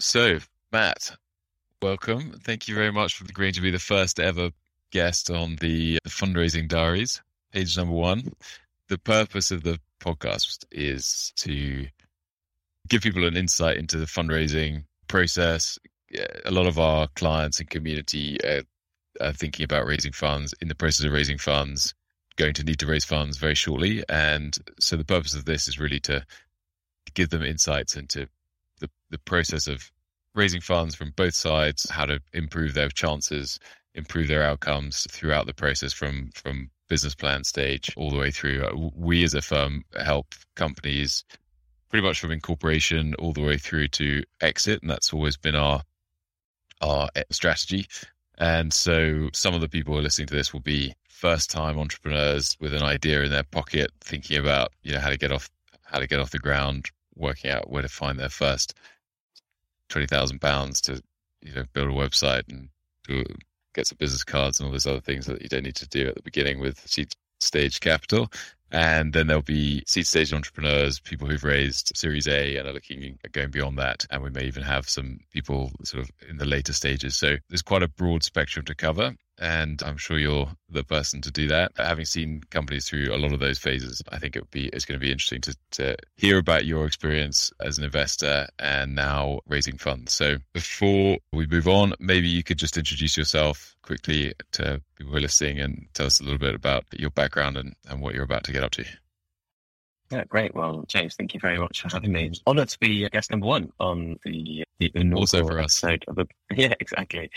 So, 0.00 0.40
Matt, 0.72 1.16
welcome. 1.80 2.32
Thank 2.42 2.66
you 2.66 2.74
very 2.74 2.90
much 2.90 3.14
for 3.14 3.24
agreeing 3.24 3.52
to 3.52 3.60
be 3.60 3.70
the 3.70 3.78
first 3.78 4.18
ever 4.18 4.50
guest 4.90 5.30
on 5.30 5.54
the 5.56 5.98
fundraising 6.08 6.66
diaries, 6.66 7.22
page 7.52 7.76
number 7.76 7.94
one. 7.94 8.32
The 8.88 8.98
purpose 8.98 9.52
of 9.52 9.62
the 9.62 9.78
podcast 10.00 10.64
is 10.72 11.32
to 11.36 11.86
give 12.88 13.02
people 13.02 13.24
an 13.24 13.36
insight 13.36 13.76
into 13.76 13.96
the 13.96 14.06
fundraising 14.06 14.84
process. 15.06 15.78
A 16.44 16.50
lot 16.50 16.66
of 16.66 16.78
our 16.78 17.06
clients 17.14 17.60
and 17.60 17.70
community 17.70 18.36
are, 18.44 18.62
are 19.20 19.32
thinking 19.32 19.62
about 19.62 19.86
raising 19.86 20.12
funds, 20.12 20.54
in 20.60 20.66
the 20.66 20.74
process 20.74 21.06
of 21.06 21.12
raising 21.12 21.38
funds, 21.38 21.94
going 22.34 22.54
to 22.54 22.64
need 22.64 22.80
to 22.80 22.86
raise 22.86 23.04
funds 23.04 23.36
very 23.36 23.54
shortly. 23.54 24.02
And 24.08 24.58
so 24.80 24.96
the 24.96 25.04
purpose 25.04 25.34
of 25.34 25.44
this 25.44 25.68
is 25.68 25.78
really 25.78 26.00
to 26.00 26.26
give 27.14 27.30
them 27.30 27.44
insights 27.44 27.96
into 27.96 28.26
the, 29.14 29.18
process 29.24 29.66
of 29.66 29.90
raising 30.34 30.60
funds 30.60 30.94
from 30.94 31.12
both 31.16 31.34
sides, 31.34 31.88
how 31.90 32.04
to 32.04 32.20
improve 32.32 32.74
their 32.74 32.88
chances, 32.88 33.58
improve 33.94 34.28
their 34.28 34.42
outcomes 34.42 35.06
throughout 35.10 35.46
the 35.46 35.54
process 35.54 35.92
from 35.92 36.30
from 36.34 36.70
business 36.88 37.14
plan 37.14 37.44
stage 37.44 37.90
all 37.96 38.10
the 38.10 38.18
way 38.18 38.30
through. 38.30 38.62
Uh, 38.62 38.90
we 38.94 39.24
as 39.24 39.34
a 39.34 39.42
firm 39.42 39.84
help 40.04 40.34
companies 40.54 41.24
pretty 41.88 42.06
much 42.06 42.20
from 42.20 42.32
incorporation 42.32 43.14
all 43.14 43.32
the 43.32 43.40
way 43.40 43.56
through 43.56 43.88
to 43.88 44.22
exit, 44.40 44.82
and 44.82 44.90
that's 44.90 45.12
always 45.12 45.36
been 45.36 45.54
our 45.54 45.82
our 46.80 47.08
strategy. 47.30 47.86
And 48.38 48.72
so 48.72 49.30
some 49.32 49.54
of 49.54 49.60
the 49.60 49.68
people 49.68 49.94
who 49.94 50.00
are 50.00 50.02
listening 50.02 50.26
to 50.28 50.34
this 50.34 50.52
will 50.52 50.60
be 50.60 50.92
first 51.08 51.50
time 51.50 51.78
entrepreneurs 51.78 52.56
with 52.60 52.74
an 52.74 52.82
idea 52.82 53.22
in 53.22 53.30
their 53.30 53.44
pocket, 53.44 53.90
thinking 54.00 54.38
about, 54.38 54.72
you 54.82 54.92
know, 54.92 55.00
how 55.00 55.08
to 55.08 55.16
get 55.16 55.32
off 55.32 55.48
how 55.82 55.98
to 56.00 56.06
get 56.06 56.18
off 56.18 56.30
the 56.30 56.38
ground, 56.38 56.90
working 57.14 57.50
out 57.50 57.70
where 57.70 57.82
to 57.82 57.88
find 57.88 58.18
their 58.18 58.28
first 58.28 58.74
twenty 59.94 60.08
thousand 60.08 60.40
pounds 60.40 60.80
to 60.80 61.00
you 61.40 61.54
know 61.54 61.62
build 61.72 61.88
a 61.88 61.92
website 61.92 62.42
and 62.48 62.68
do, 63.06 63.24
get 63.74 63.86
some 63.86 63.96
business 63.96 64.24
cards 64.24 64.58
and 64.58 64.66
all 64.66 64.72
those 64.72 64.88
other 64.88 65.00
things 65.00 65.26
that 65.26 65.40
you 65.40 65.48
don't 65.48 65.62
need 65.62 65.76
to 65.76 65.86
do 65.86 66.08
at 66.08 66.16
the 66.16 66.22
beginning 66.22 66.58
with 66.58 66.80
seed 66.84 67.12
stage 67.38 67.78
capital. 67.78 68.28
And 68.72 69.12
then 69.12 69.28
there'll 69.28 69.42
be 69.42 69.84
seed 69.86 70.08
stage 70.08 70.32
entrepreneurs, 70.32 70.98
people 70.98 71.28
who've 71.28 71.44
raised 71.44 71.92
Series 71.94 72.26
A 72.26 72.56
and 72.56 72.66
are 72.66 72.72
looking 72.72 73.16
at 73.24 73.30
going 73.30 73.52
beyond 73.52 73.78
that. 73.78 74.04
And 74.10 74.20
we 74.20 74.30
may 74.30 74.46
even 74.46 74.64
have 74.64 74.88
some 74.88 75.20
people 75.32 75.70
sort 75.84 76.02
of 76.02 76.10
in 76.28 76.38
the 76.38 76.44
later 76.44 76.72
stages. 76.72 77.14
So 77.14 77.36
there's 77.48 77.62
quite 77.62 77.84
a 77.84 77.88
broad 77.88 78.24
spectrum 78.24 78.64
to 78.64 78.74
cover 78.74 79.14
and 79.38 79.82
I'm 79.84 79.96
sure 79.96 80.18
you're 80.18 80.48
the 80.68 80.84
person 80.84 81.20
to 81.22 81.30
do 81.30 81.48
that. 81.48 81.72
Having 81.76 82.04
seen 82.04 82.42
companies 82.50 82.88
through 82.88 83.12
a 83.12 83.18
lot 83.18 83.32
of 83.32 83.40
those 83.40 83.58
phases, 83.58 84.02
I 84.10 84.18
think 84.18 84.36
it 84.36 84.40
would 84.40 84.50
be 84.50 84.68
it's 84.68 84.84
going 84.84 84.98
to 84.98 85.04
be 85.04 85.12
interesting 85.12 85.40
to, 85.42 85.56
to 85.72 85.96
hear 86.16 86.38
about 86.38 86.66
your 86.66 86.86
experience 86.86 87.52
as 87.60 87.78
an 87.78 87.84
investor 87.84 88.46
and 88.58 88.94
now 88.94 89.40
raising 89.46 89.78
funds. 89.78 90.12
So 90.12 90.36
before 90.52 91.18
we 91.32 91.46
move 91.46 91.68
on, 91.68 91.94
maybe 91.98 92.28
you 92.28 92.42
could 92.42 92.58
just 92.58 92.76
introduce 92.76 93.16
yourself 93.16 93.76
quickly 93.82 94.34
to 94.52 94.80
people 94.96 95.12
who 95.12 95.18
are 95.18 95.22
listening 95.22 95.60
and 95.60 95.86
tell 95.94 96.06
us 96.06 96.20
a 96.20 96.24
little 96.24 96.38
bit 96.38 96.54
about 96.54 96.84
your 96.92 97.10
background 97.10 97.56
and, 97.56 97.74
and 97.88 98.00
what 98.00 98.14
you're 98.14 98.24
about 98.24 98.44
to 98.44 98.52
get 98.52 98.62
up 98.62 98.72
to. 98.72 98.84
Yeah, 100.10 100.24
great. 100.24 100.54
Well, 100.54 100.84
James, 100.86 101.16
thank 101.16 101.34
you 101.34 101.40
very 101.40 101.58
much 101.58 101.80
for 101.80 101.88
having 101.88 102.12
me. 102.12 102.32
Honored 102.46 102.68
to 102.68 102.78
be 102.78 103.08
guest 103.08 103.30
number 103.30 103.46
one 103.46 103.72
on 103.80 104.16
the, 104.24 104.64
the 104.78 105.12
also 105.14 105.44
for 105.44 105.58
us. 105.58 105.82
episode 105.82 106.04
of 106.08 106.16
the, 106.16 106.26
yeah, 106.54 106.74
exactly. 106.78 107.30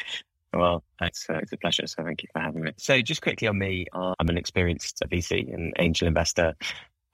Well, 0.53 0.83
it's, 1.01 1.29
uh, 1.29 1.39
it's 1.41 1.53
a 1.53 1.57
pleasure. 1.57 1.87
So 1.87 2.03
thank 2.03 2.23
you 2.23 2.29
for 2.33 2.41
having 2.41 2.63
me. 2.63 2.71
So 2.77 3.01
just 3.01 3.21
quickly 3.21 3.47
on 3.47 3.59
me, 3.59 3.85
I'm 3.93 4.29
an 4.29 4.37
experienced 4.37 5.01
VC 5.09 5.53
and 5.53 5.73
angel 5.77 6.07
investor. 6.07 6.55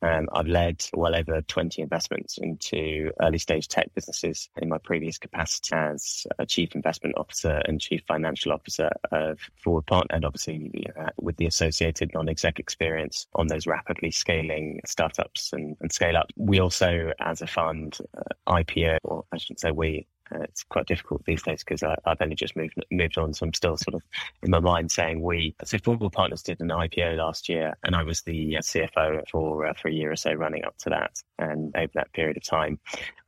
Um, 0.04 0.28
I've 0.34 0.48
led 0.48 0.86
well 0.94 1.16
over 1.16 1.42
20 1.42 1.82
investments 1.82 2.38
into 2.38 3.12
early 3.22 3.38
stage 3.38 3.70
tech 3.70 3.94
businesses 3.96 4.50
in 4.58 4.68
my 4.68 4.78
previous 4.78 5.18
capacity 5.18 5.74
as 5.74 6.28
a 6.38 6.46
chief 6.46 6.76
investment 6.76 7.16
officer 7.18 7.62
and 7.66 7.80
chief 7.80 8.02
financial 8.06 8.52
officer 8.52 8.90
of 9.14 9.40
Forward 9.64 9.86
Partner, 9.86 10.16
and 10.16 10.26
obviously 10.26 10.88
uh, 11.00 11.10
with 11.22 11.38
the 11.38 11.46
associated 11.46 12.12
non-exec 12.14 12.60
experience 12.60 13.28
on 13.36 13.48
those 13.48 13.66
rapidly 13.66 14.12
scaling 14.12 14.82
startups 14.86 15.54
and, 15.54 15.78
and 15.80 15.92
scale 15.92 16.18
up. 16.18 16.32
We 16.36 16.60
also, 16.60 17.12
as 17.20 17.42
a 17.42 17.48
fund, 17.48 17.98
uh, 18.18 18.52
IPO, 18.52 18.98
or 19.04 19.24
I 19.32 19.38
shouldn't 19.38 19.62
say 19.62 19.72
we, 19.72 20.06
it's 20.32 20.64
quite 20.64 20.88
difficult 20.88 21.24
these 21.26 21.44
days 21.44 21.64
because 21.64 21.84
I've 21.84 22.22
only 22.22 22.36
just 22.36 22.56
moved 22.56 22.76
moved 22.92 23.18
on, 23.18 23.34
so 23.34 23.46
I'm 23.46 23.54
still 23.54 23.78
sort 23.78 23.96
of 23.96 24.04
in 24.42 24.52
my 24.52 24.60
mind 24.60 24.92
saying 24.92 25.22
we. 25.22 25.56
So 25.64 25.78
Forward 25.78 26.12
Partners 26.12 26.44
did 26.44 26.62
an 26.62 26.70
IPO 26.70 27.18
last 27.18 27.50
year, 27.50 27.74
and 27.84 27.96
I 27.96 28.04
was 28.04 28.22
the 28.22 28.58
uh, 28.58 28.62
CFO 28.62 29.24
for 29.30 29.68
uh, 29.68 29.74
for 29.74 29.90
a 29.90 29.94
year 29.94 30.12
or 30.12 30.16
so 30.16 30.34
running 30.34 30.66
up 30.66 30.78
to 30.80 30.90
that, 30.90 31.22
and 31.38 31.76
over 31.76 31.92
that 31.96 32.14
period 32.14 32.38
of 32.38 32.44
time, 32.44 32.80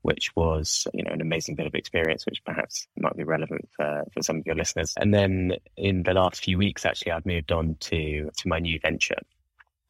which 0.02 0.36
was 0.36 0.88
you 0.94 1.04
know 1.04 1.12
an 1.12 1.22
amazing 1.22 1.56
bit 1.56 1.68
of 1.68 1.76
experience, 1.76 2.26
which 2.26 2.44
perhaps 2.46 2.88
might 2.98 3.16
be 3.16 3.24
relevant 3.24 3.68
for, 3.76 4.04
for 4.14 4.24
some 4.24 4.38
of 4.38 4.46
your 4.46 4.56
listeners. 4.56 4.94
And 4.98 5.14
then 5.14 5.54
in 5.78 6.04
the 6.04 6.14
last 6.14 6.44
few 6.44 6.58
weeks, 6.58 6.86
actually, 6.86 7.12
I've 7.12 7.26
moved 7.26 7.52
on 7.52 7.76
to 7.82 8.30
to 8.38 8.48
my 8.48 8.60
new 8.60 8.80
venture, 8.80 9.20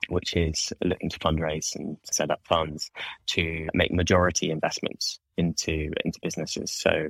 which 0.09 0.35
is 0.35 0.73
looking 0.83 1.09
to 1.09 1.19
fundraise 1.19 1.75
and 1.75 1.97
set 2.11 2.31
up 2.31 2.41
funds 2.45 2.91
to 3.27 3.67
make 3.73 3.91
majority 3.91 4.51
investments 4.51 5.19
into 5.37 5.91
into 6.03 6.19
businesses. 6.21 6.71
So 6.71 7.09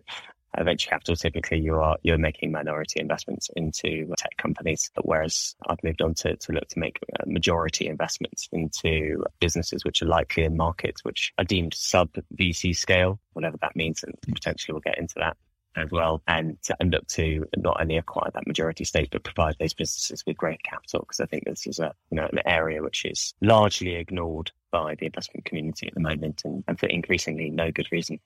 uh, 0.58 0.63
venture 0.63 0.90
capital 0.90 1.16
typically 1.16 1.59
you 1.59 1.75
are 1.75 1.97
you're 2.03 2.18
making 2.18 2.52
minority 2.52 3.00
investments 3.00 3.50
into 3.56 4.12
tech 4.18 4.36
companies 4.38 4.90
whereas 5.03 5.56
i've 5.68 5.84
moved 5.84 6.02
on 6.02 6.13
to, 6.13 6.35
to 6.38 6.53
look 6.53 6.68
to 6.68 6.80
make 6.80 7.00
uh, 7.19 7.24
majority 7.25 7.88
investments 7.88 8.47
into 8.52 9.24
businesses 9.40 9.84
which 9.84 10.02
are 10.02 10.08
likely 10.08 10.44
in 10.44 10.56
markets 10.56 11.03
which 11.03 11.34
are 11.38 11.46
deemed 11.46 11.74
sub 11.74 12.09
vc 12.40 12.75
scale 12.75 13.19
whatever 13.34 13.58
that 13.62 13.75
means 13.75 14.03
and 14.03 14.14
potentially 14.34 14.74
we'll 14.74 14.81
get 14.81 14.97
into 14.97 15.16
that 15.18 15.35
as 15.78 15.91
well 15.91 16.22
and, 16.28 16.58
and 16.80 16.91
look 16.91 17.06
to 17.08 17.46
not 17.58 17.80
only 17.81 17.97
acquire 17.97 18.31
that 18.34 18.47
majority 18.47 18.84
stake, 18.84 19.09
but 19.12 19.24
provide 19.24 19.56
those 19.59 19.74
businesses 19.74 20.24
with 20.25 20.38
great 20.38 20.64
capital. 20.64 21.02
Because 21.02 21.19
I 21.19 21.25
think 21.25 21.46
this 21.46 21.68
is 21.68 21.80
a, 21.80 21.94
you 22.12 22.16
know, 22.18 22.28
an 22.31 22.40
area 22.46 22.81
which 22.81 23.06
is 23.06 23.34
largely 23.41 23.96
ignored 23.96 24.52
by 24.75 24.94
the 24.96 25.06
investment 25.06 25.46
community 25.46 25.88
at 25.88 25.94
the 25.94 26.02
moment 26.02 26.41
and, 26.44 26.62
and 26.68 26.78
for 26.78 26.88
increasingly 26.88 27.50
no 27.50 27.72
good 27.72 27.88
reason. 27.94 28.19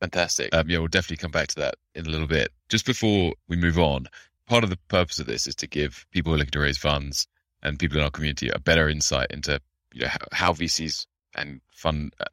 Fantastic. 0.00 0.54
Um, 0.54 0.70
yeah, 0.70 0.78
we'll 0.78 0.88
definitely 0.88 1.18
come 1.18 1.30
back 1.30 1.48
to 1.48 1.56
that 1.56 1.74
in 1.94 2.06
a 2.06 2.08
little 2.08 2.26
bit. 2.26 2.52
Just 2.70 2.86
before 2.86 3.34
we 3.48 3.56
move 3.56 3.78
on, 3.78 4.06
part 4.46 4.64
of 4.64 4.70
the 4.70 4.78
purpose 4.88 5.18
of 5.18 5.26
this 5.26 5.46
is 5.46 5.54
to 5.56 5.66
give 5.66 6.06
people 6.10 6.30
who 6.30 6.36
are 6.36 6.38
looking 6.38 6.52
to 6.52 6.60
raise 6.60 6.78
funds 6.78 7.26
and 7.62 7.78
people 7.78 7.98
in 7.98 8.04
our 8.04 8.10
community 8.10 8.48
a 8.48 8.58
better 8.58 8.88
insight 8.88 9.26
into 9.30 9.60
you 9.92 10.02
know, 10.02 10.08
how, 10.08 10.18
how 10.32 10.52
VCs 10.54 11.06
and 11.34 11.60
fund 11.70 12.14
uh, 12.18 12.24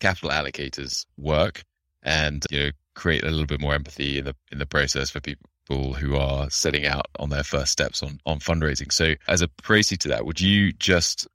capital 0.00 0.30
allocators 0.30 1.04
work 1.18 1.62
and 2.02 2.46
you 2.50 2.58
know 2.58 2.70
create 2.94 3.22
a 3.22 3.30
little 3.30 3.46
bit 3.46 3.60
more 3.60 3.74
empathy 3.74 4.18
in 4.18 4.24
the 4.24 4.34
in 4.50 4.58
the 4.58 4.66
process 4.66 5.10
for 5.10 5.20
people 5.20 5.92
who 5.94 6.16
are 6.16 6.48
setting 6.48 6.86
out 6.86 7.06
on 7.18 7.28
their 7.28 7.44
first 7.44 7.70
steps 7.70 8.02
on 8.02 8.18
on 8.24 8.38
fundraising. 8.38 8.90
So, 8.90 9.14
as 9.28 9.42
a 9.42 9.48
précis 9.48 9.98
to 9.98 10.08
that, 10.08 10.24
would 10.24 10.40
you 10.40 10.72
just 10.72 11.28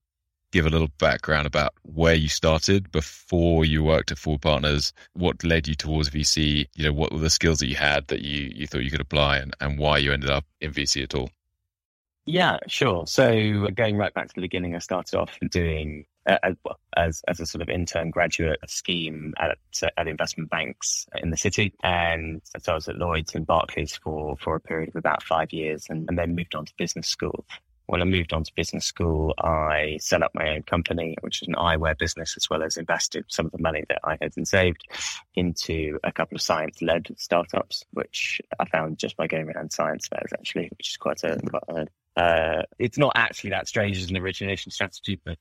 give 0.57 0.66
a 0.66 0.69
little 0.69 0.90
background 0.97 1.45
about 1.45 1.72
where 1.84 2.16
you 2.16 2.28
started 2.28 2.91
before 2.91 3.63
you 3.63 3.84
worked 3.84 4.12
at 4.12 4.18
Forward 4.18 4.41
Partners? 4.41 4.91
What 5.13 5.44
led 5.44 5.68
you 5.68 5.75
towards 5.75 6.09
VC? 6.09 6.66
You 6.73 6.85
know, 6.85 6.94
what 6.94 7.12
were 7.12 7.19
the 7.19 7.29
skills 7.29 7.59
that 7.59 7.68
you 7.68 7.75
had 7.75 8.07
that 8.07 8.23
you 8.23 8.51
you 8.56 8.66
thought 8.66 8.84
you 8.84 8.90
could 8.90 9.01
apply, 9.01 9.38
and 9.38 9.53
and 9.62 9.78
why 9.78 10.00
you 10.00 10.12
ended 10.12 10.31
up 10.31 10.46
in 10.59 10.72
VC 10.72 11.03
at 11.03 11.13
all? 11.13 11.29
Yeah, 12.25 12.57
sure. 12.67 13.06
So 13.06 13.67
going 13.67 13.97
right 13.97 14.13
back 14.13 14.29
to 14.29 14.34
the 14.34 14.41
beginning, 14.41 14.75
I 14.75 14.79
started 14.79 15.16
off 15.16 15.38
doing 15.51 16.06
uh, 16.25 16.40
as 16.96 17.22
as 17.28 17.40
a 17.40 17.46
sort 17.46 17.62
of 17.62 17.69
intern 17.69 18.09
graduate 18.09 18.59
scheme 18.67 19.35
at 19.38 19.59
at 19.96 20.07
investment 20.07 20.50
banks 20.50 21.06
in 21.22 21.29
the 21.29 21.38
city, 21.38 21.72
and 21.84 22.41
so 22.57 22.72
I 22.72 22.75
was 22.75 22.88
at 22.88 22.97
Lloyd's 22.97 23.35
and 23.35 23.46
Barclays 23.46 23.96
for 23.96 24.35
for 24.38 24.56
a 24.56 24.59
period 24.59 24.90
of 24.90 24.96
about 24.96 25.22
five 25.22 25.53
years, 25.53 25.85
and, 25.88 26.09
and 26.09 26.17
then 26.17 26.35
moved 26.35 26.56
on 26.56 26.66
to 26.66 26.73
business 26.79 27.07
school. 27.07 27.46
When 27.88 28.02
I 28.02 28.06
moved 28.06 28.34
on 28.34 28.44
to 28.44 28.52
business 28.53 28.86
school, 28.86 29.34
I 29.40 29.98
set 30.00 30.22
up 30.22 30.31
my 30.36 30.50
own 30.56 30.64
company, 30.64 31.16
which 31.22 31.42
is 31.42 31.48
an 31.48 31.56
eyewear 31.56 31.98
business, 31.98 32.36
as 32.36 32.50
well 32.50 32.62
as 32.62 32.78
invested 32.78 33.25
some 33.30 33.46
of 33.46 33.53
the 33.53 33.62
money 33.62 33.84
that 33.88 34.00
I 34.03 34.18
had 34.22 34.34
saved 34.48 34.88
into 35.36 35.97
a 36.03 36.12
couple 36.12 36.36
of 36.36 36.42
science-led 36.42 37.08
startups, 37.17 37.85
which 37.91 38.41
I 38.59 38.66
found 38.66 38.97
just 38.97 39.16
by 39.16 39.28
going 39.28 39.50
around 39.50 39.72
science 39.72 40.08
fairs, 40.08 40.32
actually, 40.34 40.70
which 40.78 40.90
is 40.90 40.97
quite 40.97 41.23
a, 41.23 41.40
quite 41.50 41.64
a 41.70 41.88
uh, 42.17 42.64
it's 42.79 42.97
not 42.97 43.14
actually 43.16 43.52
that 43.52 43.67
strange 43.67 43.97
as 43.97 44.09
an 44.09 44.17
origination 44.17 44.72
strategy, 44.72 45.22
but 45.23 45.38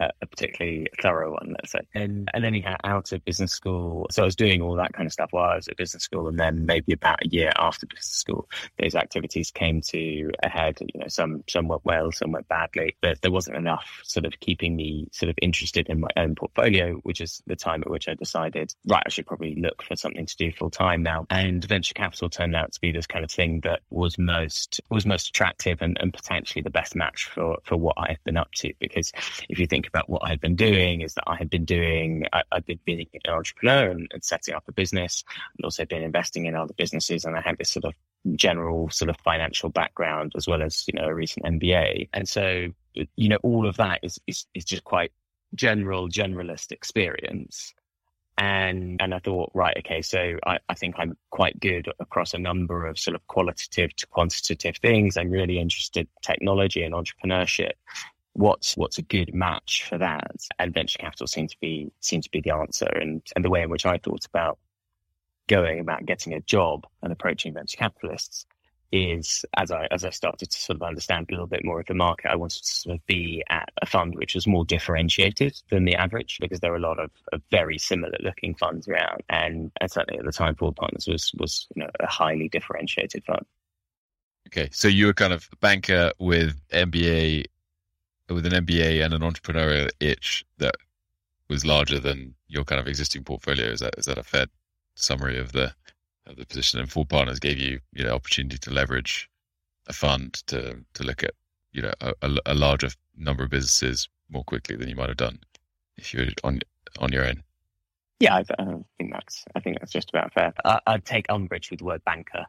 a 0.00 0.26
particularly 0.26 0.86
thorough 1.02 1.32
one, 1.32 1.54
let's 1.58 1.72
say. 1.72 1.80
And, 1.94 2.28
and 2.32 2.44
then 2.44 2.54
he 2.54 2.60
got 2.60 2.80
out 2.84 3.12
of 3.12 3.24
business 3.24 3.52
school. 3.52 4.06
So 4.10 4.22
I 4.22 4.24
was 4.24 4.36
doing 4.36 4.62
all 4.62 4.76
that 4.76 4.92
kind 4.92 5.06
of 5.06 5.12
stuff 5.12 5.30
while 5.32 5.50
I 5.50 5.56
was 5.56 5.68
at 5.68 5.76
business 5.76 6.02
school. 6.02 6.28
And 6.28 6.38
then 6.38 6.66
maybe 6.66 6.92
about 6.92 7.24
a 7.24 7.28
year 7.28 7.52
after 7.56 7.86
business 7.86 8.06
school, 8.06 8.48
those 8.80 8.94
activities 8.94 9.50
came 9.50 9.80
to 9.88 10.30
a 10.42 10.48
head. 10.48 10.78
You 10.80 11.00
know, 11.00 11.08
some, 11.08 11.44
some 11.48 11.68
went 11.68 11.84
well, 11.84 12.12
some 12.12 12.32
went 12.32 12.48
badly, 12.48 12.96
but 13.00 13.20
there 13.22 13.32
wasn't 13.32 13.56
enough 13.56 14.00
sort 14.04 14.26
of 14.26 14.38
keeping 14.40 14.76
me 14.76 15.08
sort 15.12 15.30
of 15.30 15.36
interested 15.42 15.88
in 15.88 16.00
my 16.00 16.08
own 16.16 16.34
portfolio, 16.34 16.94
which 17.02 17.20
is 17.20 17.42
the 17.46 17.56
time 17.56 17.82
at 17.82 17.90
which 17.90 18.08
I 18.08 18.14
decided, 18.14 18.72
right, 18.86 19.02
I 19.04 19.08
should 19.08 19.26
probably 19.26 19.56
look 19.56 19.82
for 19.82 19.96
something 19.96 20.26
to 20.26 20.36
do 20.36 20.52
full 20.52 20.70
time 20.70 21.02
now. 21.02 21.26
And 21.30 21.64
venture 21.64 21.94
capital 21.94 22.28
turned 22.28 22.54
out 22.54 22.72
to 22.72 22.80
be 22.80 22.92
this 22.92 23.06
kind 23.06 23.24
of 23.24 23.30
thing 23.30 23.60
that 23.64 23.80
was 23.90 24.18
most, 24.18 24.80
was 24.90 25.06
most 25.06 25.28
attractive 25.28 25.82
and, 25.82 25.96
and 26.00 26.12
potentially 26.12 26.62
the 26.62 26.70
best 26.70 26.94
match 26.94 27.28
for, 27.34 27.58
for 27.64 27.76
what 27.76 27.96
I've 27.98 28.22
been 28.24 28.36
up 28.36 28.52
to. 28.56 28.72
Because 28.78 29.12
if 29.48 29.58
you 29.58 29.66
think 29.66 29.87
about 29.88 30.08
what 30.08 30.22
I 30.24 30.28
had 30.28 30.40
been 30.40 30.56
doing 30.56 31.00
is 31.00 31.14
that 31.14 31.24
I 31.26 31.36
had 31.36 31.50
been 31.50 31.64
doing, 31.64 32.26
I, 32.32 32.42
had 32.52 32.66
been 32.66 32.78
being 32.84 33.06
an 33.24 33.32
entrepreneur 33.32 33.90
and, 33.90 34.08
and, 34.12 34.24
setting 34.24 34.54
up 34.54 34.64
a 34.68 34.72
business 34.72 35.24
and 35.56 35.64
also 35.64 35.84
been 35.84 36.02
investing 36.02 36.46
in 36.46 36.54
other 36.54 36.74
businesses. 36.74 37.24
And 37.24 37.36
I 37.36 37.40
had 37.40 37.58
this 37.58 37.70
sort 37.70 37.84
of 37.84 37.94
general 38.36 38.90
sort 38.90 39.08
of 39.08 39.16
financial 39.18 39.68
background 39.68 40.32
as 40.36 40.46
well 40.46 40.62
as, 40.62 40.84
you 40.86 40.98
know, 40.98 41.06
a 41.06 41.14
recent 41.14 41.46
MBA. 41.46 42.08
And 42.12 42.28
so, 42.28 42.68
you 42.94 43.28
know, 43.28 43.38
all 43.42 43.66
of 43.66 43.76
that 43.78 44.00
is, 44.02 44.20
is, 44.26 44.46
is 44.54 44.64
just 44.64 44.84
quite 44.84 45.12
general, 45.54 46.08
generalist 46.08 46.72
experience. 46.72 47.74
And, 48.38 49.02
and 49.02 49.12
I 49.12 49.18
thought, 49.18 49.50
right, 49.52 49.76
okay, 49.78 50.00
so 50.00 50.38
I, 50.46 50.58
I 50.68 50.74
think 50.74 50.94
I'm 50.96 51.16
quite 51.30 51.58
good 51.58 51.88
across 51.98 52.34
a 52.34 52.38
number 52.38 52.86
of 52.86 52.96
sort 52.96 53.16
of 53.16 53.26
qualitative 53.26 53.96
to 53.96 54.06
quantitative 54.06 54.76
things. 54.76 55.16
I'm 55.16 55.30
really 55.30 55.58
interested 55.58 56.00
in 56.02 56.08
technology 56.22 56.84
and 56.84 56.94
entrepreneurship. 56.94 57.72
What's 58.38 58.76
what's 58.76 58.98
a 58.98 59.02
good 59.02 59.34
match 59.34 59.84
for 59.88 59.98
that? 59.98 60.46
And 60.60 60.72
venture 60.72 60.98
capital 60.98 61.26
seemed 61.26 61.50
to 61.50 61.56
be 61.60 61.90
seemed 61.98 62.22
to 62.22 62.30
be 62.30 62.40
the 62.40 62.54
answer. 62.54 62.86
And 62.86 63.20
and 63.34 63.44
the 63.44 63.50
way 63.50 63.62
in 63.62 63.68
which 63.68 63.84
I 63.84 63.98
thought 63.98 64.24
about 64.26 64.58
going 65.48 65.80
about 65.80 66.06
getting 66.06 66.32
a 66.34 66.40
job 66.42 66.86
and 67.02 67.12
approaching 67.12 67.52
venture 67.52 67.76
capitalists 67.76 68.46
is 68.92 69.44
as 69.56 69.72
I 69.72 69.88
as 69.90 70.04
I 70.04 70.10
started 70.10 70.50
to 70.52 70.58
sort 70.60 70.76
of 70.76 70.82
understand 70.82 71.26
a 71.28 71.32
little 71.32 71.48
bit 71.48 71.64
more 71.64 71.80
of 71.80 71.86
the 71.86 71.94
market, 71.94 72.30
I 72.30 72.36
wanted 72.36 72.62
to 72.62 72.70
sort 72.70 72.94
of 72.94 73.06
be 73.06 73.42
at 73.50 73.70
a 73.82 73.86
fund 73.86 74.14
which 74.14 74.36
was 74.36 74.46
more 74.46 74.64
differentiated 74.64 75.60
than 75.70 75.84
the 75.84 75.96
average 75.96 76.38
because 76.40 76.60
there 76.60 76.72
are 76.72 76.76
a 76.76 76.80
lot 76.80 77.00
of, 77.00 77.10
of 77.32 77.42
very 77.50 77.76
similar 77.76 78.16
looking 78.20 78.54
funds 78.54 78.86
around, 78.86 79.22
and, 79.28 79.72
and 79.80 79.90
certainly 79.90 80.18
at 80.20 80.24
the 80.24 80.32
time, 80.32 80.54
Forward 80.54 80.76
Partners 80.76 81.08
was 81.08 81.32
was 81.38 81.66
you 81.74 81.82
know 81.82 81.90
a 81.98 82.06
highly 82.06 82.48
differentiated 82.48 83.24
fund. 83.24 83.44
Okay, 84.46 84.68
so 84.72 84.88
you 84.88 85.06
were 85.06 85.12
kind 85.12 85.34
of 85.34 85.48
a 85.52 85.56
banker 85.56 86.12
with 86.18 86.56
MBA, 86.70 87.44
with 88.28 88.46
an 88.46 88.64
MBA 88.64 89.04
and 89.04 89.14
an 89.14 89.22
entrepreneurial 89.22 89.90
itch 90.00 90.44
that 90.58 90.74
was 91.48 91.64
larger 91.64 91.98
than 91.98 92.34
your 92.48 92.64
kind 92.64 92.80
of 92.80 92.86
existing 92.88 93.24
portfolio. 93.24 93.66
Is 93.66 93.80
that 93.80 93.94
is 93.98 94.06
that 94.06 94.18
a 94.18 94.22
fair 94.22 94.46
summary 94.94 95.38
of 95.38 95.52
the 95.52 95.72
the 96.36 96.46
position, 96.46 96.78
and 96.78 96.90
Forward 96.90 97.08
Partners 97.08 97.38
gave 97.38 97.58
you 97.58 97.80
you 97.92 98.04
know 98.04 98.14
opportunity 98.14 98.58
to 98.58 98.70
leverage 98.70 99.30
a 99.86 99.92
fund 99.92 100.34
to 100.46 100.78
to 100.94 101.02
look 101.02 101.24
at 101.24 101.32
you 101.72 101.82
know 101.82 101.92
a, 102.00 102.36
a 102.46 102.54
larger 102.54 102.88
number 103.16 103.44
of 103.44 103.50
businesses 103.50 104.08
more 104.30 104.44
quickly 104.44 104.76
than 104.76 104.88
you 104.88 104.96
might 104.96 105.08
have 105.08 105.16
done 105.16 105.38
if 105.96 106.12
you 106.12 106.20
were 106.20 106.32
on 106.44 106.60
on 106.98 107.12
your 107.12 107.24
own. 107.24 107.42
Yeah, 108.20 108.34
I, 108.34 108.44
I 108.58 108.64
think 108.98 109.12
that's 109.12 109.44
I 109.54 109.60
think 109.60 109.78
that's 109.78 109.92
just 109.92 110.10
about 110.10 110.32
fair. 110.32 110.52
I, 110.64 110.80
would 110.88 111.04
take 111.04 111.26
umbrage 111.28 111.70
with 111.70 111.80
the 111.80 111.84
word 111.84 112.04
banker. 112.04 112.44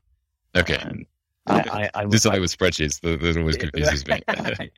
Okay. 0.56 0.78
Um, 0.78 1.06
I, 1.46 1.90
I, 1.96 2.02
I, 2.02 2.06
this 2.06 2.22
is 2.22 2.25
like 2.25 2.42
with 2.42 2.56
spreadsheets. 2.56 3.00
That, 3.02 3.38
always 3.38 3.58
confuses 3.58 4.06
me. 4.08 4.22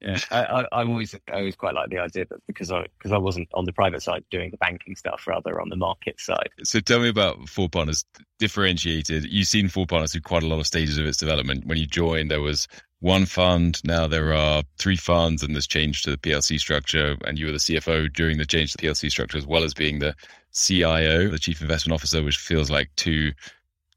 Yeah, 0.00 0.18
I, 0.30 0.64
I, 0.72 0.84
always, 0.84 1.14
I 1.28 1.32
always 1.32 1.56
quite 1.56 1.74
like 1.74 1.90
the 1.90 1.98
idea 1.98 2.24
that 2.30 2.40
because 2.46 2.70
I, 2.70 2.86
because 2.98 3.12
I 3.12 3.18
wasn't 3.18 3.48
on 3.52 3.66
the 3.66 3.72
private 3.72 4.02
side 4.02 4.24
doing 4.30 4.50
the 4.50 4.56
banking 4.56 4.96
stuff, 4.96 5.26
rather 5.26 5.60
on 5.60 5.68
the 5.68 5.76
market 5.76 6.18
side. 6.18 6.48
So 6.64 6.80
tell 6.80 7.00
me 7.00 7.08
about 7.08 7.48
Forward 7.48 7.72
Partners 7.72 8.04
differentiated. 8.38 9.26
You've 9.30 9.46
seen 9.46 9.68
Forward 9.68 9.90
Partners 9.90 10.12
through 10.12 10.22
quite 10.22 10.42
a 10.42 10.46
lot 10.46 10.58
of 10.58 10.66
stages 10.66 10.96
of 10.96 11.04
its 11.04 11.18
development. 11.18 11.66
When 11.66 11.76
you 11.76 11.86
joined, 11.86 12.30
there 12.30 12.40
was 12.40 12.66
one 13.00 13.26
fund. 13.26 13.82
Now 13.84 14.06
there 14.06 14.32
are 14.34 14.62
three 14.78 14.96
funds, 14.96 15.42
and 15.42 15.54
there's 15.54 15.66
change 15.66 16.02
to 16.02 16.10
the 16.10 16.16
PLC 16.16 16.58
structure. 16.58 17.18
And 17.26 17.38
you 17.38 17.46
were 17.46 17.52
the 17.52 17.58
CFO 17.58 18.10
during 18.10 18.38
the 18.38 18.46
change 18.46 18.72
to 18.72 18.78
the 18.78 18.86
PLC 18.86 19.10
structure, 19.10 19.36
as 19.36 19.46
well 19.46 19.64
as 19.64 19.74
being 19.74 19.98
the 19.98 20.14
CIO, 20.52 21.28
the 21.28 21.38
Chief 21.38 21.60
Investment 21.60 21.94
Officer, 21.94 22.22
which 22.22 22.38
feels 22.38 22.70
like 22.70 22.90
two 22.96 23.32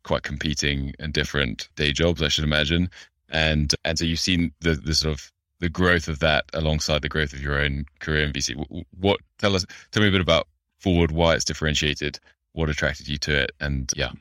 quite 0.03 0.23
competing 0.23 0.93
and 0.99 1.13
different 1.13 1.69
day 1.75 1.91
jobs, 1.91 2.21
I 2.21 2.27
should 2.27 2.43
imagine. 2.43 2.89
And 3.29 3.73
and 3.83 3.97
so 3.97 4.05
you've 4.05 4.19
seen 4.19 4.51
the 4.59 4.75
the 4.75 4.93
sort 4.93 5.13
of 5.13 5.31
the 5.63 5.69
growth 5.69 6.09
of 6.09 6.19
that 6.19 6.43
alongside 6.51 7.01
the 7.01 7.07
growth 7.07 7.31
of 7.31 7.41
your 7.41 7.57
own 7.57 7.85
career 8.01 8.25
in 8.25 8.33
VC. 8.33 8.83
What 8.99 9.21
tell 9.37 9.55
us? 9.55 9.65
Tell 9.91 10.03
me 10.03 10.09
a 10.09 10.11
bit 10.11 10.19
about 10.19 10.47
Forward, 10.77 11.11
why 11.11 11.35
it's 11.35 11.45
differentiated, 11.45 12.19
what 12.51 12.69
attracted 12.69 13.07
you 13.07 13.17
to 13.19 13.43
it, 13.43 13.53
and 13.61 13.89
yeah. 13.95 14.11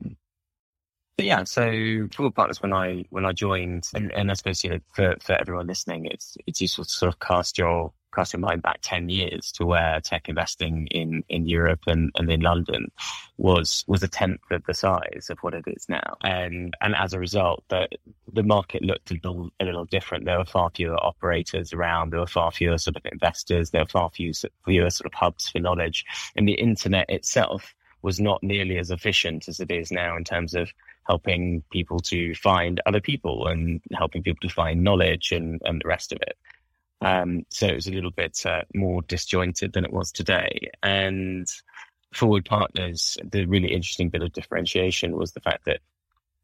But 1.16 1.26
yeah, 1.26 1.42
so 1.42 2.08
Forward 2.14 2.36
Partners 2.36 2.62
when 2.62 2.72
I 2.72 3.06
when 3.10 3.26
I 3.26 3.32
joined, 3.32 3.88
and, 3.92 4.12
and 4.12 4.30
I 4.30 4.34
suppose 4.34 4.62
you 4.62 4.70
know 4.70 4.78
for 4.94 5.16
for 5.20 5.32
everyone 5.32 5.66
listening, 5.66 6.06
it's 6.06 6.36
it's 6.46 6.60
useful 6.60 6.84
to 6.84 6.90
sort 6.90 7.12
of 7.12 7.18
cast 7.18 7.58
your 7.58 7.92
cast 8.14 8.32
your 8.32 8.40
mind 8.40 8.62
back 8.62 8.78
10 8.82 9.08
years 9.08 9.52
to 9.52 9.66
where 9.66 10.00
tech 10.00 10.28
investing 10.28 10.86
in, 10.88 11.24
in 11.28 11.46
Europe 11.46 11.80
and, 11.86 12.10
and 12.16 12.30
in 12.30 12.40
London 12.40 12.90
was, 13.36 13.84
was 13.86 14.02
a 14.02 14.08
tenth 14.08 14.40
of 14.50 14.62
the 14.64 14.74
size 14.74 15.28
of 15.30 15.38
what 15.40 15.54
it 15.54 15.64
is 15.66 15.86
now. 15.88 16.16
And, 16.22 16.74
and 16.80 16.94
as 16.94 17.12
a 17.12 17.18
result, 17.18 17.64
the, 17.68 17.88
the 18.32 18.42
market 18.42 18.82
looked 18.82 19.10
a 19.10 19.14
little, 19.14 19.50
a 19.60 19.64
little 19.64 19.84
different. 19.84 20.24
There 20.24 20.38
were 20.38 20.44
far 20.44 20.70
fewer 20.74 20.96
operators 20.96 21.72
around. 21.72 22.10
There 22.10 22.20
were 22.20 22.26
far 22.26 22.50
fewer 22.50 22.78
sort 22.78 22.96
of 22.96 23.02
investors. 23.10 23.70
There 23.70 23.82
were 23.82 23.88
far 23.88 24.10
fewer, 24.10 24.32
fewer 24.64 24.90
sort 24.90 25.06
of 25.06 25.14
hubs 25.14 25.48
for 25.48 25.58
knowledge. 25.58 26.04
And 26.36 26.46
the 26.46 26.54
internet 26.54 27.08
itself 27.08 27.74
was 28.02 28.20
not 28.20 28.42
nearly 28.42 28.78
as 28.78 28.90
efficient 28.90 29.48
as 29.48 29.60
it 29.60 29.70
is 29.70 29.90
now 29.90 30.16
in 30.16 30.24
terms 30.24 30.54
of 30.54 30.70
helping 31.06 31.62
people 31.70 32.00
to 32.00 32.34
find 32.34 32.80
other 32.86 33.00
people 33.00 33.46
and 33.46 33.80
helping 33.92 34.22
people 34.22 34.48
to 34.48 34.54
find 34.54 34.82
knowledge 34.82 35.32
and, 35.32 35.60
and 35.64 35.80
the 35.80 35.88
rest 35.88 36.12
of 36.12 36.18
it. 36.22 36.36
Um, 37.02 37.44
so 37.50 37.66
it 37.66 37.74
was 37.74 37.88
a 37.88 37.92
little 37.92 38.12
bit 38.12 38.40
uh, 38.46 38.62
more 38.74 39.02
disjointed 39.02 39.72
than 39.72 39.84
it 39.84 39.92
was 39.92 40.12
today. 40.12 40.70
And 40.82 41.46
Forward 42.14 42.44
Partners, 42.44 43.16
the 43.28 43.44
really 43.46 43.72
interesting 43.72 44.08
bit 44.08 44.22
of 44.22 44.32
differentiation 44.32 45.16
was 45.16 45.32
the 45.32 45.40
fact 45.40 45.64
that 45.64 45.80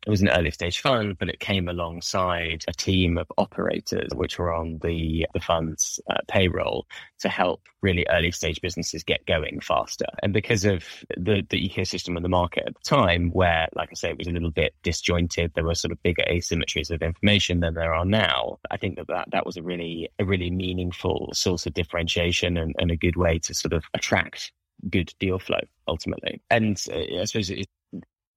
it 0.08 0.10
was 0.10 0.22
an 0.22 0.30
early 0.30 0.50
stage 0.50 0.80
fund, 0.80 1.18
but 1.18 1.28
it 1.28 1.38
came 1.38 1.68
alongside 1.68 2.64
a 2.66 2.72
team 2.72 3.18
of 3.18 3.30
operators 3.36 4.08
which 4.14 4.38
were 4.38 4.54
on 4.54 4.78
the, 4.82 5.26
the 5.34 5.40
fund's 5.40 6.00
uh, 6.08 6.16
payroll 6.28 6.86
to 7.18 7.28
help 7.28 7.60
really 7.82 8.06
early 8.08 8.30
stage 8.30 8.58
businesses 8.62 9.04
get 9.04 9.26
going 9.26 9.60
faster. 9.60 10.06
And 10.22 10.32
because 10.32 10.64
of 10.64 10.82
the, 11.18 11.46
the 11.50 11.68
ecosystem 11.68 12.16
and 12.16 12.24
the 12.24 12.30
market 12.30 12.64
at 12.66 12.72
the 12.72 12.80
time, 12.88 13.32
where, 13.32 13.68
like 13.74 13.90
I 13.90 13.94
say, 13.96 14.08
it 14.08 14.16
was 14.16 14.28
a 14.28 14.30
little 14.30 14.50
bit 14.50 14.74
disjointed, 14.82 15.52
there 15.54 15.64
were 15.64 15.74
sort 15.74 15.92
of 15.92 16.02
bigger 16.02 16.24
asymmetries 16.26 16.90
of 16.90 17.02
information 17.02 17.60
than 17.60 17.74
there 17.74 17.92
are 17.92 18.06
now. 18.06 18.60
I 18.70 18.78
think 18.78 18.96
that 18.96 19.08
that, 19.08 19.28
that 19.32 19.44
was 19.44 19.58
a 19.58 19.62
really, 19.62 20.08
a 20.18 20.24
really 20.24 20.50
meaningful 20.50 21.28
source 21.34 21.66
of 21.66 21.74
differentiation 21.74 22.56
and, 22.56 22.74
and 22.78 22.90
a 22.90 22.96
good 22.96 23.16
way 23.16 23.40
to 23.40 23.52
sort 23.52 23.74
of 23.74 23.84
attract 23.92 24.52
good 24.88 25.12
deal 25.18 25.38
flow 25.38 25.60
ultimately. 25.86 26.40
And 26.50 26.82
uh, 26.90 27.20
I 27.20 27.24
suppose 27.24 27.50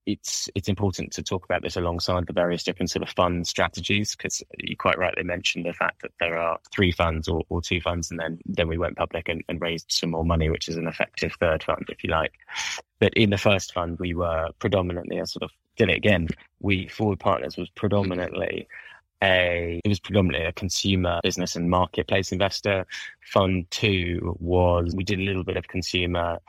it's 0.06 0.48
it's 0.54 0.68
important 0.68 1.12
to 1.12 1.22
talk 1.22 1.44
about 1.44 1.62
this 1.62 1.76
alongside 1.76 2.26
the 2.26 2.32
various 2.32 2.64
different 2.64 2.90
sort 2.90 3.02
of 3.02 3.08
fund 3.10 3.46
strategies 3.46 4.16
because 4.16 4.42
you 4.58 4.76
quite 4.76 4.98
rightly 4.98 5.22
mentioned 5.22 5.64
the 5.64 5.72
fact 5.72 6.02
that 6.02 6.10
there 6.18 6.36
are 6.36 6.58
three 6.72 6.90
funds 6.90 7.28
or, 7.28 7.42
or 7.48 7.62
two 7.62 7.80
funds 7.80 8.10
and 8.10 8.18
then 8.18 8.38
then 8.44 8.68
we 8.68 8.78
went 8.78 8.96
public 8.96 9.28
and, 9.28 9.44
and 9.48 9.60
raised 9.60 9.90
some 9.90 10.10
more 10.10 10.24
money 10.24 10.50
which 10.50 10.68
is 10.68 10.76
an 10.76 10.88
effective 10.88 11.32
third 11.38 11.62
fund 11.62 11.86
if 11.88 12.02
you 12.02 12.10
like. 12.10 12.32
But 12.98 13.14
in 13.14 13.30
the 13.30 13.38
first 13.38 13.72
fund 13.72 13.98
we 13.98 14.14
were 14.14 14.48
predominantly 14.58 15.18
a 15.18 15.26
sort 15.26 15.44
of 15.44 15.50
did 15.76 15.88
it 15.88 15.96
again 15.96 16.28
we 16.60 16.88
forward 16.88 17.20
partners 17.20 17.56
was 17.56 17.70
predominantly 17.70 18.66
a 19.22 19.80
it 19.84 19.88
was 19.88 20.00
predominantly 20.00 20.48
a 20.48 20.52
consumer 20.52 21.20
business 21.22 21.54
and 21.54 21.70
marketplace 21.70 22.32
investor. 22.32 22.86
Fund 23.20 23.70
two 23.70 24.36
was 24.40 24.94
we 24.96 25.04
did 25.04 25.20
a 25.20 25.22
little 25.22 25.44
bit 25.44 25.56
of 25.56 25.68
consumer 25.68 26.40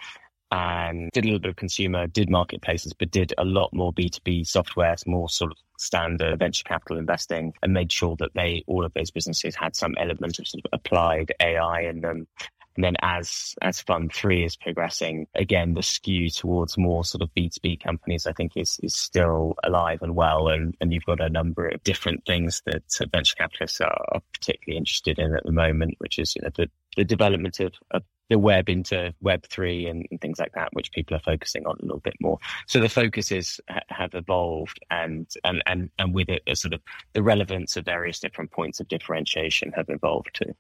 and 0.54 1.10
did 1.14 1.24
a 1.24 1.28
little 1.28 1.40
bit 1.40 1.50
of 1.50 1.56
consumer, 1.56 2.06
did 2.06 2.30
marketplaces, 2.30 2.94
but 2.94 3.10
did 3.10 3.34
a 3.40 3.44
lot 3.44 3.74
more 3.74 3.92
B2B 3.92 4.46
software, 4.46 4.96
more 5.08 5.28
sort 5.28 5.52
of 5.52 5.58
standard 5.80 6.38
venture 6.38 6.64
capital 6.64 6.98
investing 6.98 7.54
and 7.64 7.74
made 7.74 7.92
sure 7.92 8.16
that 8.18 8.30
they, 8.36 8.64
all 8.68 8.86
of 8.86 8.94
those 8.94 9.10
businesses 9.10 9.56
had 9.56 9.76
some 9.76 9.96
element 10.00 10.38
of 10.38 10.48
sort 10.48 10.64
of 10.64 10.70
applied 10.72 11.34
AI 11.40 11.82
in 11.82 12.02
them. 12.02 12.28
And 12.76 12.84
then 12.84 12.96
as, 13.02 13.56
as 13.62 13.82
fund 13.82 14.14
three 14.14 14.44
is 14.44 14.56
progressing, 14.56 15.28
again, 15.36 15.74
the 15.74 15.84
skew 15.84 16.30
towards 16.30 16.78
more 16.78 17.06
sort 17.06 17.22
of 17.22 17.34
B2B 17.36 17.84
companies, 17.84 18.26
I 18.26 18.34
think 18.34 18.54
is, 18.56 18.80
is 18.82 18.96
still 18.96 19.56
alive 19.64 20.02
and 20.02 20.16
well. 20.16 20.48
And, 20.48 20.76
and 20.82 20.92
you've 20.92 21.06
got 21.06 21.22
a 21.22 21.30
number 21.30 21.68
of 21.68 21.84
different 21.84 22.26
things 22.26 22.62
that 22.66 22.84
uh, 23.00 23.06
venture 23.12 23.36
capitalists 23.36 23.82
are 23.82 24.22
particularly 24.34 24.78
interested 24.78 25.20
in 25.20 25.36
at 25.36 25.44
the 25.44 25.52
moment, 25.52 25.96
which 26.00 26.18
is, 26.18 26.36
you 26.36 26.42
know, 26.42 26.50
the, 26.56 26.70
the 26.98 27.04
development 27.04 27.60
of, 27.60 27.74
of 27.92 28.04
the 28.30 28.40
web 28.40 28.70
into 28.70 29.14
Web 29.22 29.46
three 29.46 29.86
and, 29.88 30.08
and, 30.10 30.20
things 30.20 30.40
like 30.40 30.54
that, 30.54 30.74
which 30.74 30.92
people 30.92 31.16
are 31.16 31.20
focusing 31.20 31.66
on 31.68 31.78
a 31.80 31.84
little 31.84 32.00
bit 32.00 32.16
more. 32.20 32.40
So 32.68 32.80
the 32.80 32.90
focuses 32.90 33.60
ha- 33.70 33.82
have 33.90 34.16
evolved, 34.16 34.80
and 34.90 35.28
and 35.44 35.62
and 35.66 35.90
and 36.00 36.14
with 36.14 36.30
it, 36.30 36.42
a 36.48 36.56
sort 36.56 36.74
of 36.74 36.82
the 37.14 37.22
relevance 37.22 37.76
of 37.78 37.86
various 37.86 38.20
different 38.20 38.52
points 38.52 38.80
of 38.80 38.88
differentiation 38.88 39.72
have 39.76 39.90
evolved 39.90 40.32
too. 40.34 40.56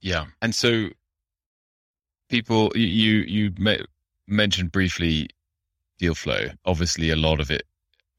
Yeah, 0.00 0.26
and 0.42 0.54
so 0.54 0.88
people, 2.28 2.72
you 2.74 3.20
you 3.20 3.52
mentioned 4.26 4.72
briefly 4.72 5.28
deal 5.98 6.14
flow. 6.14 6.48
Obviously, 6.64 7.10
a 7.10 7.16
lot 7.16 7.40
of 7.40 7.50
it 7.50 7.64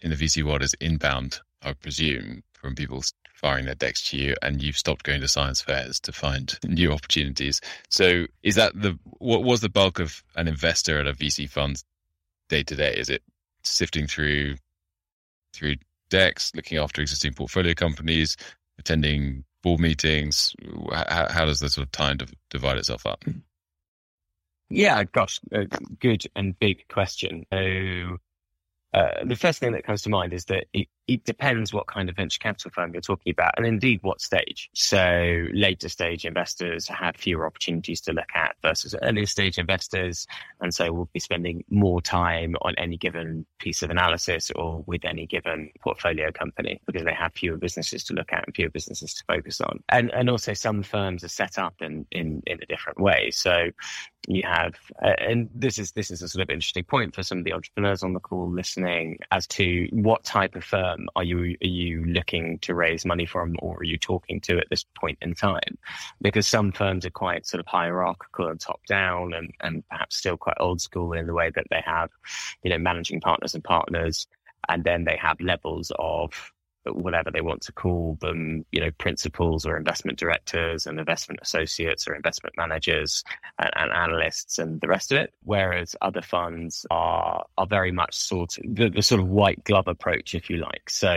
in 0.02 0.12
the 0.12 0.16
VC 0.16 0.44
world 0.44 0.62
is 0.62 0.76
inbound, 0.76 1.40
I 1.62 1.74
presume, 1.74 2.44
from 2.54 2.76
people 2.76 3.04
firing 3.34 3.66
their 3.66 3.76
decks 3.76 4.10
to 4.10 4.18
you 4.18 4.36
and 4.42 4.62
you've 4.62 4.78
stopped 4.78 5.04
going 5.04 5.22
to 5.22 5.28
science 5.28 5.62
fairs 5.62 6.00
to 6.00 6.12
find 6.12 6.58
new 6.66 6.92
opportunities. 6.92 7.60
So 7.90 8.26
is 8.44 8.56
that 8.56 8.80
the 8.80 8.98
what 9.18 9.44
was 9.44 9.62
the 9.62 9.70
bulk 9.70 10.00
of 10.00 10.24
an 10.36 10.48
investor 10.48 11.00
at 11.00 11.08
a 11.08 11.14
VC 11.14 11.50
fund 11.50 11.84
day 12.50 12.64
to 12.64 12.76
day? 12.76 12.94
Is 12.94 13.10
it 13.10 13.22
sifting 13.64 14.08
through 14.08 14.56
through 15.54 15.76
decks, 16.10 16.52
looking 16.56 16.78
after 16.78 17.02
existing 17.02 17.34
portfolio 17.34 17.74
companies, 17.74 18.38
attending 18.80 19.44
board 19.62 19.80
meetings? 19.80 20.56
How, 20.92 21.28
how 21.30 21.46
does 21.46 21.60
the 21.60 21.70
sort 21.70 21.88
of 21.88 21.92
time 21.92 22.18
divide 22.50 22.78
itself 22.78 23.06
up? 23.06 23.24
Yeah, 24.70 25.04
gosh, 25.04 25.40
good 26.00 26.24
and 26.36 26.58
big 26.58 26.88
question. 26.88 27.46
So, 27.52 28.18
uh, 28.96 29.26
the 29.26 29.36
first 29.36 29.60
thing 29.60 29.74
that 29.74 29.84
comes 29.84 30.02
to 30.04 30.10
mind 30.10 30.32
is 30.32 30.46
that 30.46 30.68
it, 30.72 30.88
it 31.08 31.26
depends 31.26 31.74
what 31.74 31.86
kind 31.86 32.08
of 32.10 32.16
venture 32.16 32.40
capital 32.40 32.72
firm 32.72 32.94
you're 32.94 33.02
talking 33.02 33.32
about 33.32 33.54
and 33.58 33.66
indeed 33.66 34.00
what 34.04 34.22
stage. 34.22 34.70
So 34.74 35.46
later 35.52 35.90
stage 35.90 36.24
investors 36.24 36.88
have 36.88 37.18
fewer 37.18 37.46
opportunities 37.46 38.00
to 38.02 38.14
look 38.14 38.30
at 38.34 38.56
versus 38.62 38.96
earlier 39.04 39.26
stage 39.26 39.58
investors. 39.58 40.26
And 40.62 40.74
so 40.74 40.94
we'll 40.94 41.10
be 41.14 41.20
spending 41.20 41.66
more 41.70 42.02
time 42.02 42.56
on 42.62 42.74
any 42.78 42.96
given 42.96 43.46
piece 43.60 43.84
of 43.84 43.90
analysis 43.90 44.50
or 44.56 44.84
with 44.88 45.04
any 45.04 45.28
given 45.28 45.72
portfolio 45.82 46.32
company 46.32 46.82
because 46.86 47.04
they 47.04 47.14
have 47.14 47.34
fewer 47.34 47.58
businesses 47.58 48.04
to 48.06 48.14
look 48.14 48.32
at 48.32 48.46
and 48.48 48.56
fewer 48.56 48.70
businesses 48.70 49.14
to 49.16 49.24
focus 49.28 49.60
on. 49.60 49.84
And, 49.90 50.10
and 50.12 50.30
also 50.30 50.54
some 50.54 50.84
firms 50.84 51.24
are 51.26 51.30
set 51.30 51.58
up 51.58 51.76
in, 51.82 52.08
in, 52.12 52.42
in 52.48 52.64
a 52.64 52.66
different 52.66 53.02
way. 53.02 53.30
So 53.32 53.72
you 54.27 54.44
have, 54.46 54.75
uh, 55.01 55.13
and 55.20 55.50
this 55.53 55.77
is, 55.77 55.91
this 55.91 56.12
is 56.12 56.22
a 56.22 56.27
sort 56.27 56.44
of 56.44 56.50
interesting 56.50 56.84
point 56.84 57.13
for 57.13 57.24
some 57.24 57.39
of 57.39 57.44
the 57.44 57.53
entrepreneurs 57.53 58.03
on 58.03 58.13
the 58.13 58.20
call 58.20 58.50
listening 58.50 59.20
as 59.32 59.48
to 59.48 59.88
what 59.91 60.24
type 60.24 60.55
of 60.55 60.63
firm 60.63 61.08
are 61.15 61.24
you 61.24 61.55
are 61.62 61.67
you 61.67 62.03
looking 62.05 62.60
to 62.60 62.74
raise 62.74 63.05
money 63.05 63.25
from, 63.25 63.55
or 63.60 63.77
are 63.77 63.84
you 63.84 63.98
talking 63.98 64.39
to 64.41 64.58
at 64.58 64.70
this 64.70 64.86
point 64.96 65.17
in 65.22 65.34
time? 65.34 65.77
Because 66.22 66.48
some 66.48 66.72
firms 66.72 67.05
are 67.05 67.12
quite 67.12 67.46
sort 67.46 67.60
of 67.60 67.67
hierarchical 67.67 68.48
and 68.48 68.60
top 68.60 68.82
down, 68.88 69.34
and 69.34 69.51
and 69.62 69.88
perhaps 69.89 70.17
still 70.17 70.38
quite 70.38 70.58
old 70.60 70.82
school 70.82 71.13
in 71.13 71.27
the 71.27 71.34
way 71.34 71.51
that 71.55 71.67
they 71.70 71.82
have, 71.86 72.10
you 72.63 72.70
know, 72.70 72.77
managing 72.77 73.22
partners 73.22 73.53
and 73.53 73.63
partners, 73.63 74.27
and 74.70 74.84
then 74.84 75.03
they 75.05 75.17
have 75.17 75.39
levels 75.39 75.91
of 76.00 76.51
whatever 76.92 77.32
they 77.32 77.42
want 77.42 77.62
to 77.62 77.72
call 77.72 78.18
them, 78.22 78.65
you 78.72 78.80
know, 78.80 78.92
principals 78.98 79.65
or 79.65 79.77
investment 79.77 80.20
directors 80.20 80.86
and 80.86 81.00
investment 81.00 81.39
associates 81.42 82.08
or 82.08 82.15
investment 82.15 82.56
managers 82.58 83.24
and, 83.60 83.72
and, 83.75 83.92
analysts 83.92 84.60
and 84.60 84.82
the 84.82 84.88
rest 84.88 85.12
of 85.12 85.18
it. 85.18 85.34
Whereas 85.44 85.96
other 86.01 86.22
funds 86.22 86.86
are 86.92 87.46
are 87.58 87.68
very 87.68 87.92
much 87.92 88.15
sort 88.15 88.58
of 88.58 88.75
the, 88.75 88.89
the, 88.89 89.01
sort 89.01 89.22
of 89.22 89.27
white 89.27 89.63
glove 89.63 89.88
approach, 89.88 90.36
if 90.36 90.50
you 90.50 90.58
like. 90.58 90.89
So 90.89 91.13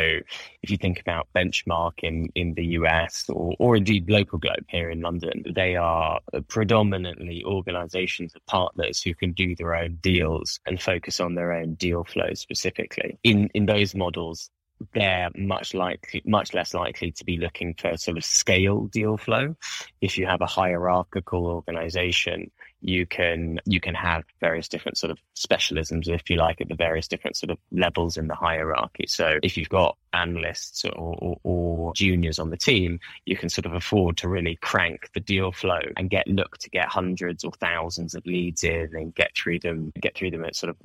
if 0.63 0.71
you 0.71 0.77
think 0.77 1.01
about 1.01 1.29
benchmark 1.35 1.93
in, 2.03 2.29
in 2.35 2.55
the 2.55 2.65
US 2.79 3.27
or, 3.29 3.55
or 3.59 3.77
indeed 3.77 4.09
LocalGlobe 4.09 4.65
here 4.69 4.91
in 4.91 5.01
London, 5.01 5.45
they 5.55 5.77
are 5.77 6.21
predominantly 6.49 7.45
organizations 7.45 8.35
of 8.35 8.45
partners 8.47 9.03
who 9.03 9.15
can 9.15 9.33
do 9.33 9.55
their 9.57 9.75
own 9.75 9.99
deals 10.01 10.61
and 10.67 10.81
focus 10.81 11.21
on 11.21 11.35
their 11.35 11.53
own 11.53 11.75
deal 11.75 12.05
flow 12.05 12.33
specifically. 12.35 13.19
In 13.23 13.49
in 13.55 13.67
those 13.67 13.95
models, 13.95 14.51
they're 14.95 15.31
much 15.37 15.75
likely, 15.75 16.23
much 16.25 16.55
less 16.55 16.75
likely 16.75 17.13
to 17.13 17.25
be 17.25 17.37
looking 17.37 17.75
for 17.75 17.97
sort 17.97 18.17
of 18.17 18.25
scale 18.25 18.87
deal 18.87 19.17
flow. 19.17 19.57
If 20.01 20.19
you 20.19 20.27
have 20.27 20.41
a 20.41 20.47
hierarchical 20.47 21.47
organization, 21.47 22.51
you 22.81 23.07
can 23.07 23.59
you 23.65 23.81
can 23.81 23.95
have 23.95 24.23
various 24.41 24.69
different 24.69 24.99
sort 24.99 25.11
of 25.11 25.19
specialisms, 25.35 26.09
if 26.09 26.31
you 26.31 26.37
like, 26.37 26.61
at 26.61 26.69
the 26.69 26.77
various 26.77 27.09
different 27.09 27.37
sort 27.37 27.51
of 27.51 27.59
levels 27.73 28.17
in 28.17 28.29
the 28.29 28.35
hierarchy. 28.35 29.07
So 29.09 29.39
if 29.43 29.57
you've 29.57 29.69
got 29.69 29.97
analysts 30.13 30.85
or, 30.85 31.17
or, 31.19 31.37
or 31.43 31.93
juniors 31.95 32.39
on 32.39 32.51
the 32.51 32.57
team, 32.57 33.01
you 33.25 33.37
can 33.37 33.49
sort 33.49 33.67
of 33.67 33.75
afford 33.75 34.17
to 34.19 34.29
really 34.29 34.57
crank 34.63 35.11
the 35.13 35.21
deal 35.21 35.51
flow 35.51 35.81
and 35.97 36.09
get 36.09 36.29
look 36.29 36.59
to 36.59 36.71
get 36.71 36.89
hundreds 36.89 37.45
or 37.45 37.53
thousands 37.61 38.15
of 38.15 38.25
leads 38.27 38.63
in 38.63 38.91
and 38.95 39.15
get 39.15 39.35
through 39.37 39.59
them, 39.59 39.93
get 40.01 40.17
through 40.17 40.31
them 40.31 40.45
at 40.45 40.55
sort 40.55 40.71
of 40.71 40.77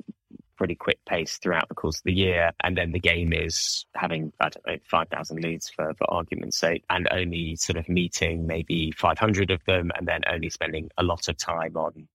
pretty 0.56 0.74
quick 0.74 0.98
pace 1.06 1.38
throughout 1.38 1.68
the 1.68 1.74
course 1.74 1.98
of 1.98 2.04
the 2.04 2.12
year. 2.12 2.52
And 2.62 2.76
then 2.76 2.92
the 2.92 3.00
game 3.00 3.32
is 3.32 3.86
having, 3.94 4.32
I 4.40 4.48
don't 4.48 4.66
know, 4.66 4.78
5,000 4.90 5.42
leads 5.42 5.68
for, 5.68 5.92
for 5.94 6.10
argument's 6.10 6.58
sake 6.58 6.84
and 6.90 7.08
only 7.10 7.56
sort 7.56 7.76
of 7.76 7.88
meeting 7.88 8.46
maybe 8.46 8.92
500 8.92 9.50
of 9.50 9.60
them 9.66 9.90
and 9.96 10.06
then 10.06 10.22
only 10.30 10.50
spending 10.50 10.90
a 10.98 11.02
lot 11.02 11.28
of 11.28 11.36
time 11.36 11.76
on 11.76 12.08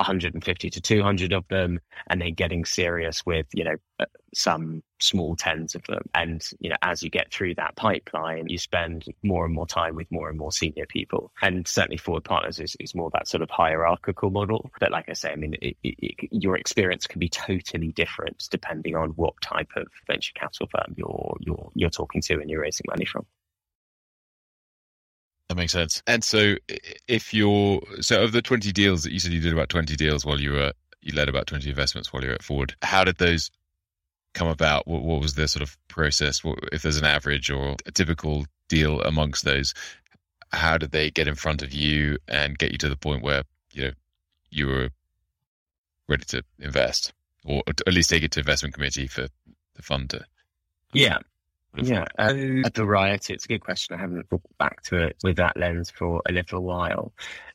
150 0.00 0.70
to 0.70 0.80
200 0.80 1.32
of 1.32 1.46
them 1.48 1.78
and 2.08 2.20
then 2.20 2.34
getting 2.34 2.64
serious 2.64 3.24
with 3.24 3.46
you 3.52 3.64
know 3.64 3.76
uh, 3.98 4.06
some 4.34 4.82
small 4.98 5.34
tens 5.36 5.74
of 5.74 5.82
them. 5.84 6.02
And 6.14 6.42
you 6.58 6.70
know 6.70 6.76
as 6.82 7.02
you 7.02 7.10
get 7.10 7.32
through 7.32 7.54
that 7.56 7.76
pipeline 7.76 8.48
you 8.48 8.58
spend 8.58 9.04
more 9.22 9.44
and 9.44 9.54
more 9.54 9.66
time 9.66 9.94
with 9.94 10.10
more 10.10 10.28
and 10.28 10.38
more 10.38 10.52
senior 10.52 10.86
people. 10.86 11.32
And 11.42 11.66
certainly 11.66 11.96
forward 11.96 12.24
partners 12.24 12.58
is, 12.58 12.76
is 12.80 12.94
more 12.94 13.10
that 13.12 13.28
sort 13.28 13.42
of 13.42 13.50
hierarchical 13.50 14.30
model. 14.30 14.70
But 14.80 14.90
like 14.92 15.08
i 15.08 15.12
say 15.12 15.32
i 15.32 15.36
mean 15.36 15.54
it, 15.60 15.76
it, 15.82 16.28
your 16.30 16.56
experience 16.56 17.06
can 17.06 17.18
be 17.18 17.28
totally 17.28 17.92
different 17.92 18.48
depending 18.50 18.96
on 18.96 19.10
what 19.10 19.34
type 19.42 19.70
of 19.76 19.86
venture 20.06 20.32
capital 20.34 20.68
firm 20.68 20.94
you're 20.96 21.36
you're 21.40 21.70
you're 21.74 21.90
talking 21.90 22.20
to 22.22 22.40
and 22.40 22.48
you're 22.48 22.62
raising 22.62 22.86
money 22.88 23.04
from 23.04 23.26
that 25.50 25.56
makes 25.56 25.72
sense. 25.72 26.00
And 26.06 26.22
so, 26.22 26.54
if 27.08 27.34
you're 27.34 27.80
so 28.00 28.22
of 28.22 28.30
the 28.30 28.40
twenty 28.40 28.70
deals 28.70 29.02
that 29.02 29.12
you 29.12 29.18
said 29.18 29.32
you 29.32 29.40
did 29.40 29.52
about 29.52 29.68
twenty 29.68 29.96
deals 29.96 30.24
while 30.24 30.40
you 30.40 30.52
were 30.52 30.72
you 31.02 31.12
led 31.12 31.28
about 31.28 31.48
twenty 31.48 31.68
investments 31.68 32.12
while 32.12 32.22
you 32.22 32.28
were 32.28 32.36
at 32.36 32.44
Forward, 32.44 32.76
how 32.82 33.02
did 33.02 33.16
those 33.16 33.50
come 34.32 34.46
about? 34.46 34.86
What, 34.86 35.02
what 35.02 35.20
was 35.20 35.34
the 35.34 35.48
sort 35.48 35.64
of 35.64 35.76
process? 35.88 36.44
What, 36.44 36.60
if 36.70 36.82
there's 36.82 36.98
an 36.98 37.04
average 37.04 37.50
or 37.50 37.74
a 37.84 37.90
typical 37.90 38.46
deal 38.68 39.00
amongst 39.00 39.44
those, 39.44 39.74
how 40.52 40.78
did 40.78 40.92
they 40.92 41.10
get 41.10 41.26
in 41.26 41.34
front 41.34 41.62
of 41.62 41.72
you 41.72 42.18
and 42.28 42.56
get 42.56 42.70
you 42.70 42.78
to 42.78 42.88
the 42.88 42.94
point 42.96 43.24
where 43.24 43.42
you 43.72 43.86
know 43.86 43.90
you 44.50 44.68
were 44.68 44.90
ready 46.08 46.26
to 46.26 46.44
invest, 46.60 47.12
or 47.44 47.64
at 47.66 47.92
least 47.92 48.10
take 48.10 48.22
it 48.22 48.30
to 48.30 48.38
investment 48.38 48.72
committee 48.72 49.08
for 49.08 49.26
the 49.74 49.82
fund 49.82 50.10
to? 50.10 50.24
Yeah, 50.92 51.18
yeah, 51.76 52.04
uh, 52.18 52.34
a 52.64 52.70
variety. 52.70 53.34
It's 53.34 53.44
a 53.44 53.48
good 53.48 53.60
question. 53.60 53.96
I 53.96 54.00
haven't 54.00 54.30
looked 54.30 54.58
back 54.58 54.82
to 54.84 54.96
it 54.96 55.16
with 55.22 55.36
that 55.36 55.56
lens 55.56 55.90
for 55.90 56.22
a 56.28 56.32
little 56.32 56.62
while. 56.62 57.12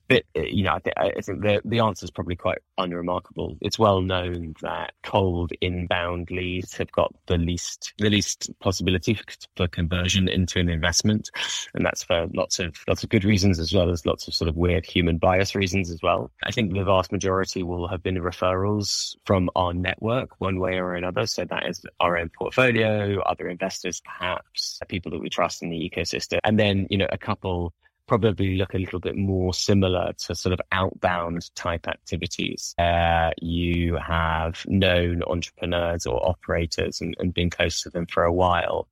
But 0.07 0.23
uh, 0.37 0.41
you 0.41 0.63
know, 0.63 0.73
I, 0.73 0.79
th- 0.79 0.93
I 0.97 1.21
think 1.21 1.41
the 1.41 1.61
the 1.65 1.79
answer 1.79 2.03
is 2.03 2.11
probably 2.11 2.35
quite 2.35 2.59
unremarkable. 2.77 3.57
It's 3.61 3.79
well 3.79 4.01
known 4.01 4.55
that 4.61 4.93
cold 5.03 5.51
inbound 5.61 6.29
leads 6.31 6.75
have 6.77 6.91
got 6.91 7.13
the 7.25 7.37
least 7.37 7.93
the 7.97 8.09
least 8.09 8.51
possibility 8.59 9.15
for, 9.15 9.23
for 9.55 9.67
conversion 9.67 10.27
into 10.27 10.59
an 10.59 10.69
investment, 10.69 11.29
and 11.73 11.85
that's 11.85 12.03
for 12.03 12.27
lots 12.33 12.59
of 12.59 12.75
lots 12.87 13.03
of 13.03 13.09
good 13.09 13.23
reasons 13.23 13.59
as 13.59 13.73
well 13.73 13.89
as 13.89 14.05
lots 14.05 14.27
of 14.27 14.33
sort 14.33 14.49
of 14.49 14.55
weird 14.55 14.85
human 14.85 15.17
bias 15.17 15.55
reasons 15.55 15.89
as 15.89 16.01
well. 16.01 16.31
I 16.43 16.51
think 16.51 16.73
the 16.73 16.83
vast 16.83 17.11
majority 17.11 17.63
will 17.63 17.87
have 17.87 18.03
been 18.03 18.15
referrals 18.15 19.15
from 19.25 19.49
our 19.55 19.73
network, 19.73 20.39
one 20.39 20.59
way 20.59 20.77
or 20.77 20.95
another. 20.95 21.25
So 21.25 21.45
that 21.45 21.67
is 21.67 21.83
our 21.99 22.17
own 22.17 22.29
portfolio, 22.29 23.19
other 23.21 23.47
investors, 23.49 24.01
perhaps 24.01 24.79
people 24.87 25.11
that 25.11 25.19
we 25.19 25.29
trust 25.29 25.63
in 25.63 25.69
the 25.69 25.77
ecosystem, 25.77 26.39
and 26.43 26.59
then 26.59 26.87
you 26.89 26.97
know 26.97 27.07
a 27.11 27.17
couple 27.17 27.73
probably 28.07 28.55
look 28.55 28.73
a 28.73 28.77
little 28.77 28.99
bit 28.99 29.15
more 29.15 29.53
similar 29.53 30.13
to 30.13 30.35
sort 30.35 30.53
of 30.53 30.61
outbound 30.71 31.53
type 31.55 31.87
activities. 31.87 32.75
Uh, 32.77 33.31
you 33.41 33.95
have 33.97 34.63
known 34.67 35.23
entrepreneurs 35.23 36.05
or 36.05 36.25
operators 36.27 37.01
and, 37.01 37.15
and 37.19 37.33
been 37.33 37.49
close 37.49 37.81
to 37.81 37.89
them 37.89 38.05
for 38.05 38.23
a 38.23 38.33
while 38.33 38.87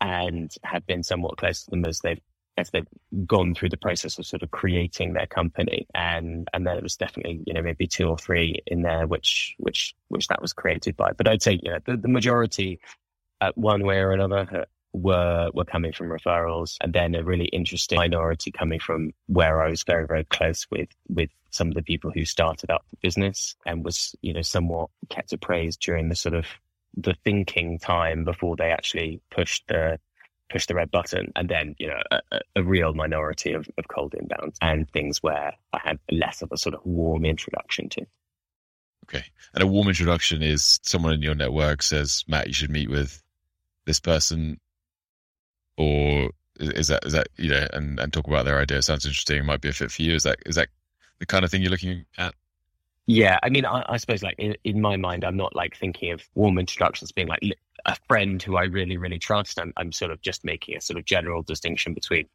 and 0.00 0.54
have 0.62 0.86
been 0.86 1.02
somewhat 1.02 1.36
close 1.36 1.64
to 1.64 1.70
them 1.70 1.84
as 1.84 2.00
they've 2.00 2.20
as 2.58 2.70
they've 2.70 2.88
gone 3.26 3.54
through 3.54 3.68
the 3.68 3.76
process 3.76 4.18
of 4.18 4.26
sort 4.26 4.42
of 4.42 4.50
creating 4.50 5.12
their 5.12 5.26
company 5.26 5.86
and 5.94 6.48
and 6.52 6.66
there 6.66 6.80
was 6.80 6.96
definitely 6.96 7.42
you 7.46 7.52
know 7.52 7.62
maybe 7.62 7.86
two 7.86 8.08
or 8.08 8.16
three 8.16 8.62
in 8.66 8.82
there 8.82 9.06
which 9.06 9.54
which 9.58 9.94
which 10.08 10.26
that 10.28 10.40
was 10.40 10.52
created 10.52 10.96
by 10.96 11.12
but 11.12 11.28
i'd 11.28 11.42
say 11.42 11.58
you 11.62 11.70
know 11.70 11.78
the, 11.84 11.96
the 11.96 12.08
majority 12.08 12.80
uh, 13.40 13.52
one 13.54 13.84
way 13.84 13.98
or 13.98 14.12
another 14.12 14.66
were 14.96 15.50
were 15.52 15.64
coming 15.64 15.92
from 15.92 16.08
referrals, 16.08 16.76
and 16.80 16.92
then 16.92 17.14
a 17.14 17.22
really 17.22 17.46
interesting 17.46 17.98
minority 17.98 18.50
coming 18.50 18.80
from 18.80 19.12
where 19.26 19.62
I 19.62 19.68
was 19.68 19.82
very 19.82 20.06
very 20.06 20.24
close 20.24 20.66
with 20.70 20.88
with 21.08 21.30
some 21.50 21.68
of 21.68 21.74
the 21.74 21.82
people 21.82 22.10
who 22.10 22.24
started 22.24 22.70
up 22.70 22.84
the 22.90 22.96
business 23.02 23.56
and 23.66 23.84
was 23.84 24.14
you 24.22 24.32
know 24.32 24.42
somewhat 24.42 24.90
kept 25.10 25.32
appraised 25.32 25.80
during 25.80 26.08
the 26.08 26.16
sort 26.16 26.34
of 26.34 26.46
the 26.96 27.14
thinking 27.24 27.78
time 27.78 28.24
before 28.24 28.56
they 28.56 28.70
actually 28.70 29.20
pushed 29.30 29.64
the 29.68 29.98
push 30.50 30.66
the 30.66 30.74
red 30.74 30.90
button. 30.90 31.32
And 31.36 31.48
then 31.48 31.74
you 31.78 31.88
know 31.88 32.00
a, 32.10 32.40
a, 32.56 32.62
real 32.62 32.94
minority 32.94 33.52
of, 33.52 33.68
of 33.76 33.88
cold 33.88 34.14
inbound 34.14 34.54
and 34.62 34.88
things 34.90 35.22
where 35.22 35.52
i 35.72 35.80
had 35.82 35.98
less 36.10 36.40
of 36.40 36.52
a 36.52 36.56
sort 36.56 36.74
of 36.74 36.80
warm 36.84 37.24
introduction 37.24 37.88
to. 37.90 38.06
Okay. 39.04 39.24
And 39.54 39.62
a 39.62 39.66
warm 39.66 39.88
introduction 39.88 40.42
is 40.42 40.80
someone 40.82 41.12
in 41.12 41.22
your 41.22 41.34
network 41.34 41.82
says 41.82 42.24
matt 42.26 42.46
you 42.46 42.54
should 42.54 42.70
meet 42.70 42.90
with 42.90 43.22
this 43.84 44.00
person 44.00 44.58
or 45.76 46.30
is 46.58 46.88
that 46.88 47.04
is 47.04 47.12
that 47.12 47.28
you 47.36 47.50
know 47.50 47.66
and, 47.72 47.98
and 48.00 48.12
talk 48.12 48.26
about 48.26 48.44
their 48.44 48.58
idea 48.58 48.80
sounds 48.82 49.04
interesting 49.04 49.44
might 49.44 49.60
be 49.60 49.68
a 49.68 49.72
fit 49.72 49.90
for 49.90 50.02
you. 50.02 50.14
Is 50.14 50.22
that 50.22 50.38
is 50.46 50.56
that 50.56 50.68
the 51.18 51.26
kind 51.26 51.44
of 51.44 51.50
thing 51.50 51.62
you're 51.62 51.70
looking 51.70 52.04
at? 52.18 52.34
Yeah 53.06 53.38
i 53.42 53.48
mean 53.48 53.64
i, 53.64 53.84
I 53.88 53.98
suppose 53.98 54.22
like 54.24 54.34
in, 54.38 54.56
in, 54.64 54.80
my 54.80 54.96
mind 54.96 55.24
i'm 55.24 55.36
not 55.36 55.54
like 55.54 55.76
thinking 55.76 56.10
of 56.10 56.28
warm 56.34 56.58
introductions 56.58 57.12
being 57.12 57.28
like 57.28 57.40
a 57.84 57.96
friend 58.08 58.42
who 58.42 58.56
i 58.56 58.64
really 58.64 58.96
really 58.96 59.20
trust. 59.20 59.60
I'm, 59.60 59.72
I'm 59.76 59.92
sort 59.92 60.10
of 60.10 60.20
just 60.22 60.44
making 60.44 60.76
a 60.76 60.80
sort 60.80 60.98
of 60.98 61.04
general 61.04 61.42
distinction 61.42 61.94
between 61.94 62.26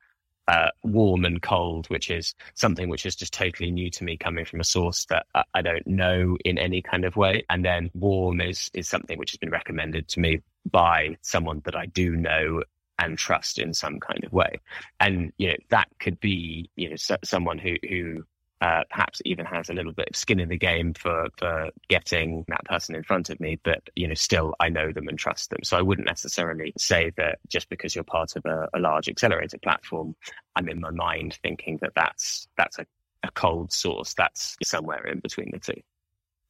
uh, 0.47 0.69
warm 0.83 1.23
and 1.23 1.41
cold, 1.41 1.87
which 1.87 2.09
is 2.09 2.33
something 2.55 2.89
which 2.89 3.05
is 3.05 3.15
just 3.15 3.31
totally 3.31 3.71
new 3.71 3.89
to 3.91 4.03
me, 4.03 4.17
coming 4.17 4.43
from 4.43 4.59
a 4.59 4.63
source 4.63 5.05
that 5.05 5.25
I 5.53 5.61
don't 5.61 5.85
know 5.85 6.37
in 6.43 6.57
any 6.57 6.81
kind 6.81 7.05
of 7.05 7.15
way. 7.15 7.45
And 7.49 7.63
then 7.63 7.91
warm 7.93 8.41
is 8.41 8.69
is 8.73 8.87
something 8.87 9.17
which 9.17 9.31
has 9.31 9.37
been 9.37 9.51
recommended 9.51 10.07
to 10.09 10.19
me 10.19 10.41
by 10.69 11.17
someone 11.21 11.61
that 11.65 11.75
I 11.75 11.85
do 11.85 12.15
know 12.15 12.63
and 13.01 13.17
trust 13.17 13.59
in 13.59 13.73
some 13.73 13.99
kind 13.99 14.23
of 14.23 14.31
way. 14.31 14.59
And, 14.99 15.33
you 15.37 15.47
know, 15.49 15.57
that 15.69 15.87
could 15.99 16.19
be, 16.19 16.69
you 16.75 16.89
know, 16.89 16.95
so, 16.95 17.17
someone 17.23 17.57
who, 17.57 17.75
who 17.89 18.23
uh, 18.61 18.83
perhaps 18.89 19.21
even 19.25 19.45
has 19.45 19.69
a 19.69 19.73
little 19.73 19.91
bit 19.91 20.09
of 20.09 20.15
skin 20.15 20.39
in 20.39 20.49
the 20.49 20.57
game 20.57 20.93
for, 20.93 21.27
for 21.37 21.69
getting 21.89 22.45
that 22.47 22.63
person 22.65 22.95
in 22.95 23.03
front 23.03 23.29
of 23.29 23.39
me, 23.39 23.59
but, 23.63 23.81
you 23.95 24.07
know, 24.07 24.13
still 24.13 24.53
I 24.59 24.69
know 24.69 24.91
them 24.91 25.07
and 25.07 25.17
trust 25.17 25.49
them. 25.49 25.61
So 25.63 25.77
I 25.77 25.81
wouldn't 25.81 26.07
necessarily 26.07 26.71
say 26.77 27.11
that 27.17 27.39
just 27.49 27.69
because 27.69 27.95
you're 27.95 28.03
part 28.03 28.35
of 28.35 28.45
a, 28.45 28.69
a 28.73 28.79
large 28.79 29.09
accelerator 29.09 29.57
platform, 29.57 30.15
I'm 30.55 30.69
in 30.69 30.79
my 30.79 30.91
mind 30.91 31.39
thinking 31.41 31.79
that 31.81 31.93
that's, 31.95 32.47
that's 32.55 32.77
a, 32.77 32.85
a 33.23 33.31
cold 33.31 33.73
source. 33.73 34.13
That's 34.13 34.57
somewhere 34.63 35.07
in 35.07 35.19
between 35.19 35.49
the 35.51 35.59
two. 35.59 35.81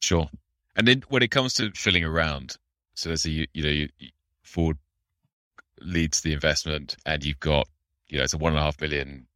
Sure. 0.01 0.29
And 0.75 0.87
then 0.87 1.03
when 1.09 1.23
it 1.23 1.31
comes 1.31 1.53
to 1.55 1.71
filling 1.71 2.03
around, 2.03 2.57
so 2.93 3.09
there's 3.09 3.25
a, 3.25 3.29
you, 3.29 3.47
you 3.53 3.63
know, 3.63 3.69
you, 3.69 3.89
Forward 4.43 4.79
leads 5.81 6.21
the 6.21 6.33
investment 6.33 6.95
and 7.05 7.23
you've 7.23 7.39
got, 7.39 7.67
you 8.07 8.17
know, 8.17 8.23
it's 8.23 8.33
a 8.33 8.37
one 8.37 8.53
and 8.53 8.59
a 8.59 8.63
half 8.63 8.77
billion 8.77 9.27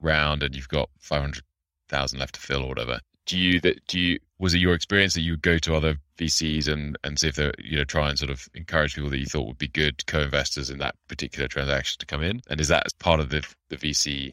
round 0.00 0.42
and 0.42 0.54
you've 0.54 0.68
got 0.68 0.88
500,000 0.98 2.18
left 2.18 2.34
to 2.34 2.40
fill 2.40 2.64
or 2.64 2.68
whatever. 2.68 3.00
Do 3.26 3.38
you, 3.38 3.60
that, 3.60 3.86
do 3.86 4.00
you, 4.00 4.18
was 4.38 4.54
it 4.54 4.58
your 4.58 4.74
experience 4.74 5.14
that 5.14 5.20
you 5.20 5.32
would 5.32 5.42
go 5.42 5.58
to 5.58 5.74
other 5.74 5.96
VCs 6.18 6.66
and, 6.68 6.98
and 7.04 7.18
see 7.18 7.28
if 7.28 7.36
they're, 7.36 7.52
you 7.58 7.76
know, 7.76 7.84
try 7.84 8.08
and 8.08 8.18
sort 8.18 8.30
of 8.30 8.48
encourage 8.54 8.94
people 8.94 9.10
that 9.10 9.18
you 9.18 9.26
thought 9.26 9.46
would 9.46 9.58
be 9.58 9.68
good 9.68 10.04
co-investors 10.06 10.70
in 10.70 10.78
that 10.78 10.96
particular 11.08 11.46
transaction 11.46 11.98
to 11.98 12.06
come 12.06 12.22
in? 12.22 12.40
And 12.48 12.60
is 12.60 12.68
that 12.68 12.84
as 12.86 12.92
part 12.92 13.20
of 13.20 13.28
the, 13.28 13.46
the 13.68 13.76
VC 13.76 14.32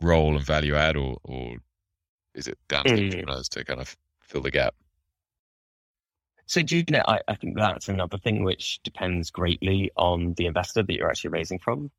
role 0.00 0.36
and 0.36 0.44
value 0.44 0.74
add 0.74 0.96
or, 0.96 1.18
or 1.24 1.56
is 2.34 2.48
it 2.48 2.58
down 2.68 2.84
to 2.84 2.90
mm. 2.90 3.48
to 3.50 3.64
kind 3.64 3.80
of 3.80 3.96
fill 4.20 4.42
the 4.42 4.50
gap? 4.50 4.74
So, 6.46 6.62
do 6.62 6.76
you 6.76 6.84
know, 6.90 7.02
I, 7.06 7.20
I 7.28 7.34
think 7.36 7.56
that's 7.56 7.88
another 7.88 8.18
thing 8.18 8.44
which 8.44 8.80
depends 8.82 9.30
greatly 9.30 9.90
on 9.96 10.34
the 10.34 10.46
investor 10.46 10.82
that 10.82 10.92
you're 10.92 11.08
actually 11.08 11.30
raising 11.30 11.58
from. 11.58 11.90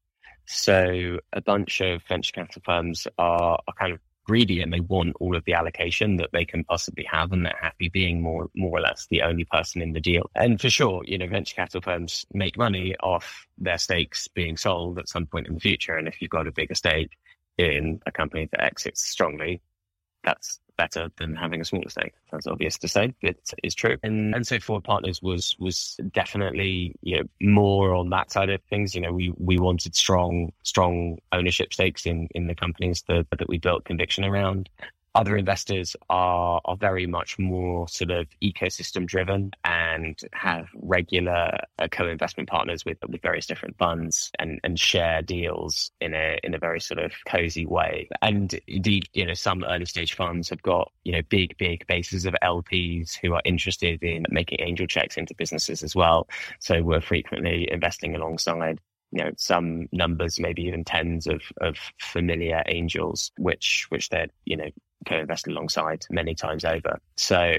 So, 0.46 1.20
a 1.34 1.42
bunch 1.42 1.82
of 1.82 2.04
venture 2.04 2.34
capital 2.34 2.62
firms 2.64 3.08
are, 3.18 3.60
are 3.68 3.74
kind 3.80 3.94
of 3.94 4.00
greedy 4.26 4.62
and 4.62 4.74
they 4.74 4.80
want 4.80 5.16
all 5.20 5.36
of 5.36 5.46
the 5.46 5.54
allocation 5.54 6.18
that 6.18 6.32
they 6.34 6.46
can 6.46 6.64
possibly 6.64 7.06
have 7.06 7.32
and 7.32 7.46
they're 7.46 7.60
happy 7.62 7.90
being 7.90 8.22
more 8.22 8.50
more 8.56 8.78
or 8.78 8.82
less 8.82 9.08
the 9.10 9.22
only 9.22 9.46
person 9.46 9.82
in 9.82 9.94
the 9.94 10.00
deal. 10.02 10.30
And 10.36 10.60
for 10.60 10.70
sure, 10.70 11.04
you 11.06 11.18
know, 11.18 11.28
venture 11.28 11.56
capital 11.56 11.82
firms 11.82 12.26
make 12.34 12.58
money 12.58 12.96
off 13.02 13.48
their 13.58 13.78
stakes 13.78 14.28
being 14.28 14.58
sold 14.58 15.00
at 15.00 15.10
some 15.10 15.28
point 15.28 15.48
in 15.48 15.56
the 15.56 15.60
future. 15.60 15.96
And 15.96 16.08
if 16.08 16.22
you've 16.22 16.32
got 16.32 16.48
a 16.48 16.52
bigger 16.52 16.76
stake 16.76 17.12
in 17.58 18.02
a 18.06 18.12
company 18.12 18.50
that 18.52 18.64
exits 18.64 19.04
strongly, 19.04 19.62
that's 20.24 20.60
better 20.78 21.10
than 21.18 21.36
having 21.36 21.62
a 21.62 21.66
smaller 21.66 21.90
stake. 21.90 22.14
That's 22.32 22.48
obvious 22.48 22.78
to 22.80 22.88
say, 22.88 23.14
but 23.22 23.36
it's 23.64 23.76
true. 23.76 23.98
And 24.04 24.36
and 24.36 24.46
so 24.46 24.60
Forward 24.60 24.84
Partners 24.84 25.22
was 25.22 25.56
was 25.60 25.98
definitely 26.12 26.96
you 27.02 27.18
know 27.18 27.24
more 27.42 27.94
on 27.96 28.10
that 28.10 28.32
side 28.32 28.50
of 28.50 28.62
things. 28.70 28.96
You 28.96 29.02
know, 29.02 29.14
we 29.14 29.34
we 29.38 29.58
wanted 29.58 29.96
strong 29.96 30.52
strong 30.64 31.18
ownership 31.32 31.74
stakes 31.74 32.06
in 32.06 32.28
in 32.36 32.48
the 32.48 32.56
companies 32.56 33.04
that 33.08 33.28
that 33.38 33.48
we 33.48 33.58
built 33.58 33.86
conviction 33.86 34.24
around. 34.24 34.70
Other 35.16 35.38
investors 35.38 35.96
are 36.10 36.60
are 36.66 36.76
very 36.76 37.08
much 37.08 37.40
more 37.40 37.88
sort 37.88 38.12
of 38.12 38.28
ecosystem 38.44 39.06
driven 39.06 39.52
and 39.64 40.20
have 40.34 40.68
regular 40.76 41.58
uh, 41.80 41.88
co-investment 41.90 42.50
partners 42.50 42.84
with 42.84 42.98
with 43.08 43.22
various 43.22 43.46
different 43.46 43.78
funds 43.78 44.30
and 44.40 44.60
and 44.66 44.78
share 44.78 45.22
deals 45.22 45.92
in 46.02 46.14
a 46.14 46.38
in 46.44 46.54
a 46.54 46.60
very 46.60 46.82
sort 46.82 47.00
of 47.00 47.14
cozy 47.26 47.66
way. 47.66 48.10
And 48.22 48.60
indeed, 48.68 49.08
you 49.14 49.26
know, 49.26 49.34
some 49.34 49.64
early 49.64 49.86
stage 49.86 50.16
funds 50.16 50.50
have 50.50 50.62
got 50.62 50.92
you 51.06 51.14
know 51.14 51.22
big 51.30 51.58
big 51.58 51.88
bases 51.88 52.26
of 52.26 52.36
LPs 52.44 53.18
who 53.22 53.34
are 53.34 53.42
interested 53.46 54.04
in 54.04 54.26
making 54.30 54.60
angel 54.62 54.86
checks 54.86 55.16
into 55.16 55.34
businesses 55.34 55.82
as 55.82 55.96
well. 55.96 56.28
So 56.60 56.84
we're 56.84 57.02
frequently 57.02 57.72
investing 57.72 58.16
alongside 58.16 58.82
you 59.12 59.24
know 59.24 59.32
some 59.38 59.88
numbers 59.92 60.40
maybe 60.40 60.64
even 60.64 60.84
tens 60.84 61.26
of 61.26 61.42
of 61.62 61.78
familiar 62.00 62.64
angels 62.68 63.32
which 63.38 63.86
which 63.90 64.10
they're 64.10 64.28
you 64.46 64.58
know 64.58 64.70
co-invest 65.06 65.48
alongside 65.48 66.06
many 66.10 66.36
times 66.36 66.66
over. 66.66 67.00
So 67.16 67.56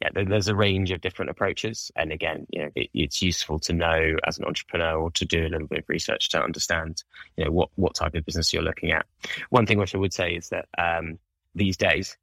yeah, 0.00 0.08
there's 0.14 0.48
a 0.48 0.54
range 0.54 0.90
of 0.90 1.00
different 1.00 1.30
approaches. 1.30 1.90
And 1.96 2.12
again, 2.12 2.46
you 2.50 2.62
know, 2.62 2.70
it, 2.74 2.90
it's 2.94 3.20
useful 3.20 3.58
to 3.60 3.72
know 3.72 4.16
as 4.26 4.38
an 4.38 4.44
entrepreneur 4.44 4.96
or 4.96 5.10
to 5.12 5.24
do 5.24 5.46
a 5.46 5.48
little 5.48 5.66
bit 5.66 5.80
of 5.80 5.88
research 5.88 6.30
to 6.30 6.42
understand, 6.42 7.02
you 7.36 7.44
know, 7.44 7.50
what, 7.50 7.70
what 7.76 7.94
type 7.94 8.14
of 8.14 8.24
business 8.24 8.52
you're 8.52 8.62
looking 8.62 8.92
at. 8.92 9.06
One 9.50 9.66
thing 9.66 9.78
which 9.78 9.94
I 9.94 9.98
would 9.98 10.14
say 10.14 10.32
is 10.32 10.50
that, 10.50 10.68
um, 10.78 11.18
these 11.54 11.76
days, 11.76 12.16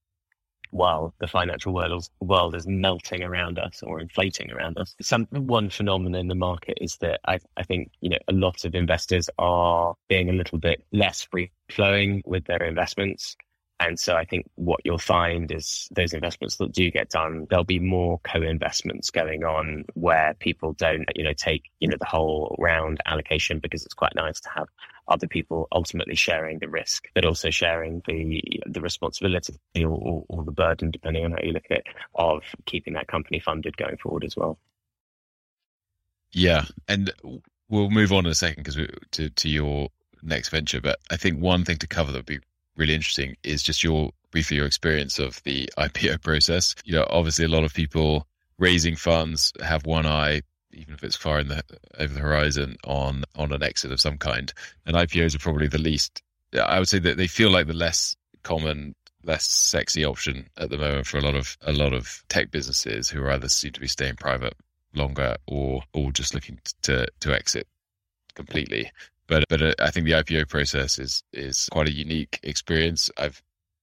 while 0.72 1.14
the 1.20 1.28
financial 1.28 1.74
world, 1.74 2.10
world 2.20 2.56
is 2.56 2.68
melting 2.68 3.24
around 3.24 3.58
us 3.60 3.82
or 3.82 4.00
inflating 4.00 4.52
around 4.52 4.78
us. 4.78 4.96
Some 5.02 5.26
one 5.32 5.70
phenomenon 5.70 6.20
in 6.20 6.28
the 6.28 6.36
market 6.36 6.78
is 6.82 6.98
that 6.98 7.22
I, 7.26 7.40
I 7.56 7.64
think 7.64 7.92
you 8.02 8.10
know 8.10 8.18
a 8.28 8.34
lot 8.34 8.66
of 8.66 8.76
investors 8.76 9.30
are 9.38 9.96
being 10.10 10.30
a 10.30 10.34
little 10.34 10.58
bit 10.58 10.84
less 10.92 11.22
free 11.24 11.52
flowing 11.70 12.22
with 12.26 12.46
their 12.46 12.64
investments. 12.64 13.38
And 13.80 14.00
so 14.00 14.16
I 14.16 14.24
think 14.24 14.50
what 14.56 14.80
you'll 14.86 14.98
find 14.98 15.52
is 15.52 15.90
those 15.92 16.14
investments 16.14 16.56
that 16.58 16.72
do 16.72 16.90
get 16.92 17.10
done, 17.10 17.46
there'll 17.50 17.66
be 17.66 17.80
more 17.80 18.20
co-investments 18.24 19.10
going 19.10 19.44
on 19.44 19.84
where 19.96 20.34
people 20.40 20.72
don't, 20.74 21.06
you 21.14 21.26
know, 21.26 21.34
take, 21.34 21.64
you 21.80 21.90
know, 21.90 21.98
the 22.00 22.06
whole 22.06 22.56
round 22.58 23.00
allocation 23.06 23.60
because 23.60 23.84
it's 23.84 23.94
quite 23.94 24.16
nice 24.16 24.40
to 24.42 24.50
have 24.56 24.68
other 25.08 25.28
people 25.28 25.68
ultimately 25.74 26.16
sharing 26.16 26.60
the 26.60 26.70
risk, 26.70 27.10
but 27.14 27.26
also 27.26 27.50
sharing 27.50 28.02
the 28.08 28.42
the 28.66 28.82
responsibility 28.82 29.54
or, 29.78 29.90
or, 29.90 30.26
or 30.30 30.44
the 30.46 30.52
burden, 30.52 30.90
depending 30.90 31.26
on 31.26 31.32
how 31.32 31.44
you 31.44 31.52
look 31.52 31.66
at 31.70 31.80
it, 31.80 31.88
of 32.16 32.44
keeping 32.66 32.94
that 32.94 33.08
company 33.08 33.40
funded 33.40 33.76
going 33.78 33.98
forward 33.98 34.24
as 34.24 34.36
well. 34.38 34.58
Yeah, 36.32 36.66
and 36.88 37.12
we'll 37.70 37.90
move 37.90 38.12
on 38.14 38.26
in 38.26 38.32
a 38.32 38.36
second 38.36 38.64
because 38.64 38.88
to 39.12 39.30
to 39.30 39.50
your 39.50 39.90
next 40.24 40.50
venture, 40.50 40.82
but 40.82 41.00
I 41.12 41.18
think 41.18 41.40
one 41.40 41.66
thing 41.66 41.78
to 41.78 41.88
cover 41.88 42.12
that 42.12 42.20
would 42.20 42.26
be 42.26 42.40
really 42.78 42.94
interesting 42.94 43.36
is 43.44 43.64
just 43.64 43.84
your 43.84 44.12
briefly 44.32 44.58
your 44.58 44.66
experience 44.66 45.20
of 45.20 45.42
the 45.44 45.70
IPO 45.78 46.22
process. 46.22 46.76
You 46.84 46.96
know, 46.96 47.08
obviously 47.10 47.46
a 47.46 47.50
lot 47.50 47.64
of 47.64 47.74
people 47.74 48.28
raising 48.58 48.96
funds 48.96 49.54
have 49.62 49.86
one 49.86 50.06
eye, 50.06 50.42
even 50.72 50.94
if 50.94 51.04
it's 51.04 51.16
far 51.16 51.40
in 51.40 51.48
the 51.48 51.64
over 52.00 52.14
the 52.14 52.20
horizon, 52.20 52.78
on 52.86 53.24
on 53.36 53.54
an 53.54 53.64
exit 53.64 53.92
of 53.92 54.02
some 54.02 54.18
kind. 54.18 54.54
And 54.86 54.96
IPOs 54.96 55.36
are 55.36 55.40
probably 55.40 55.68
the 55.68 55.78
least. 55.78 56.22
I 56.54 56.80
would 56.80 56.88
say 56.88 57.00
that 57.00 57.18
they 57.18 57.28
feel 57.28 57.50
like 57.50 57.68
the 57.68 57.74
less 57.74 58.16
common, 58.44 58.96
less 59.24 59.46
sexy 59.46 60.06
option 60.06 60.48
at 60.58 60.70
the 60.70 60.78
moment 60.78 61.08
for 61.08 61.18
a 61.18 61.22
lot 61.22 61.36
of 61.36 61.58
a 61.62 61.74
lot 61.74 61.94
of 61.94 62.24
tech 62.30 62.52
businesses 62.52 63.10
who 63.10 63.28
either 63.28 63.50
seem 63.50 63.72
to 63.74 63.80
be 63.80 63.88
staying 63.88 64.16
private 64.16 64.54
longer 64.94 65.36
or 65.48 65.84
or 65.94 66.12
just 66.12 66.34
looking 66.34 66.60
to 66.84 67.08
to 67.20 67.34
exit 67.34 67.68
completely. 68.36 68.92
But 69.28 69.46
but 69.50 69.62
uh, 69.62 69.74
I 69.80 69.92
think 69.92 70.06
the 70.06 70.14
IPO 70.14 70.50
process 70.50 71.00
is 71.00 71.24
is 71.34 71.70
quite 71.72 71.88
a 71.88 71.94
unique 71.94 72.40
experience. 72.44 73.10
I've 73.18 73.42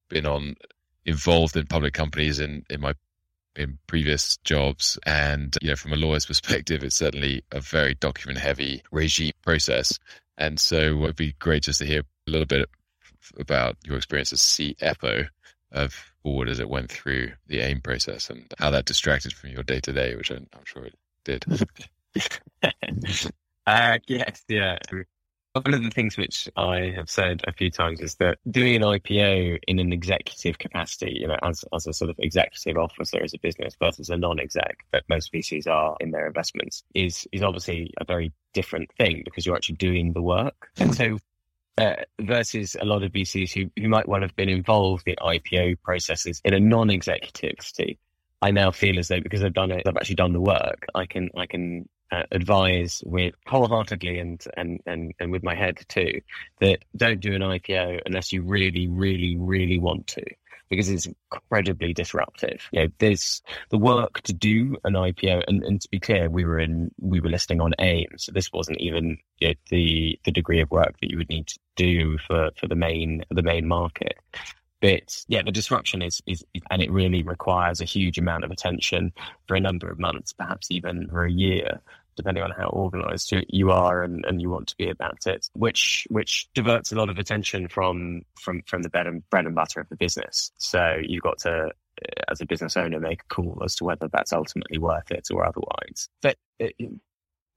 been 0.08 0.26
on 0.26 0.56
involved 1.04 1.56
in 1.56 1.66
public 1.66 1.94
companies 1.94 2.38
in 2.38 2.64
in 2.70 2.80
my 2.80 2.94
in 3.54 3.78
previous 3.86 4.38
jobs 4.38 4.98
and 5.04 5.58
you 5.60 5.68
know 5.68 5.76
from 5.76 5.92
a 5.92 5.96
lawyer's 5.96 6.24
perspective 6.32 6.82
it's 6.82 6.96
certainly 6.96 7.42
a 7.52 7.60
very 7.60 7.94
document 7.94 8.38
heavy 8.38 8.82
regime 8.90 9.32
process 9.42 9.98
and 10.38 10.58
so 10.58 10.78
it 10.78 10.96
would 10.96 11.16
be 11.16 11.34
great 11.38 11.62
just 11.62 11.78
to 11.78 11.84
hear 11.84 12.00
a 12.00 12.30
little 12.30 12.46
bit 12.46 12.66
about 13.38 13.76
your 13.84 13.96
experience 13.96 14.32
as 14.32 14.40
CFO 14.40 15.28
of 15.72 16.12
Forward 16.22 16.48
as 16.48 16.60
it 16.60 16.68
went 16.68 16.90
through 16.90 17.32
the 17.48 17.60
AIM 17.60 17.80
process 17.80 18.30
and 18.30 18.52
how 18.58 18.70
that 18.70 18.84
distracted 18.84 19.32
from 19.32 19.50
your 19.50 19.62
day 19.62 19.80
to 19.80 19.92
day, 19.92 20.14
which 20.14 20.30
I'm, 20.30 20.46
I'm, 20.54 20.64
sure 20.64 20.84
it 20.84 20.94
did. 21.24 21.44
uh, 23.66 23.98
yes, 24.06 24.44
yeah. 24.48 24.78
One 25.54 25.74
of 25.74 25.82
the 25.82 25.90
things 25.90 26.16
which 26.16 26.48
I 26.56 26.94
have 26.96 27.10
said 27.10 27.42
a 27.46 27.52
few 27.52 27.70
times 27.70 28.00
is 28.00 28.14
that 28.16 28.38
doing 28.50 28.76
an 28.76 28.82
IPO 28.82 29.58
in 29.68 29.78
an 29.78 29.92
executive 29.92 30.58
capacity, 30.58 31.18
you 31.20 31.28
know, 31.28 31.36
as, 31.42 31.62
as 31.74 31.86
a 31.86 31.92
sort 31.92 32.10
of 32.10 32.16
executive 32.18 32.78
officer 32.78 33.22
as 33.22 33.34
a 33.34 33.38
business 33.38 33.76
versus 33.78 34.08
a 34.08 34.16
non-exec 34.16 34.78
that 34.92 35.04
most 35.10 35.30
VCs 35.30 35.66
are 35.66 35.94
in 36.00 36.10
their 36.10 36.26
investments 36.26 36.84
is, 36.94 37.28
is 37.32 37.42
obviously 37.42 37.92
a 38.00 38.04
very 38.04 38.32
different 38.54 38.90
thing 38.96 39.22
because 39.24 39.44
you're 39.44 39.56
actually 39.56 39.76
doing 39.76 40.14
the 40.14 40.22
work. 40.22 40.70
And 40.78 40.94
so 40.94 41.18
uh, 41.78 41.96
versus 42.20 42.76
a 42.80 42.84
lot 42.84 43.02
of 43.02 43.12
VCs 43.12 43.52
who, 43.52 43.70
who 43.80 43.88
might 43.88 44.08
well 44.08 44.22
have 44.22 44.36
been 44.36 44.48
involved 44.48 45.06
in 45.06 45.16
IPO 45.16 45.82
processes 45.82 46.40
in 46.44 46.54
a 46.54 46.60
non-executive 46.60 47.56
capacity. 47.56 47.98
I 48.40 48.50
now 48.50 48.72
feel 48.72 48.98
as 48.98 49.08
though 49.08 49.20
because 49.20 49.44
I've 49.44 49.54
done 49.54 49.70
it, 49.70 49.86
I've 49.86 49.96
actually 49.96 50.16
done 50.16 50.32
the 50.32 50.40
work. 50.40 50.86
I 50.94 51.06
can 51.06 51.30
I 51.36 51.46
can 51.46 51.88
uh, 52.12 52.24
advise 52.30 53.02
with 53.06 53.34
wholeheartedly 53.46 54.18
and, 54.18 54.44
and, 54.56 54.80
and, 54.86 55.14
and 55.18 55.32
with 55.32 55.42
my 55.42 55.54
head 55.54 55.78
too 55.88 56.20
that 56.60 56.84
don't 56.96 57.20
do 57.20 57.34
an 57.34 57.40
IPO 57.40 58.00
unless 58.06 58.32
you 58.32 58.42
really, 58.42 58.86
really, 58.86 59.36
really 59.36 59.78
want 59.78 60.06
to 60.08 60.22
because 60.72 60.88
it's 60.88 61.06
incredibly 61.06 61.92
disruptive. 61.92 62.66
You 62.72 62.84
know, 62.84 62.88
there's 62.98 63.42
the 63.68 63.76
work 63.76 64.22
to 64.22 64.32
do 64.32 64.78
an 64.84 64.94
IPO, 64.94 65.42
and, 65.46 65.62
and 65.62 65.78
to 65.82 65.88
be 65.90 66.00
clear, 66.00 66.30
we 66.30 66.46
were 66.46 66.58
in 66.58 66.90
we 66.98 67.20
were 67.20 67.28
listing 67.28 67.60
on 67.60 67.74
AIM, 67.78 68.08
so 68.16 68.32
this 68.32 68.50
wasn't 68.54 68.80
even 68.80 69.18
you 69.36 69.48
know, 69.48 69.54
the 69.68 70.18
the 70.24 70.32
degree 70.32 70.62
of 70.62 70.70
work 70.70 70.94
that 71.02 71.10
you 71.10 71.18
would 71.18 71.28
need 71.28 71.46
to 71.48 71.58
do 71.76 72.16
for 72.26 72.52
for 72.58 72.68
the 72.68 72.74
main 72.74 73.22
the 73.30 73.42
main 73.42 73.68
market. 73.68 74.16
But 74.80 75.24
yeah, 75.28 75.42
the 75.42 75.52
disruption 75.52 76.02
is, 76.02 76.20
is, 76.26 76.44
and 76.68 76.82
it 76.82 76.90
really 76.90 77.22
requires 77.22 77.80
a 77.80 77.84
huge 77.84 78.18
amount 78.18 78.42
of 78.42 78.50
attention 78.50 79.12
for 79.46 79.54
a 79.54 79.60
number 79.60 79.88
of 79.88 80.00
months, 80.00 80.32
perhaps 80.32 80.72
even 80.72 81.06
for 81.08 81.24
a 81.24 81.30
year, 81.30 81.80
depending 82.16 82.42
on 82.42 82.50
how 82.50 82.68
organized 82.68 83.32
you, 83.48 83.70
are 83.70 84.02
and, 84.02 84.24
and 84.24 84.42
you 84.42 84.50
want 84.50 84.68
to 84.68 84.76
be 84.76 84.88
about 84.88 85.26
it, 85.26 85.48
which 85.54 86.06
which 86.10 86.48
diverts 86.54 86.92
a 86.92 86.96
lot 86.96 87.08
of 87.08 87.18
attention 87.18 87.68
from 87.68 88.22
from 88.38 88.62
from 88.66 88.82
the 88.82 88.90
bread 88.90 89.06
and 89.06 89.28
bread 89.30 89.46
and 89.46 89.54
butter 89.54 89.80
of 89.80 89.88
the 89.88 89.96
business. 89.96 90.52
So 90.58 90.96
you've 91.02 91.22
got 91.22 91.38
to 91.40 91.70
as 92.28 92.40
a 92.40 92.46
business 92.46 92.76
owner 92.76 92.98
make 93.00 93.22
a 93.22 93.34
call 93.34 93.62
as 93.64 93.76
to 93.76 93.84
whether 93.84 94.08
that's 94.08 94.32
ultimately 94.32 94.78
worth 94.78 95.10
it 95.10 95.28
or 95.30 95.44
otherwise. 95.44 96.08
But 96.20 96.36
uh, 96.60 96.68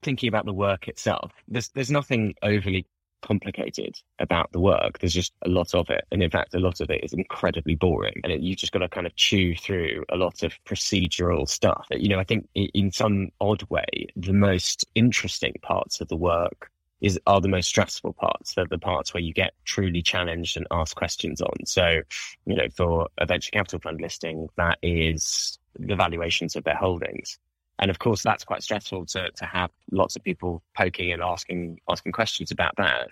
thinking 0.02 0.28
about 0.28 0.44
the 0.44 0.52
work 0.52 0.88
itself, 0.88 1.32
there's 1.48 1.68
there's 1.68 1.90
nothing 1.90 2.34
overly 2.42 2.86
complicated 3.26 4.00
about 4.18 4.52
the 4.52 4.60
work. 4.60 4.98
There's 4.98 5.12
just 5.12 5.32
a 5.44 5.48
lot 5.48 5.74
of 5.74 5.90
it. 5.90 6.04
And 6.12 6.22
in 6.22 6.30
fact, 6.30 6.54
a 6.54 6.60
lot 6.60 6.80
of 6.80 6.90
it 6.90 7.02
is 7.04 7.12
incredibly 7.12 7.74
boring. 7.74 8.20
And 8.22 8.32
it, 8.32 8.40
you 8.40 8.54
just 8.54 8.72
got 8.72 8.80
to 8.80 8.88
kind 8.88 9.06
of 9.06 9.16
chew 9.16 9.54
through 9.54 10.04
a 10.10 10.16
lot 10.16 10.42
of 10.42 10.52
procedural 10.64 11.48
stuff. 11.48 11.86
You 11.90 12.08
know, 12.08 12.18
I 12.18 12.24
think 12.24 12.48
in 12.54 12.92
some 12.92 13.30
odd 13.40 13.62
way, 13.68 14.06
the 14.14 14.32
most 14.32 14.86
interesting 14.94 15.54
parts 15.62 16.00
of 16.00 16.08
the 16.08 16.16
work 16.16 16.70
is 17.00 17.20
are 17.26 17.40
the 17.40 17.48
most 17.48 17.68
stressful 17.68 18.14
parts. 18.14 18.54
They're 18.54 18.66
the 18.66 18.78
parts 18.78 19.12
where 19.12 19.22
you 19.22 19.32
get 19.32 19.52
truly 19.64 20.02
challenged 20.02 20.56
and 20.56 20.66
asked 20.70 20.96
questions 20.96 21.42
on. 21.42 21.66
So, 21.66 22.00
you 22.46 22.56
know, 22.56 22.68
for 22.74 23.08
a 23.18 23.26
venture 23.26 23.50
capital 23.50 23.80
fund 23.80 24.00
listing, 24.00 24.48
that 24.56 24.78
is 24.82 25.58
the 25.78 25.96
valuations 25.96 26.56
of 26.56 26.64
their 26.64 26.76
holdings. 26.76 27.38
And 27.78 27.90
of 27.90 27.98
course, 27.98 28.22
that's 28.22 28.44
quite 28.44 28.62
stressful 28.62 29.06
to, 29.06 29.30
to 29.30 29.44
have 29.44 29.70
lots 29.90 30.16
of 30.16 30.24
people 30.24 30.62
poking 30.76 31.12
and 31.12 31.22
asking, 31.22 31.78
asking 31.88 32.12
questions 32.12 32.50
about 32.50 32.74
that. 32.76 33.10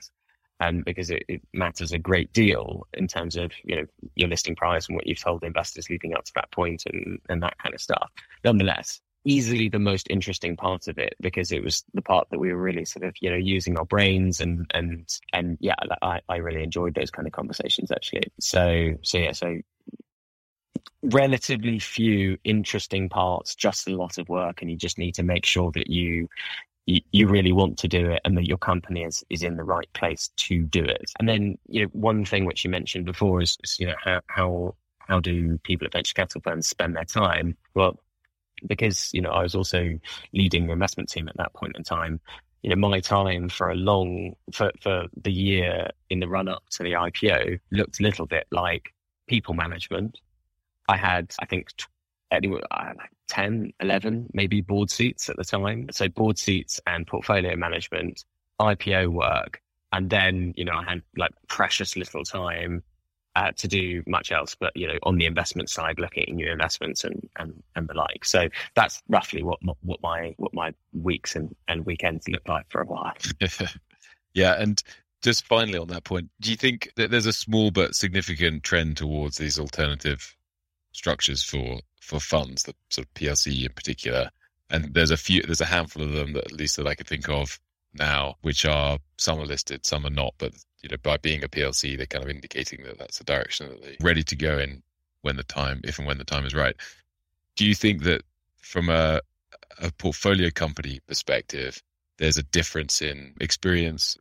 Um, 0.61 0.83
because 0.87 1.11
it, 1.11 1.25
it, 1.29 1.43
matters 1.53 1.91
a 1.91 1.99
great 1.99 2.33
deal 2.33 2.87
in 2.95 3.09
terms 3.09 3.35
of, 3.35 3.51
you 3.65 3.75
know, 3.75 3.87
your 4.15 4.29
listing 4.29 4.55
price 4.55 4.87
and 4.87 4.95
what 4.95 5.05
you've 5.05 5.21
told 5.21 5.43
investors 5.43 5.91
leading 5.91 6.15
up 6.15 6.25
to 6.25 6.33
that 6.37 6.51
point 6.53 6.85
and, 6.87 7.19
and 7.29 7.43
that 7.43 7.59
kind 7.59 7.75
of 7.75 7.81
stuff. 7.81 8.09
Nonetheless, 8.45 9.01
easily 9.25 9.69
the 9.69 9.79
most 9.79 10.07
interesting 10.11 10.57
part 10.57 10.87
of 10.87 10.97
it 10.97 11.15
because 11.21 11.51
it 11.51 11.63
was 11.63 11.83
the 11.95 12.03
part 12.03 12.29
that 12.31 12.39
we 12.39 12.53
were 12.53 12.61
really 12.61 12.85
sort 12.85 13.05
of, 13.05 13.15
you 13.21 13.31
know, 13.31 13.37
using 13.37 13.77
our 13.77 13.85
brains 13.85 14.41
and, 14.41 14.71
and, 14.73 15.09
and 15.33 15.59
yeah, 15.61 15.75
I, 16.03 16.21
I 16.29 16.37
really 16.37 16.63
enjoyed 16.63 16.95
those 16.95 17.11
kind 17.11 17.27
of 17.27 17.33
conversations 17.33 17.91
actually. 17.91 18.31
So, 18.39 18.95
so 19.03 19.19
yeah, 19.19 19.33
so 19.33 19.59
relatively 21.13 21.79
few 21.79 22.39
interesting 22.45 23.09
parts, 23.09 23.55
just 23.55 23.89
a 23.89 23.95
lot 23.95 24.19
of 24.19 24.29
work, 24.29 24.63
and 24.63 24.71
you 24.71 24.77
just 24.77 24.99
need 24.99 25.15
to 25.17 25.23
make 25.23 25.45
sure 25.45 25.71
that 25.73 25.89
you 25.89 26.29
you, 26.87 27.27
really 27.27 27.53
want 27.53 27.79
to 27.79 27.89
do 27.89 28.11
it 28.11 28.21
and 28.25 28.37
that 28.37 28.47
your 28.47 28.59
company 28.59 29.05
is, 29.05 29.25
is 29.31 29.43
in 29.43 29.57
the 29.57 29.65
right 29.65 29.91
place 29.95 30.29
to 30.37 30.65
do 30.65 30.85
it. 30.85 31.11
And 31.19 31.29
then, 31.29 31.59
you 31.67 31.83
know, 31.83 31.89
one 31.93 32.25
thing 32.25 32.45
which 32.45 32.65
you 32.65 32.71
mentioned 32.71 33.07
before 33.07 33.41
is, 33.41 33.57
is 33.65 33.79
you 33.81 33.87
know, 33.87 33.95
how, 34.03 34.21
how, 34.27 34.75
how 34.99 35.21
do 35.21 35.59
people 35.65 35.87
at 35.87 35.93
venture 35.93 36.15
capital 36.15 36.43
firms 36.43 36.69
spend 36.69 36.95
their 36.95 37.05
time? 37.05 37.57
Well, 37.75 37.99
because, 38.67 39.11
you 39.13 39.23
know, 39.23 39.31
I 39.31 39.43
was 39.43 39.55
also 39.55 39.99
leading 40.33 40.67
the 40.67 40.73
investment 40.75 41.09
team 41.09 41.29
at 41.29 41.37
that 41.39 41.55
point 41.55 41.77
in 41.77 41.85
time. 41.85 42.21
You 42.63 42.71
know, 42.71 42.77
my 42.77 43.01
time 43.01 43.49
for 43.49 43.71
a 43.71 43.75
long, 43.75 44.35
for, 44.53 44.71
for 44.81 45.07
the 45.23 45.33
year 45.33 45.89
in 46.11 46.21
the 46.21 46.29
run 46.29 46.49
up 46.49 46.65
to 46.73 46.83
the 46.83 46.93
IPO 46.93 47.61
looked 47.73 48.01
a 48.01 48.03
little 48.03 48.27
bit 48.27 48.47
like 48.51 48.93
people 49.27 49.55
management 49.55 50.19
I 50.89 50.97
had, 50.97 51.35
I 51.41 51.47
think, 51.47 51.71
anyway, 52.31 52.61
like 52.71 53.11
10, 53.29 53.73
11, 53.81 54.31
maybe 54.33 54.61
board 54.61 54.91
seats 54.91 55.29
at 55.29 55.37
the 55.37 55.45
time. 55.45 55.89
So 55.91 56.09
board 56.09 56.39
seats 56.39 56.81
and 56.87 57.07
portfolio 57.07 57.57
management, 57.57 58.25
IPO 58.61 59.09
work. 59.09 59.61
And 59.93 60.11
then, 60.11 60.55
you 60.57 60.65
know, 60.65 60.75
I 60.75 60.85
had 60.85 61.03
like 61.17 61.33
precious 61.49 61.97
little 61.97 62.25
time 62.25 62.83
uh, 63.37 63.53
to 63.57 63.69
do 63.69 64.03
much 64.07 64.31
else, 64.31 64.55
but 64.55 64.77
you 64.77 64.87
know, 64.87 64.99
on 65.03 65.17
the 65.17 65.27
investment 65.27 65.69
side, 65.69 65.99
looking 65.99 66.25
at 66.25 66.35
new 66.35 66.51
investments 66.51 67.05
and, 67.05 67.29
and, 67.39 67.63
and 67.75 67.89
the 67.89 67.95
like. 67.95 68.25
So 68.25 68.49
that's 68.75 69.03
roughly 69.09 69.43
what 69.43 69.59
what 69.83 70.01
my 70.03 70.35
what 70.37 70.55
my 70.55 70.73
weeks 70.93 71.35
and, 71.35 71.55
and 71.67 71.85
weekends 71.85 72.29
look 72.29 72.47
like 72.49 72.67
for 72.69 72.81
a 72.81 72.87
while. 72.87 73.15
yeah, 74.35 74.55
and 74.61 74.81
just 75.23 75.47
finally 75.47 75.79
on 75.79 75.89
that 75.89 76.05
point, 76.05 76.29
do 76.41 76.51
you 76.51 76.57
think 76.57 76.93
that 76.97 77.11
there's 77.11 77.27
a 77.27 77.33
small 77.33 77.71
but 77.71 77.95
significant 77.95 78.63
trend 78.63 78.97
towards 78.97 79.37
these 79.37 79.59
alternative 79.59 80.37
structures 80.95 81.43
for 81.43 81.81
for 82.01 82.21
funds, 82.21 82.63
the 82.63 82.75
sort 82.91 83.07
of 83.07 83.15
PLC 83.15 83.65
in 83.65 83.73
particular. 83.73 84.31
And 84.71 84.95
there's 84.95 85.11
a 85.11 85.17
few, 85.17 85.43
there's 85.43 85.61
a 85.61 85.67
handful 85.67 86.03
of 86.03 86.13
them 86.13 86.33
that 86.35 86.47
at 86.47 86.53
least 86.53 86.77
that 86.77 86.87
I 86.87 86.95
could 86.95 87.07
think 87.07 87.29
of 87.29 87.59
now, 87.95 88.37
which 88.43 88.65
are 88.65 88.99
some 89.19 89.39
are 89.39 89.47
listed, 89.47 89.87
some 89.87 90.07
are 90.07 90.11
not. 90.11 90.35
But 90.39 90.53
you 90.83 90.89
know, 90.89 90.97
by 91.03 91.17
being 91.19 91.45
a 91.45 91.49
PLC, 91.49 91.97
they're 91.97 92.07
kind 92.07 92.25
of 92.25 92.31
indicating 92.31 92.83
that 92.85 92.99
that's 92.99 93.19
the 93.19 93.25
direction 93.25 93.69
that 93.69 93.83
they're 93.83 93.97
ready 94.01 94.23
to 94.25 94.37
go 94.37 94.59
in 94.59 94.83
when 95.23 95.37
the 95.37 95.45
time, 95.45 95.81
if 95.85 95.99
and 95.99 96.07
when 96.07 96.19
the 96.19 96.25
time 96.25 96.45
is 96.45 96.55
right. 96.55 96.77
Do 97.57 97.67
you 97.67 97.75
think 97.75 98.03
that 98.05 98.23
from 98.57 98.89
a 98.89 99.21
a 99.79 99.91
portfolio 99.93 100.51
company 100.51 101.01
perspective, 101.07 101.83
there's 102.19 102.39
a 102.39 102.43
difference 102.43 103.03
in 103.03 103.35
experience 103.41 104.17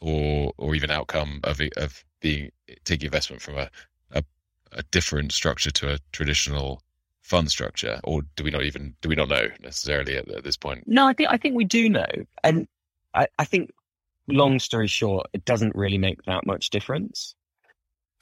or 0.00 0.52
or 0.58 0.74
even 0.74 0.90
outcome 0.90 1.40
of 1.44 1.60
of 1.76 2.04
being 2.20 2.50
taking 2.84 3.06
investment 3.06 3.42
from 3.42 3.56
a 3.58 3.70
a 4.72 4.82
different 4.84 5.32
structure 5.32 5.70
to 5.70 5.94
a 5.94 5.98
traditional 6.12 6.82
fund 7.22 7.50
structure, 7.50 8.00
or 8.04 8.22
do 8.34 8.44
we 8.44 8.50
not 8.50 8.64
even 8.64 8.94
do 9.00 9.08
we 9.08 9.14
not 9.14 9.28
know 9.28 9.48
necessarily 9.60 10.16
at, 10.16 10.28
at 10.28 10.44
this 10.44 10.56
point? 10.56 10.84
No, 10.86 11.06
I 11.06 11.12
think 11.12 11.30
I 11.30 11.36
think 11.36 11.54
we 11.54 11.64
do 11.64 11.88
know, 11.88 12.10
and 12.42 12.66
I, 13.14 13.26
I, 13.38 13.44
think 13.44 13.72
long 14.28 14.58
story 14.58 14.88
short, 14.88 15.28
it 15.32 15.44
doesn't 15.44 15.74
really 15.74 15.98
make 15.98 16.22
that 16.24 16.46
much 16.46 16.70
difference. 16.70 17.34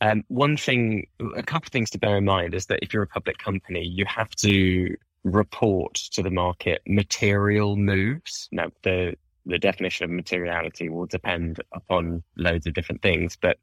Um, 0.00 0.24
one 0.28 0.56
thing, 0.56 1.06
a 1.36 1.42
couple 1.42 1.66
of 1.66 1.72
things 1.72 1.90
to 1.90 1.98
bear 1.98 2.18
in 2.18 2.24
mind 2.24 2.54
is 2.54 2.66
that 2.66 2.80
if 2.82 2.92
you're 2.92 3.02
a 3.02 3.08
public 3.08 3.38
company, 3.38 3.84
you 3.84 4.04
have 4.06 4.30
to 4.36 4.94
report 5.24 5.94
to 5.94 6.22
the 6.22 6.30
market 6.30 6.82
material 6.86 7.76
moves. 7.76 8.48
Now, 8.52 8.70
the 8.82 9.16
the 9.46 9.58
definition 9.58 10.04
of 10.04 10.10
materiality 10.10 10.90
will 10.90 11.06
depend 11.06 11.60
upon 11.72 12.22
loads 12.36 12.66
of 12.66 12.74
different 12.74 13.00
things, 13.00 13.36
but 13.40 13.56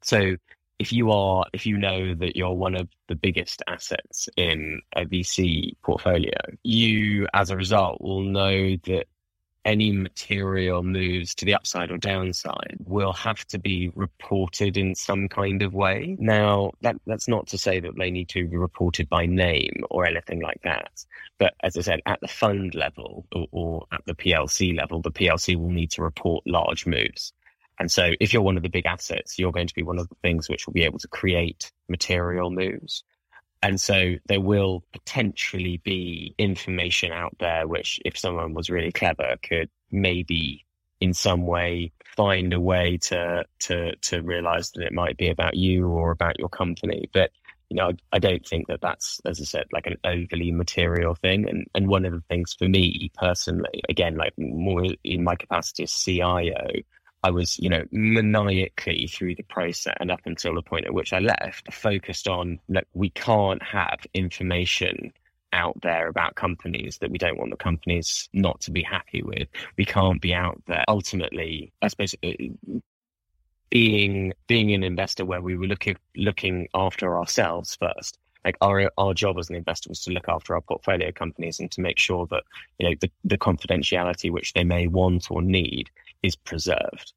so 0.00 0.36
if 0.80 0.92
you 0.94 1.10
are 1.12 1.44
if 1.52 1.66
you 1.66 1.76
know 1.76 2.14
that 2.14 2.36
you're 2.36 2.54
one 2.54 2.74
of 2.74 2.88
the 3.06 3.14
biggest 3.14 3.62
assets 3.68 4.30
in 4.36 4.80
a 4.96 5.04
VC 5.04 5.74
portfolio, 5.82 6.32
you 6.64 7.28
as 7.34 7.50
a 7.50 7.56
result 7.56 8.00
will 8.00 8.22
know 8.22 8.76
that 8.86 9.04
any 9.66 9.92
material 9.92 10.82
moves 10.82 11.34
to 11.34 11.44
the 11.44 11.52
upside 11.52 11.90
or 11.90 11.98
downside 11.98 12.78
will 12.86 13.12
have 13.12 13.46
to 13.48 13.58
be 13.58 13.92
reported 13.94 14.78
in 14.78 14.94
some 14.94 15.28
kind 15.28 15.60
of 15.60 15.74
way. 15.74 16.16
Now, 16.18 16.72
that, 16.80 16.96
that's 17.06 17.28
not 17.28 17.46
to 17.48 17.58
say 17.58 17.78
that 17.80 17.98
they 17.98 18.10
need 18.10 18.30
to 18.30 18.48
be 18.48 18.56
reported 18.56 19.10
by 19.10 19.26
name 19.26 19.84
or 19.90 20.06
anything 20.06 20.40
like 20.40 20.62
that. 20.64 21.04
But 21.38 21.52
as 21.62 21.76
I 21.76 21.82
said, 21.82 22.00
at 22.06 22.20
the 22.22 22.28
fund 22.28 22.74
level 22.74 23.26
or, 23.32 23.46
or 23.50 23.86
at 23.92 24.00
the 24.06 24.14
PLC 24.14 24.74
level, 24.74 25.02
the 25.02 25.12
PLC 25.12 25.56
will 25.56 25.68
need 25.68 25.90
to 25.90 26.02
report 26.02 26.46
large 26.46 26.86
moves. 26.86 27.34
And 27.80 27.90
so 27.90 28.12
if 28.20 28.32
you're 28.32 28.42
one 28.42 28.58
of 28.58 28.62
the 28.62 28.68
big 28.68 28.84
assets, 28.84 29.38
you're 29.38 29.52
going 29.52 29.66
to 29.66 29.74
be 29.74 29.82
one 29.82 29.98
of 29.98 30.06
the 30.10 30.14
things 30.16 30.50
which 30.50 30.66
will 30.66 30.74
be 30.74 30.84
able 30.84 30.98
to 30.98 31.08
create 31.08 31.72
material 31.88 32.50
moves. 32.50 33.02
And 33.62 33.80
so 33.80 34.16
there 34.26 34.40
will 34.40 34.84
potentially 34.92 35.78
be 35.82 36.34
information 36.36 37.10
out 37.10 37.34
there, 37.40 37.66
which 37.66 37.98
if 38.04 38.18
someone 38.18 38.52
was 38.52 38.68
really 38.68 38.92
clever 38.92 39.36
could 39.42 39.70
maybe 39.90 40.66
in 41.00 41.14
some 41.14 41.46
way 41.46 41.90
find 42.16 42.52
a 42.52 42.60
way 42.60 42.98
to, 42.98 43.46
to, 43.60 43.96
to 43.96 44.20
realize 44.20 44.70
that 44.72 44.84
it 44.84 44.92
might 44.92 45.16
be 45.16 45.30
about 45.30 45.56
you 45.56 45.88
or 45.88 46.10
about 46.10 46.38
your 46.38 46.50
company. 46.50 47.08
But, 47.14 47.30
you 47.70 47.76
know, 47.76 47.92
I 48.12 48.18
don't 48.18 48.46
think 48.46 48.66
that 48.68 48.82
that's, 48.82 49.22
as 49.24 49.40
I 49.40 49.44
said, 49.44 49.64
like 49.72 49.86
an 49.86 49.96
overly 50.04 50.52
material 50.52 51.14
thing. 51.14 51.48
And, 51.48 51.66
and 51.74 51.88
one 51.88 52.04
of 52.04 52.12
the 52.12 52.22
things 52.28 52.54
for 52.58 52.68
me 52.68 53.10
personally, 53.14 53.82
again, 53.88 54.16
like 54.16 54.34
more 54.36 54.84
in 55.02 55.24
my 55.24 55.34
capacity 55.34 55.84
as 55.84 55.92
CIO, 55.92 56.68
I 57.22 57.30
was, 57.30 57.58
you 57.58 57.68
know, 57.68 57.84
maniacally 57.90 59.06
through 59.06 59.34
the 59.34 59.42
process 59.42 59.94
and 60.00 60.10
up 60.10 60.20
until 60.24 60.54
the 60.54 60.62
point 60.62 60.86
at 60.86 60.94
which 60.94 61.12
I 61.12 61.18
left, 61.18 61.72
focused 61.72 62.26
on 62.26 62.60
look, 62.68 62.86
we 62.94 63.10
can't 63.10 63.62
have 63.62 64.06
information 64.14 65.12
out 65.52 65.78
there 65.82 66.08
about 66.08 66.34
companies 66.36 66.98
that 66.98 67.10
we 67.10 67.18
don't 67.18 67.38
want 67.38 67.50
the 67.50 67.56
companies 67.56 68.28
not 68.32 68.60
to 68.62 68.70
be 68.70 68.82
happy 68.82 69.22
with. 69.22 69.48
We 69.76 69.84
can't 69.84 70.20
be 70.20 70.32
out 70.32 70.62
there. 70.66 70.84
Ultimately, 70.88 71.72
I 71.82 71.88
suppose 71.88 72.14
uh, 72.22 72.30
being 73.68 74.32
being 74.46 74.72
an 74.72 74.82
investor 74.82 75.24
where 75.24 75.40
we 75.40 75.56
were 75.56 75.66
looking 75.66 75.96
looking 76.16 76.68
after 76.74 77.18
ourselves 77.18 77.76
first. 77.76 78.18
Like 78.44 78.56
our 78.60 78.90
our 78.96 79.12
job 79.12 79.38
as 79.38 79.50
an 79.50 79.56
investor 79.56 79.90
was 79.90 80.02
to 80.04 80.12
look 80.12 80.28
after 80.28 80.54
our 80.54 80.62
portfolio 80.62 81.12
companies 81.12 81.60
and 81.60 81.70
to 81.72 81.80
make 81.80 81.98
sure 81.98 82.26
that 82.30 82.42
you 82.78 82.88
know 82.88 82.96
the, 83.00 83.10
the 83.24 83.38
confidentiality 83.38 84.30
which 84.30 84.54
they 84.54 84.64
may 84.64 84.86
want 84.86 85.30
or 85.30 85.42
need 85.42 85.90
is 86.22 86.36
preserved. 86.36 87.12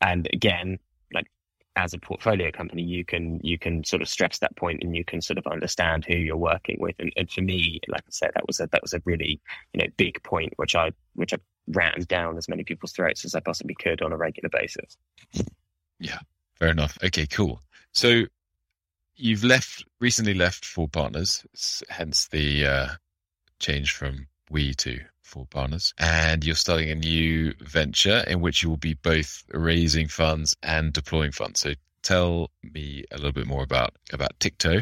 And 0.00 0.28
again, 0.32 0.78
like 1.12 1.30
as 1.76 1.92
a 1.94 1.98
portfolio 1.98 2.50
company, 2.50 2.82
you 2.82 3.04
can 3.04 3.40
you 3.42 3.58
can 3.58 3.84
sort 3.84 4.02
of 4.02 4.08
stress 4.08 4.38
that 4.38 4.56
point 4.56 4.82
and 4.82 4.96
you 4.96 5.04
can 5.04 5.20
sort 5.20 5.38
of 5.38 5.46
understand 5.46 6.04
who 6.04 6.14
you're 6.14 6.36
working 6.36 6.76
with. 6.80 6.96
And, 6.98 7.12
and 7.16 7.30
for 7.30 7.42
me, 7.42 7.80
like 7.88 8.02
I 8.02 8.10
said, 8.10 8.30
that 8.34 8.46
was 8.46 8.60
a 8.60 8.68
that 8.68 8.82
was 8.82 8.94
a 8.94 9.02
really 9.04 9.40
you 9.72 9.82
know 9.82 9.88
big 9.96 10.22
point 10.22 10.54
which 10.56 10.74
I 10.74 10.92
which 11.14 11.32
I 11.32 11.38
ran 11.68 12.02
down 12.08 12.36
as 12.36 12.48
many 12.48 12.64
people's 12.64 12.92
throats 12.92 13.24
as 13.24 13.34
I 13.34 13.40
possibly 13.40 13.74
could 13.74 14.02
on 14.02 14.12
a 14.12 14.16
regular 14.16 14.48
basis. 14.48 14.96
Yeah, 15.98 16.18
fair 16.54 16.70
enough. 16.70 16.96
Okay, 17.04 17.26
cool. 17.26 17.60
So 17.92 18.22
you've 19.16 19.44
left 19.44 19.84
recently 20.00 20.34
left 20.34 20.64
Forward 20.64 20.92
Partners, 20.92 21.44
hence 21.88 22.28
the 22.28 22.66
uh, 22.66 22.88
change 23.58 23.92
from 23.92 24.26
We 24.50 24.72
Too 24.74 25.00
for 25.22 25.46
partners, 25.46 25.94
and 25.98 26.44
you're 26.44 26.54
starting 26.54 26.90
a 26.90 26.94
new 26.94 27.54
venture 27.60 28.24
in 28.26 28.40
which 28.40 28.62
you 28.62 28.68
will 28.68 28.76
be 28.76 28.94
both 28.94 29.44
raising 29.52 30.08
funds 30.08 30.56
and 30.62 30.92
deploying 30.92 31.32
funds. 31.32 31.60
So 31.60 31.74
tell 32.02 32.50
me 32.62 33.04
a 33.10 33.16
little 33.16 33.32
bit 33.32 33.46
more 33.46 33.62
about 33.62 33.94
about 34.12 34.38
TikTo 34.40 34.80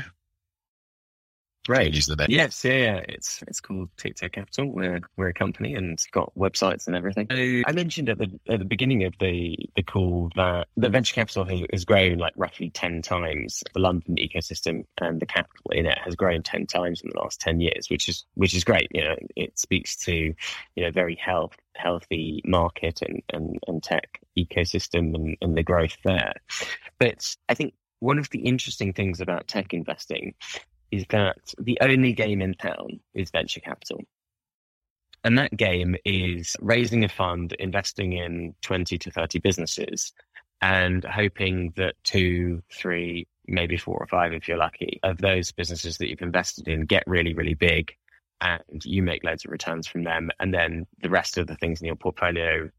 Right. 1.69 1.93
Use 1.93 2.07
the. 2.07 2.27
Yes, 2.31 2.65
yeah, 2.65 2.73
yeah. 2.73 3.01
It's 3.09 3.43
it's 3.47 3.61
called 3.61 3.91
TikTo 3.99 4.31
Capital. 4.31 4.73
We're 4.73 5.01
we're 5.19 5.29
a 5.29 5.35
company 5.35 5.75
and 5.75 5.93
it's 5.93 6.07
got 6.07 6.33
websites 6.35 6.87
and 6.87 6.97
everything. 6.97 7.27
I 7.31 7.73
mentioned 7.73 8.09
at 8.09 8.17
the 8.17 8.41
at 8.49 8.59
the 8.59 8.65
beginning 8.65 9.05
of 9.05 9.13
the 9.21 9.57
the 9.77 9.83
call 9.83 10.31
that 10.37 10.69
the 10.79 10.89
venture 10.89 11.15
capital 11.15 11.47
has 11.71 11.85
grown 11.85 12.17
like 12.17 12.33
roughly 12.37 12.71
ten 12.71 13.03
times. 13.03 13.63
The 13.75 13.81
London 13.81 14.17
ecosystem 14.17 14.85
and 14.99 15.21
the 15.21 15.27
capital 15.27 15.71
in 15.73 15.85
it 15.85 15.99
has 15.99 16.17
grown 16.17 16.43
ten 16.43 16.67
times 16.67 17.03
in 17.03 17.11
the 17.11 17.21
last 17.21 17.39
ten 17.39 17.61
years, 17.61 17.91
which 17.91 18.09
is 18.09 18.25
which 18.35 18.55
is 18.55 18.65
great. 18.65 18.89
You 18.95 19.05
know, 19.05 19.17
it 19.37 19.59
speaks 19.59 19.95
to 20.05 20.15
you 20.15 20.35
know 20.77 20.91
very 20.91 21.17
health 21.23 21.57
healthy 21.77 22.41
market 22.47 23.03
and 23.03 23.23
and, 23.35 23.59
and 23.67 23.83
tech 23.83 24.21
ecosystem 24.39 25.15
and, 25.15 25.37
and 25.43 25.55
the 25.55 25.63
growth 25.63 25.99
there. 26.03 26.33
But 26.99 27.37
I 27.51 27.55
think 27.55 27.75
one 28.01 28.19
of 28.19 28.31
the 28.31 28.41
interesting 28.41 28.93
things 28.93 29.21
about 29.21 29.49
tech 29.49 29.75
investing 29.75 30.35
is 30.91 31.05
that 31.11 31.39
the 31.59 31.79
only 31.81 32.13
game 32.13 32.41
in 32.41 32.55
town 32.55 33.01
is 33.15 33.31
venture 33.31 33.61
capital. 33.61 34.01
And 35.25 35.39
that 35.39 35.57
game 35.57 35.97
is 36.05 36.57
raising 36.61 37.05
a 37.05 37.09
fund, 37.09 37.53
investing 37.59 38.13
in 38.13 38.55
20 38.63 38.99
to 38.99 39.11
30 39.11 39.41
businesses, 39.41 40.13
and 40.61 41.05
hoping 41.05 41.73
that 41.77 41.95
two, 42.05 42.63
three, 42.73 43.27
maybe 43.47 43.77
four 43.77 43.99
or 43.99 44.07
five, 44.07 44.33
if 44.33 44.49
you're 44.49 44.59
lucky, 44.59 45.01
of 45.03 45.19
those 45.19 45.53
businesses 45.53 45.99
that 45.99 46.09
you've 46.09 46.23
invested 46.23 46.69
in 46.69 46.87
get 46.87 47.05
really, 47.07 47.35
really 47.35 47.55
big 47.55 47.93
and 48.41 48.85
you 48.85 49.03
make 49.03 49.25
loads 49.25 49.45
of 49.45 49.51
returns 49.51 49.87
from 49.87 50.05
them. 50.05 50.31
And 50.39 50.55
then 50.55 50.87
the 51.03 51.11
rest 51.11 51.39
of 51.39 51.47
the 51.47 51.57
things 51.57 51.81
in 51.81 51.87
your 51.87 51.97
portfolio 51.97 52.71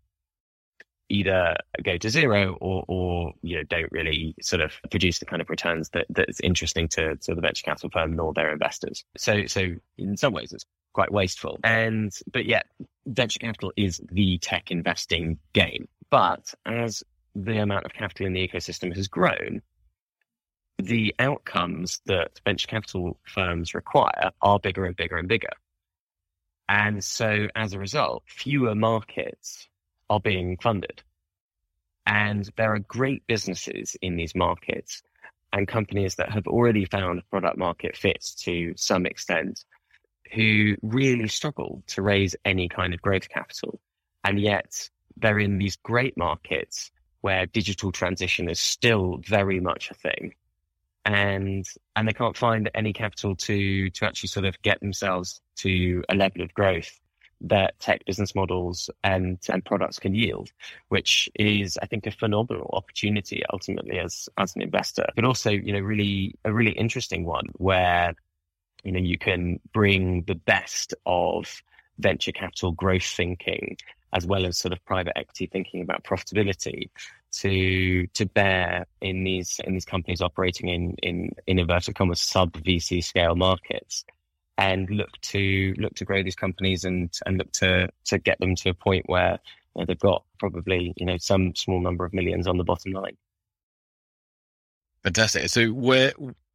either 1.10 1.56
go 1.84 1.98
to 1.98 2.10
zero 2.10 2.58
or, 2.62 2.86
or 2.88 3.34
you 3.42 3.58
know 3.58 3.64
don't 3.64 3.92
really 3.92 4.36
sort 4.42 4.62
of 4.62 4.72
produce 4.90 5.20
the 5.20 5.26
kind 5.26 5.42
of 5.42 5.50
returns 5.50 5.90
that 5.90 6.06
that's 6.10 6.40
interesting 6.40 6.88
to, 6.88 7.16
to 7.18 7.36
the 7.36 7.42
venture 7.42 7.64
capital 7.64 7.90
firm 7.90 8.16
nor 8.16 8.34
their 8.34 8.52
investors. 8.52 9.04
So 9.18 9.46
so 9.48 9.76
in 9.98 10.18
some 10.18 10.34
ways 10.34 10.54
it's 10.54 10.66
quite 10.94 11.12
wasteful. 11.12 11.60
And 11.64 12.12
but 12.32 12.46
yet 12.46 12.66
venture 13.06 13.40
capital 13.40 13.72
is 13.76 14.02
the 14.12 14.38
tech 14.40 14.72
investing 14.72 15.40
game. 15.54 15.88
But 16.10 16.54
as 16.66 17.04
the 17.36 17.58
amount 17.58 17.86
of 17.86 17.94
capital 17.94 18.26
in 18.26 18.34
the 18.34 18.48
ecosystem 18.48 18.96
has 18.96 19.08
grown, 19.08 19.62
the 20.78 21.14
outcomes 21.20 22.02
that 22.06 22.40
venture 22.46 22.68
capital 22.68 23.20
firms 23.26 23.74
require 23.74 24.32
are 24.42 24.60
bigger 24.60 24.86
and 24.86 24.96
bigger 24.96 25.18
and 25.18 25.28
bigger. 25.28 25.50
And 26.68 27.04
so 27.04 27.48
as 27.56 27.74
a 27.74 27.80
result, 27.80 28.24
fewer 28.28 28.76
markets 28.76 29.69
are 30.10 30.20
being 30.20 30.58
funded. 30.58 31.02
And 32.06 32.50
there 32.58 32.74
are 32.74 32.80
great 32.80 33.26
businesses 33.28 33.96
in 34.02 34.16
these 34.16 34.36
markets 34.36 35.04
and 35.54 35.68
companies 35.68 36.16
that 36.16 36.32
have 36.32 36.48
already 36.48 36.86
found 36.86 37.20
a 37.20 37.30
product 37.30 37.58
market 37.58 37.96
fits 37.96 38.34
to 38.36 38.74
some 38.76 39.06
extent 39.06 39.64
who 40.34 40.76
really 40.82 41.28
struggle 41.28 41.84
to 41.88 42.02
raise 42.02 42.36
any 42.46 42.68
kind 42.70 42.94
of 42.94 43.02
growth 43.02 43.30
capital. 43.30 43.80
And 44.24 44.40
yet 44.40 44.90
they're 45.18 45.40
in 45.40 45.58
these 45.58 45.76
great 45.78 46.18
markets 46.18 46.92
where 47.22 47.46
digital 47.46 47.92
transition 47.92 48.50
is 48.50 48.60
still 48.60 49.20
very 49.26 49.60
much 49.60 49.92
a 49.92 49.96
thing. 49.96 50.34
And 51.06 51.66
and 51.96 52.08
they 52.08 52.14
can't 52.14 52.38
find 52.38 52.70
any 52.76 52.94
capital 52.94 53.36
to 53.36 53.90
to 53.90 54.06
actually 54.06 54.28
sort 54.30 54.46
of 54.46 54.62
get 54.62 54.80
themselves 54.80 55.42
to 55.58 56.04
a 56.10 56.16
level 56.16 56.42
of 56.42 56.54
growth 56.54 57.00
that 57.42 57.80
tech 57.80 58.06
business 58.06 58.36
models 58.36 58.90
and, 59.04 59.40
and 59.50 59.64
products 59.64 60.00
can 60.00 60.14
yield, 60.14 60.52
which 60.90 61.30
is, 61.36 61.78
I 61.82 61.86
think, 61.86 62.06
a 62.06 62.12
phenomenal 62.12 62.70
opportunity 62.74 63.44
ultimately 63.52 64.00
as, 64.00 64.28
as 64.38 64.56
an 64.56 64.62
investor, 64.62 65.08
but 65.16 65.26
also, 65.26 65.50
you 65.50 65.74
know, 65.74 65.80
really 65.80 66.36
a 66.46 66.52
really 66.52 66.72
interesting 66.72 67.26
one 67.26 67.46
where, 67.54 68.14
you 68.84 68.92
know, 68.92 69.00
you 69.00 69.18
can 69.18 69.60
bring 69.74 70.24
the 70.24 70.36
best 70.36 70.94
of 71.06 71.62
venture 71.98 72.32
capital 72.32 72.72
growth 72.72 73.04
thinking 73.04 73.78
as 74.14 74.26
well 74.26 74.46
as 74.46 74.58
sort 74.58 74.72
of 74.74 74.84
private 74.86 75.18
equity 75.18 75.46
thinking 75.46 75.82
about 75.82 76.04
profitability 76.04 76.90
to 77.32 78.08
to 78.08 78.26
bear 78.26 78.86
in 79.02 79.24
these 79.24 79.60
in 79.66 79.74
these 79.74 79.86
companies 79.86 80.22
operating 80.22 80.70
in 80.70 80.96
in, 81.04 81.32
in 81.46 81.60
inverted 81.60 81.96
commas 81.96 82.20
sub 82.20 82.52
VC 82.54 83.04
scale 83.04 83.36
markets 83.36 84.06
and 84.60 84.90
look 84.90 85.10
to 85.22 85.74
look 85.78 85.96
to 85.96 86.06
grow 86.06 86.22
these 86.22 86.36
companies 86.36 86.84
and 86.84 87.12
and 87.26 87.38
look 87.38 87.52
to 87.54 87.90
to 88.06 88.18
get 88.20 88.38
them 88.40 88.56
to 88.56 88.70
a 88.70 88.74
point 88.74 89.06
where 89.08 89.40
you 89.76 89.82
know, 89.82 89.86
they've 89.86 90.00
got 90.00 90.24
probably 90.38 90.94
you 90.98 91.06
know 91.06 91.18
some 91.18 91.56
small 91.56 91.80
number 91.80 92.06
of 92.06 92.14
millions 92.14 92.46
on 92.46 92.58
the 92.58 92.64
bottom 92.64 92.92
line. 92.92 93.18
Fantastic. 95.04 95.50
So 95.50 95.68
where 95.68 96.12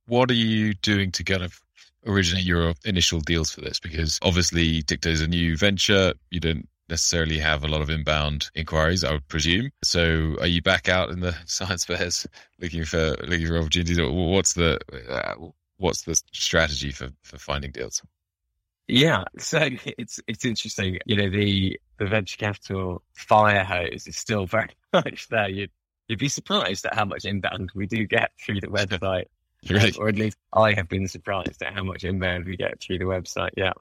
what 0.07 0.31
are 0.31 0.35
you 0.35 0.75
doing 0.75 1.11
to 1.13 1.25
kind 1.25 1.43
of 1.43 1.59
originate 2.07 2.45
your 2.45 2.75
initial 2.85 3.21
deals 3.21 3.51
for 3.51 3.63
this? 3.63 3.81
Because 3.81 4.19
obviously 4.21 4.83
TikTo 4.83 5.09
is 5.09 5.23
a 5.23 5.27
new 5.27 5.57
venture. 5.57 6.13
You 6.31 6.41
don't 6.41 6.69
necessarily 6.91 7.39
have 7.39 7.65
a 7.65 7.69
lot 7.69 7.81
of 7.81 7.89
inbound 7.89 8.51
inquiries, 8.55 9.03
I 9.03 9.13
would 9.13 9.27
presume. 9.29 9.71
So 9.83 10.37
are 10.41 10.47
you 10.47 10.61
back 10.61 10.91
out 10.91 11.09
in 11.09 11.21
the 11.21 11.35
science 11.47 11.87
fairs 11.87 12.27
looking 12.61 12.85
for 12.85 13.17
looking 13.23 13.47
for 13.47 13.57
opportunities? 13.57 13.99
What's 13.99 14.53
the 14.53 14.79
uh, 15.09 15.37
what's 15.79 16.03
the 16.03 16.21
strategy 16.33 16.91
for, 16.91 17.11
for 17.23 17.39
finding 17.39 17.71
deals? 17.71 18.03
Yeah, 18.87 19.25
so 19.39 19.71
it's 19.99 20.21
it's 20.27 20.45
interesting. 20.45 20.99
You 21.07 21.17
know, 21.17 21.31
the 21.31 21.81
the 21.99 22.07
venture 22.07 22.37
capital 22.37 23.03
fire 23.15 23.65
hose 23.65 24.07
is 24.07 24.17
still 24.17 24.47
very 24.47 24.71
much 24.93 25.29
there. 25.29 25.49
You'd 25.49 25.71
you'd 26.09 26.19
be 26.19 26.29
surprised 26.29 26.85
at 26.85 26.95
how 26.95 27.07
much 27.07 27.25
inbound 27.25 27.73
we 27.75 27.87
do 27.87 28.07
get 28.07 28.33
through 28.45 28.61
the 28.61 28.69
website. 28.69 29.25
Right. 29.71 29.97
Um, 29.97 30.03
or 30.03 30.09
at 30.09 30.17
least 30.17 30.37
I 30.53 30.75
have 30.75 30.91
been 30.91 31.09
surprised 31.09 31.63
at 31.63 31.73
how 31.73 31.85
much 31.85 32.05
inbound 32.05 32.45
we 32.45 32.55
get 32.55 32.83
through 32.83 32.99
the 32.99 33.07
website. 33.07 33.53
Yeah. 33.57 33.73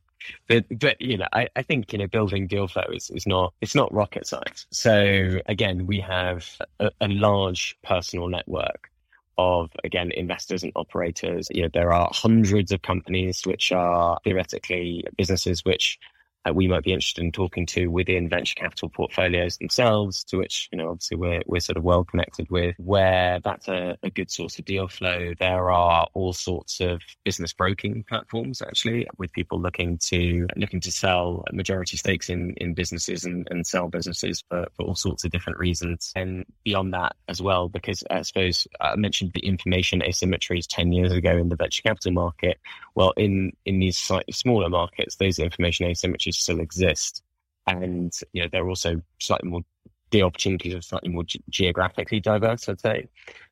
But, 0.47 0.63
but 0.79 1.01
you 1.01 1.17
know, 1.17 1.27
I, 1.33 1.49
I 1.57 1.61
think, 1.61 1.91
you 1.91 1.99
know, 1.99 2.07
building 2.07 2.47
deal 2.47 2.69
flow 2.69 2.85
is, 2.93 3.09
is 3.09 3.27
not, 3.27 3.53
it's 3.59 3.75
not 3.75 3.93
rocket 3.93 4.25
science. 4.25 4.65
So 4.71 5.39
again, 5.45 5.85
we 5.85 5.99
have 5.99 6.47
a, 6.79 6.89
a 7.01 7.09
large 7.09 7.75
personal 7.83 8.29
network 8.29 8.92
of 9.37 9.71
again 9.83 10.11
investors 10.11 10.63
and 10.63 10.71
operators. 10.75 11.47
You 11.51 11.63
know, 11.63 11.69
there 11.73 11.93
are 11.93 12.09
hundreds 12.13 12.71
of 12.71 12.81
companies 12.81 13.41
which 13.45 13.71
are 13.71 14.19
theoretically 14.23 15.05
businesses 15.17 15.65
which 15.65 15.99
uh, 16.47 16.53
we 16.53 16.67
might 16.67 16.83
be 16.83 16.91
interested 16.91 17.23
in 17.23 17.31
talking 17.31 17.65
to 17.65 17.87
within 17.87 18.29
venture 18.29 18.55
capital 18.55 18.89
portfolios 18.89 19.57
themselves, 19.57 20.23
to 20.25 20.37
which, 20.37 20.67
you 20.71 20.77
know, 20.77 20.89
obviously 20.89 21.17
we're, 21.17 21.41
we're 21.45 21.59
sort 21.59 21.77
of 21.77 21.83
well 21.83 22.03
connected 22.03 22.49
with, 22.49 22.75
where 22.77 23.39
that's 23.43 23.67
a, 23.67 23.97
a 24.03 24.09
good 24.09 24.29
source 24.29 24.59
of 24.59 24.65
deal 24.65 24.87
flow. 24.87 25.33
There 25.39 25.71
are 25.71 26.07
all 26.13 26.33
sorts 26.33 26.81
of 26.81 27.01
business 27.23 27.53
broking 27.53 28.03
platforms 28.07 28.61
actually 28.61 29.07
with 29.17 29.31
people 29.31 29.61
looking 29.61 29.97
to, 29.99 30.47
looking 30.55 30.81
to 30.81 30.91
sell 30.91 31.45
majority 31.53 31.97
stakes 31.97 32.29
in, 32.29 32.53
in 32.57 32.73
businesses 32.73 33.23
and, 33.23 33.47
and 33.49 33.65
sell 33.65 33.87
businesses 33.87 34.43
for, 34.49 34.67
for 34.75 34.85
all 34.85 34.95
sorts 34.95 35.23
of 35.23 35.31
different 35.31 35.59
reasons. 35.59 36.11
And 36.15 36.45
beyond 36.63 36.93
that 36.93 37.15
as 37.29 37.41
well, 37.41 37.69
because 37.69 38.03
I 38.09 38.21
suppose 38.23 38.67
I 38.81 38.95
mentioned 38.95 39.31
the 39.33 39.45
information 39.45 40.01
asymmetries 40.01 40.65
10 40.67 40.91
years 40.91 41.11
ago 41.11 41.37
in 41.37 41.49
the 41.49 41.55
venture 41.55 41.83
capital 41.83 42.11
market. 42.11 42.59
Well, 42.95 43.13
in, 43.17 43.53
in 43.65 43.79
these 43.79 43.97
slightly 43.97 44.33
smaller 44.33 44.69
markets, 44.69 45.15
those 45.15 45.39
information 45.39 45.87
asymmetries 45.87 46.32
still 46.35 46.59
exist. 46.59 47.23
And, 47.67 48.11
you 48.33 48.43
know, 48.43 48.49
they're 48.51 48.67
also 48.67 49.01
slightly 49.19 49.49
more, 49.49 49.61
the 50.11 50.23
opportunities 50.23 50.75
are 50.75 50.81
slightly 50.81 51.09
more 51.09 51.23
ge- 51.23 51.41
geographically 51.49 52.19
diverse, 52.19 52.67
I'd 52.67 52.81
say. 52.81 53.07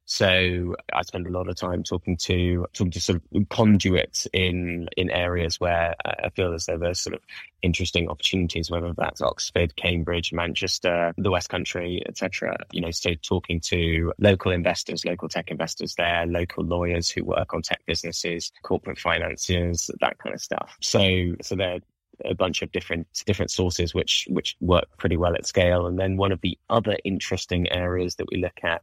So 0.06 0.76
I 0.92 1.04
spend 1.04 1.26
a 1.26 1.30
lot 1.32 1.48
of 1.48 1.56
time 1.56 1.84
talking 1.84 2.18
to 2.18 2.68
talking 2.74 2.92
to 2.92 3.00
sort 3.00 3.22
of 3.34 3.50
conduits 3.50 4.28
in 4.34 4.90
in 4.98 5.10
areas 5.10 5.58
where 5.58 5.96
I 6.04 6.30
feel 6.36 6.54
as 6.54 6.66
though 6.66 6.78
there's 6.78 7.00
sort 7.00 7.16
of 7.16 7.22
interesting 7.62 8.10
opportunities, 8.10 8.70
whether 8.70 8.94
that's 8.98 9.22
Oxford, 9.22 9.76
Cambridge, 9.78 10.34
Manchester, 10.34 11.14
the 11.18 11.32
West 11.32 11.48
Country, 11.48 12.04
etc. 12.06 12.58
You 12.74 12.82
know, 12.82 12.92
so 12.92 13.14
talking 13.22 13.62
to 13.68 14.12
local 14.18 14.52
investors, 14.52 15.06
local 15.06 15.30
tech 15.30 15.50
investors 15.50 15.96
there, 15.96 16.26
local 16.26 16.66
lawyers 16.66 17.10
who 17.10 17.24
work 17.24 17.54
on 17.54 17.62
tech 17.62 17.82
businesses, 17.86 18.52
corporate 18.64 19.00
financiers, 19.00 19.90
that 20.02 20.18
kind 20.18 20.36
of 20.36 20.42
stuff. 20.42 20.76
So 20.82 21.36
so 21.42 21.56
they're 21.56 21.80
a 22.26 22.36
bunch 22.36 22.62
of 22.62 22.72
different 22.72 23.08
different 23.26 23.52
sources 23.52 23.94
which 23.94 24.28
which 24.30 24.56
work 24.60 24.86
pretty 24.98 25.18
well 25.18 25.36
at 25.36 25.46
scale. 25.46 25.88
And 25.88 26.00
then 26.00 26.18
one 26.18 26.32
of 26.32 26.42
the 26.42 26.58
other 26.70 26.98
interesting 27.04 27.72
areas 27.72 28.16
that 28.16 28.28
we 28.32 28.42
look 28.42 28.60
at 28.64 28.82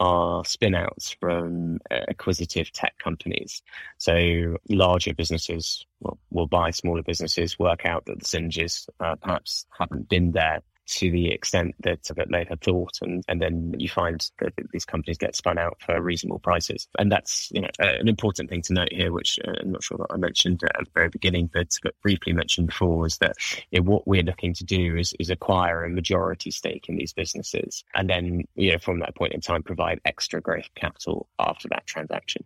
are 0.00 0.42
spinouts 0.44 1.16
from 1.18 1.78
uh, 1.90 2.00
acquisitive 2.08 2.70
tech 2.72 2.94
companies. 2.98 3.62
So 3.98 4.56
larger 4.68 5.12
businesses 5.12 5.84
will, 6.00 6.18
will 6.30 6.46
buy 6.46 6.70
smaller 6.70 7.02
businesses, 7.02 7.58
work 7.58 7.84
out 7.84 8.06
that 8.06 8.20
the 8.20 8.24
synergies 8.24 8.88
uh, 9.00 9.16
perhaps 9.16 9.66
haven't 9.76 10.08
been 10.08 10.30
there 10.32 10.62
to 10.88 11.10
the 11.10 11.30
extent 11.30 11.74
that, 11.80 12.02
that 12.04 12.28
they 12.30 12.44
had 12.48 12.60
thought. 12.60 12.98
And, 13.02 13.22
and 13.28 13.40
then 13.40 13.74
you 13.78 13.88
find 13.88 14.26
that 14.40 14.54
these 14.72 14.84
companies 14.84 15.18
get 15.18 15.36
spun 15.36 15.58
out 15.58 15.78
for 15.84 16.00
reasonable 16.00 16.38
prices. 16.38 16.88
And 16.98 17.12
that's 17.12 17.50
you 17.52 17.60
know 17.60 17.68
an 17.78 18.08
important 18.08 18.50
thing 18.50 18.62
to 18.62 18.72
note 18.72 18.92
here, 18.92 19.12
which 19.12 19.38
uh, 19.46 19.52
I'm 19.60 19.72
not 19.72 19.82
sure 19.82 19.98
that 19.98 20.12
I 20.12 20.16
mentioned 20.16 20.62
at 20.64 20.84
the 20.84 20.90
very 20.94 21.08
beginning, 21.08 21.50
but, 21.52 21.76
but 21.82 21.94
briefly 22.02 22.32
mentioned 22.32 22.68
before, 22.68 23.06
is 23.06 23.18
that 23.18 23.36
you 23.70 23.80
know, 23.80 23.90
what 23.90 24.06
we're 24.06 24.22
looking 24.22 24.54
to 24.54 24.64
do 24.64 24.96
is, 24.96 25.14
is 25.18 25.30
acquire 25.30 25.84
a 25.84 25.90
majority 25.90 26.50
stake 26.50 26.86
in 26.88 26.96
these 26.96 27.12
businesses. 27.12 27.84
And 27.94 28.08
then, 28.08 28.44
you 28.54 28.72
know, 28.72 28.78
from 28.78 29.00
that 29.00 29.14
point 29.14 29.34
in 29.34 29.40
time, 29.40 29.62
provide 29.62 30.00
extra 30.04 30.40
growth 30.40 30.68
capital 30.74 31.28
after 31.38 31.68
that 31.68 31.86
transaction. 31.86 32.44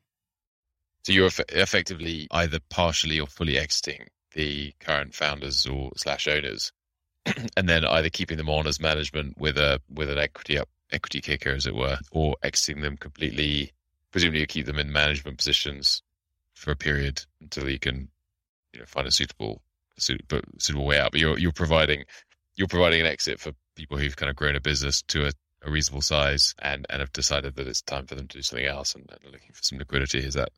So 1.05 1.13
you're 1.13 1.31
effectively 1.49 2.29
either 2.31 2.61
partially 2.71 3.19
or 3.19 3.27
fully 3.27 3.59
exiting 3.59 4.07
the 4.35 4.73
current 4.81 5.15
founders 5.15 5.67
or 5.67 5.91
slash 5.97 6.29
owners, 6.29 6.73
and 7.57 7.69
then 7.69 7.85
either 7.85 8.11
keeping 8.11 8.37
them 8.37 8.49
on 8.49 8.67
as 8.67 8.81
management 8.81 9.39
with 9.39 9.57
a 9.59 9.81
with 9.89 10.11
an 10.11 10.19
equity 10.19 10.59
up 10.59 10.69
equity 10.93 11.21
kicker, 11.21 11.51
as 11.51 11.67
it 11.67 11.75
were, 11.75 11.99
or 12.11 12.37
exiting 12.43 12.83
them 12.83 12.97
completely. 12.97 13.73
Presumably, 14.11 14.41
you 14.41 14.47
keep 14.47 14.67
them 14.67 14.79
in 14.79 14.93
management 14.93 15.39
positions 15.39 16.03
for 16.55 16.71
a 16.71 16.77
period 16.77 17.25
until 17.41 17.69
you 17.69 17.79
can, 17.79 18.09
you 18.73 18.81
know, 18.81 18.87
find 18.87 19.07
a 19.07 19.11
suitable 19.11 19.63
suitable, 19.99 20.41
suitable 20.59 20.87
way 20.87 20.99
out. 20.99 21.13
But 21.13 21.21
you're 21.21 21.39
you're 21.39 21.53
providing 21.53 22.05
you're 22.57 22.69
providing 22.69 23.01
an 23.01 23.07
exit 23.07 23.41
for 23.41 23.53
people 23.75 23.97
who've 23.97 24.17
kind 24.17 24.29
of 24.31 24.37
grown 24.37 24.57
a 24.57 24.61
business 24.61 25.03
to 25.03 25.27
a, 25.27 25.33
a 25.65 25.71
reasonable 25.71 26.03
size 26.03 26.55
and 26.59 26.87
and 26.91 27.01
have 27.01 27.13
decided 27.13 27.57
that 27.57 27.67
it's 27.67 27.83
time 27.83 28.07
for 28.07 28.15
them 28.15 28.29
to 28.29 28.39
do 28.39 28.43
something 28.43 28.67
else 28.67 28.95
and, 28.95 29.09
and 29.11 29.33
looking 29.33 29.53
for 29.53 29.63
some 29.63 29.79
liquidity. 29.79 30.19
Is 30.19 30.35
that 30.35 30.51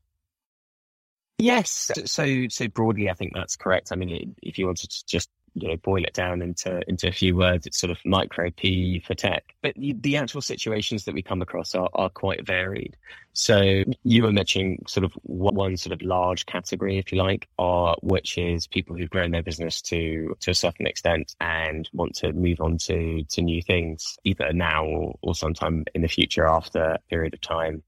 Yes. 1.38 1.90
So, 2.04 2.46
so 2.48 2.68
broadly, 2.68 3.10
I 3.10 3.14
think 3.14 3.32
that's 3.34 3.56
correct. 3.56 3.90
I 3.90 3.96
mean, 3.96 4.36
if 4.42 4.58
you 4.58 4.66
wanted 4.66 4.90
to 4.90 5.06
just 5.06 5.28
you 5.54 5.68
know 5.68 5.76
boil 5.76 6.02
it 6.04 6.12
down 6.12 6.42
into 6.42 6.82
into 6.88 7.08
a 7.08 7.12
few 7.12 7.36
words, 7.36 7.66
it's 7.66 7.78
sort 7.78 7.90
of 7.90 7.98
micro 8.04 8.50
P 8.50 9.00
for 9.00 9.14
tech. 9.14 9.54
But 9.62 9.74
the, 9.76 10.14
actual 10.16 10.42
situations 10.42 11.04
that 11.04 11.14
we 11.14 11.22
come 11.22 11.42
across 11.42 11.74
are, 11.74 11.88
are 11.94 12.08
quite 12.08 12.46
varied. 12.46 12.96
So 13.32 13.82
you 14.04 14.22
were 14.22 14.30
mentioning 14.30 14.84
sort 14.86 15.02
of 15.02 15.12
one 15.24 15.76
sort 15.76 15.92
of 15.92 16.02
large 16.02 16.46
category, 16.46 16.98
if 16.98 17.10
you 17.10 17.18
like, 17.18 17.48
or 17.58 17.96
which 18.00 18.38
is 18.38 18.68
people 18.68 18.96
who've 18.96 19.10
grown 19.10 19.32
their 19.32 19.42
business 19.42 19.82
to 19.82 20.36
to 20.40 20.50
a 20.52 20.54
certain 20.54 20.86
extent 20.86 21.34
and 21.40 21.88
want 21.92 22.14
to 22.16 22.32
move 22.32 22.60
on 22.60 22.78
to 22.78 23.24
to 23.24 23.42
new 23.42 23.62
things, 23.62 24.18
either 24.24 24.52
now 24.52 24.84
or, 24.84 25.14
or 25.22 25.34
sometime 25.34 25.84
in 25.94 26.02
the 26.02 26.08
future 26.08 26.46
after 26.46 26.80
a 26.80 26.98
period 27.08 27.34
of 27.34 27.40
time 27.40 27.82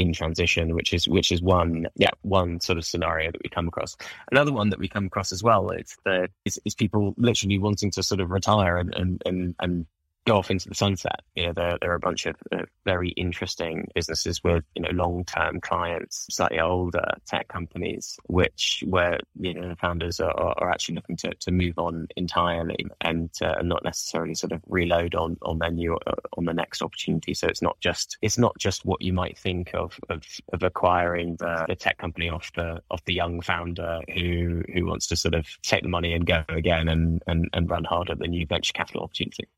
in 0.00 0.12
transition, 0.12 0.74
which 0.74 0.92
is 0.92 1.06
which 1.06 1.30
is 1.30 1.42
one 1.42 1.86
yeah 1.96 2.10
one 2.22 2.60
sort 2.60 2.78
of 2.78 2.84
scenario 2.84 3.30
that 3.30 3.42
we 3.42 3.50
come 3.50 3.68
across. 3.68 3.96
Another 4.30 4.52
one 4.52 4.70
that 4.70 4.78
we 4.78 4.88
come 4.88 5.06
across 5.06 5.32
as 5.32 5.42
well 5.42 5.70
is 5.70 5.96
the 6.04 6.28
is, 6.44 6.58
is 6.64 6.74
people 6.74 7.14
literally 7.16 7.58
wanting 7.58 7.90
to 7.92 8.02
sort 8.02 8.20
of 8.20 8.30
retire 8.30 8.76
and 8.78 8.94
and 8.94 9.22
and, 9.26 9.54
and 9.60 9.86
off 10.30 10.50
into 10.50 10.68
the 10.68 10.74
sunset. 10.74 11.20
You 11.34 11.46
know, 11.46 11.52
there, 11.52 11.78
there 11.80 11.90
are 11.90 11.96
a 11.96 12.00
bunch 12.00 12.26
of 12.26 12.36
uh, 12.52 12.62
very 12.84 13.10
interesting 13.10 13.88
businesses 13.94 14.42
with, 14.42 14.64
you 14.74 14.82
know, 14.82 14.90
long-term 14.92 15.60
clients, 15.60 16.26
slightly 16.30 16.60
older 16.60 17.04
tech 17.26 17.48
companies, 17.48 18.16
which 18.26 18.82
where, 18.86 19.20
you 19.38 19.54
know, 19.54 19.68
the 19.68 19.76
founders 19.76 20.20
are, 20.20 20.32
are 20.32 20.70
actually 20.70 20.94
looking 20.96 21.16
to, 21.16 21.34
to 21.34 21.50
move 21.50 21.78
on 21.78 22.08
entirely 22.16 22.86
and 23.00 23.30
uh, 23.42 23.60
not 23.62 23.84
necessarily 23.84 24.34
sort 24.34 24.52
of 24.52 24.62
reload 24.68 25.14
on, 25.14 25.36
on 25.42 25.58
their 25.58 25.70
new, 25.70 25.96
uh, 26.06 26.14
on 26.36 26.44
the 26.44 26.54
next 26.54 26.82
opportunity. 26.82 27.34
So 27.34 27.46
it's 27.46 27.62
not 27.62 27.78
just, 27.80 28.16
it's 28.22 28.38
not 28.38 28.56
just 28.58 28.84
what 28.84 29.02
you 29.02 29.12
might 29.12 29.38
think 29.38 29.74
of, 29.74 29.98
of, 30.08 30.22
of 30.52 30.62
acquiring 30.62 31.36
the, 31.36 31.66
the 31.68 31.76
tech 31.76 31.98
company 31.98 32.28
off 32.28 32.52
the, 32.54 32.80
off 32.90 33.04
the 33.04 33.14
young 33.14 33.40
founder 33.40 34.00
who, 34.14 34.62
who 34.72 34.86
wants 34.86 35.06
to 35.08 35.16
sort 35.16 35.34
of 35.34 35.46
take 35.62 35.82
the 35.82 35.88
money 35.88 36.12
and 36.12 36.26
go 36.26 36.44
again 36.48 36.88
and, 36.88 37.22
and, 37.26 37.48
and 37.52 37.68
run 37.68 37.84
harder 37.84 38.14
than 38.14 38.30
new 38.30 38.46
venture 38.46 38.72
capital 38.72 39.02
opportunity. 39.02 39.48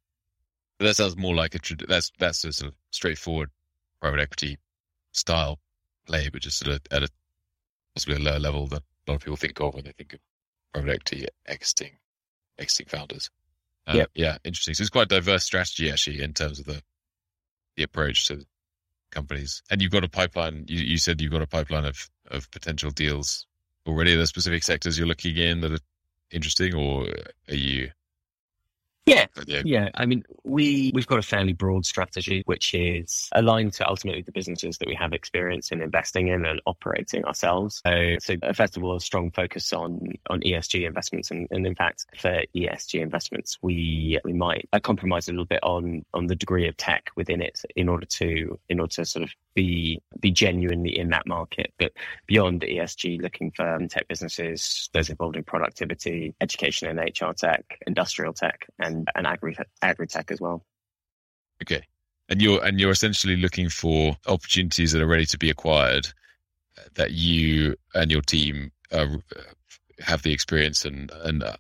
But 0.83 0.88
that 0.88 0.97
sounds 0.97 1.16
more 1.16 1.33
like 1.33 1.55
a 1.55 1.61
that's 1.87 2.11
that's 2.18 2.42
a 2.42 2.53
sort 2.53 2.73
of 2.73 2.75
straightforward 2.90 3.51
private 4.01 4.18
equity 4.18 4.59
style 5.12 5.61
play, 6.09 6.29
but 6.29 6.42
just 6.42 6.59
sort 6.59 6.75
of 6.75 6.81
at 6.90 7.05
a 7.05 7.09
possibly 7.95 8.16
a 8.16 8.18
lower 8.18 8.40
level 8.40 8.66
that 8.66 8.83
a 8.83 9.11
lot 9.12 9.14
of 9.14 9.21
people 9.21 9.37
think 9.37 9.61
of 9.61 9.75
when 9.75 9.85
they 9.85 9.92
think 9.92 10.14
of 10.14 10.18
private 10.75 10.90
equity 10.90 11.29
exiting 11.47 11.92
exiting 12.59 12.88
founders. 12.88 13.31
Uh, 13.87 13.92
yep. 13.95 14.11
Yeah, 14.16 14.38
interesting. 14.42 14.75
So 14.75 14.81
it's 14.83 14.90
quite 14.90 15.05
a 15.05 15.21
diverse 15.21 15.45
strategy 15.45 15.88
actually 15.88 16.21
in 16.21 16.33
terms 16.33 16.59
of 16.59 16.66
the 16.66 16.83
the 17.77 17.85
approach 17.85 18.27
to 18.27 18.45
companies. 19.12 19.62
And 19.71 19.81
you've 19.81 19.92
got 19.92 20.03
a 20.03 20.09
pipeline. 20.09 20.64
You, 20.66 20.81
you 20.81 20.99
said 20.99 21.21
you've 21.21 21.31
got 21.31 21.42
a 21.42 21.47
pipeline 21.47 21.85
of 21.85 22.11
of 22.29 22.51
potential 22.51 22.90
deals 22.90 23.47
already. 23.87 24.14
Are 24.14 24.16
there 24.16 24.27
specific 24.27 24.64
sectors 24.64 24.99
you're 24.99 25.07
looking 25.07 25.37
in 25.37 25.61
that 25.61 25.75
are 25.75 25.85
interesting, 26.33 26.75
or 26.75 27.07
are 27.49 27.55
you 27.55 27.92
yeah, 29.07 29.27
yeah, 29.47 29.62
yeah. 29.65 29.88
I 29.95 30.07
mean, 30.07 30.23
we 30.45 30.93
we've 30.95 31.07
got 31.09 31.19
a 31.19 31.23
fairly 31.23 31.53
broad 31.53 31.85
strategy, 31.85 32.43
which 32.47 32.73
is 32.73 33.29
aligned 33.33 33.73
to 33.75 33.88
ultimately 33.88 34.23
the 34.23 34.31
businesses 34.31 34.79
that 34.79 34.87
we 34.87 34.95
have 34.95 35.12
experience 35.12 35.73
in 35.73 35.83
investing 35.83 36.29
in 36.29 36.45
and 36.45 36.61
operating 36.67 37.25
ourselves. 37.25 37.83
So, 37.85 38.17
so 38.21 38.35
uh, 38.45 38.53
first 38.53 38.77
of 38.77 38.85
all, 38.85 38.95
a 38.95 39.01
strong 39.01 39.33
focus 39.33 39.73
on 39.73 40.12
on 40.31 40.41
ESG 40.43 40.87
investments, 40.87 41.33
and, 41.33 41.49
and 41.51 41.67
in 41.67 41.75
fact, 41.75 42.07
for 42.17 42.43
ESG 42.55 43.01
investments, 43.01 43.59
we 43.61 44.21
we 44.25 44.33
might 44.33 44.69
uh, 44.73 44.79
compromise 44.79 45.29
a 45.29 45.33
little 45.33 45.47
bit 45.47 45.62
on 45.65 46.05
on 46.15 46.29
the 46.29 46.37
degree 46.37 46.69
of 46.69 46.77
tech 46.77 47.11
within 47.17 47.43
it 47.43 47.61
in 47.75 47.88
order 47.88 48.07
to 48.07 48.59
in 48.69 48.79
order 48.79 48.95
to 48.95 49.05
sort 49.05 49.25
of 49.25 49.31
be 49.55 50.01
be 50.21 50.31
genuinely 50.31 50.97
in 50.97 51.11
that 51.11 51.27
market. 51.27 51.73
But 51.79 51.93
beyond 52.27 52.62
ESG, 52.62 53.21
looking 53.21 53.51
for 53.51 53.69
um, 53.69 53.88
tech 53.88 54.07
businesses, 54.09 54.88
those 54.93 55.11
involved 55.11 55.37
in 55.37 55.45
productivity, 55.45 56.35
education 56.41 56.88
and 56.88 56.99
HR 56.99 57.33
tech, 57.33 57.79
industrial 57.87 58.33
tech, 58.33 58.67
and 58.79 58.91
and 58.92 59.26
agri 59.26 59.57
agri 59.81 60.07
tech 60.07 60.31
as 60.31 60.40
well. 60.40 60.64
Okay, 61.62 61.83
and 62.28 62.40
you're 62.40 62.64
and 62.64 62.81
you're 62.81 62.90
essentially 62.90 63.37
looking 63.37 63.68
for 63.68 64.16
opportunities 64.26 64.92
that 64.92 65.02
are 65.02 65.07
ready 65.07 65.26
to 65.26 65.38
be 65.38 65.50
acquired, 65.50 66.09
that 66.94 67.12
you 67.12 67.76
and 67.94 68.11
your 68.11 68.22
team 68.22 68.72
uh, 68.90 69.07
have 70.00 70.22
the 70.22 70.33
experience 70.33 70.85
and 70.85 71.11
and 71.24 71.42
uh, 71.42 71.57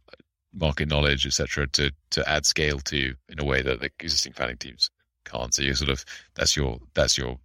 market 0.54 0.88
knowledge, 0.88 1.26
etc., 1.26 1.66
to 1.68 1.92
to 2.10 2.28
add 2.28 2.46
scale 2.46 2.78
to 2.80 3.14
in 3.28 3.40
a 3.40 3.44
way 3.44 3.62
that 3.62 3.80
the 3.80 3.90
existing 4.00 4.32
founding 4.32 4.56
teams 4.56 4.90
can't. 5.24 5.54
So 5.54 5.62
you 5.62 5.74
sort 5.74 5.90
of 5.90 6.04
that's 6.34 6.56
your 6.56 6.78
that's 6.94 7.16
your 7.16 7.38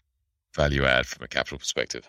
value 0.56 0.86
add 0.86 1.06
from 1.06 1.24
a 1.24 1.28
capital 1.28 1.58
perspective. 1.58 2.08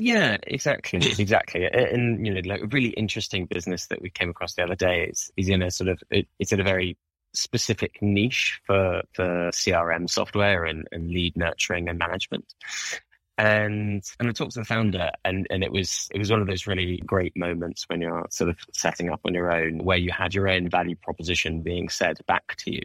Yeah, 0.00 0.38
exactly, 0.44 0.98
exactly. 1.18 1.66
And 1.66 2.26
you 2.26 2.34
know, 2.34 2.40
like 2.44 2.62
a 2.62 2.66
really 2.66 2.90
interesting 2.90 3.46
business 3.46 3.86
that 3.86 4.00
we 4.00 4.10
came 4.10 4.30
across 4.30 4.54
the 4.54 4.62
other 4.62 4.76
day 4.76 5.04
is, 5.04 5.30
is 5.36 5.48
in 5.48 5.62
a 5.62 5.70
sort 5.70 5.88
of 5.88 6.02
it, 6.10 6.26
it's 6.38 6.52
in 6.52 6.60
a 6.60 6.64
very 6.64 6.96
specific 7.32 8.00
niche 8.00 8.60
for 8.66 9.02
for 9.12 9.50
CRM 9.50 10.08
software 10.08 10.64
and, 10.64 10.86
and 10.92 11.10
lead 11.10 11.36
nurturing 11.36 11.88
and 11.88 11.98
management. 11.98 12.54
And 13.38 14.04
and 14.18 14.28
I 14.28 14.32
talked 14.32 14.52
to 14.52 14.58
the 14.58 14.66
founder, 14.66 15.10
and 15.24 15.46
and 15.48 15.64
it 15.64 15.72
was 15.72 16.08
it 16.12 16.18
was 16.18 16.30
one 16.30 16.42
of 16.42 16.46
those 16.46 16.66
really 16.66 16.98
great 16.98 17.34
moments 17.36 17.84
when 17.88 18.02
you're 18.02 18.26
sort 18.30 18.50
of 18.50 18.58
setting 18.72 19.08
up 19.08 19.20
on 19.24 19.32
your 19.32 19.50
own, 19.50 19.78
where 19.78 19.96
you 19.96 20.10
had 20.12 20.34
your 20.34 20.46
own 20.46 20.68
value 20.68 20.96
proposition 20.96 21.62
being 21.62 21.88
said 21.88 22.18
back 22.26 22.56
to 22.56 22.72
you, 22.72 22.82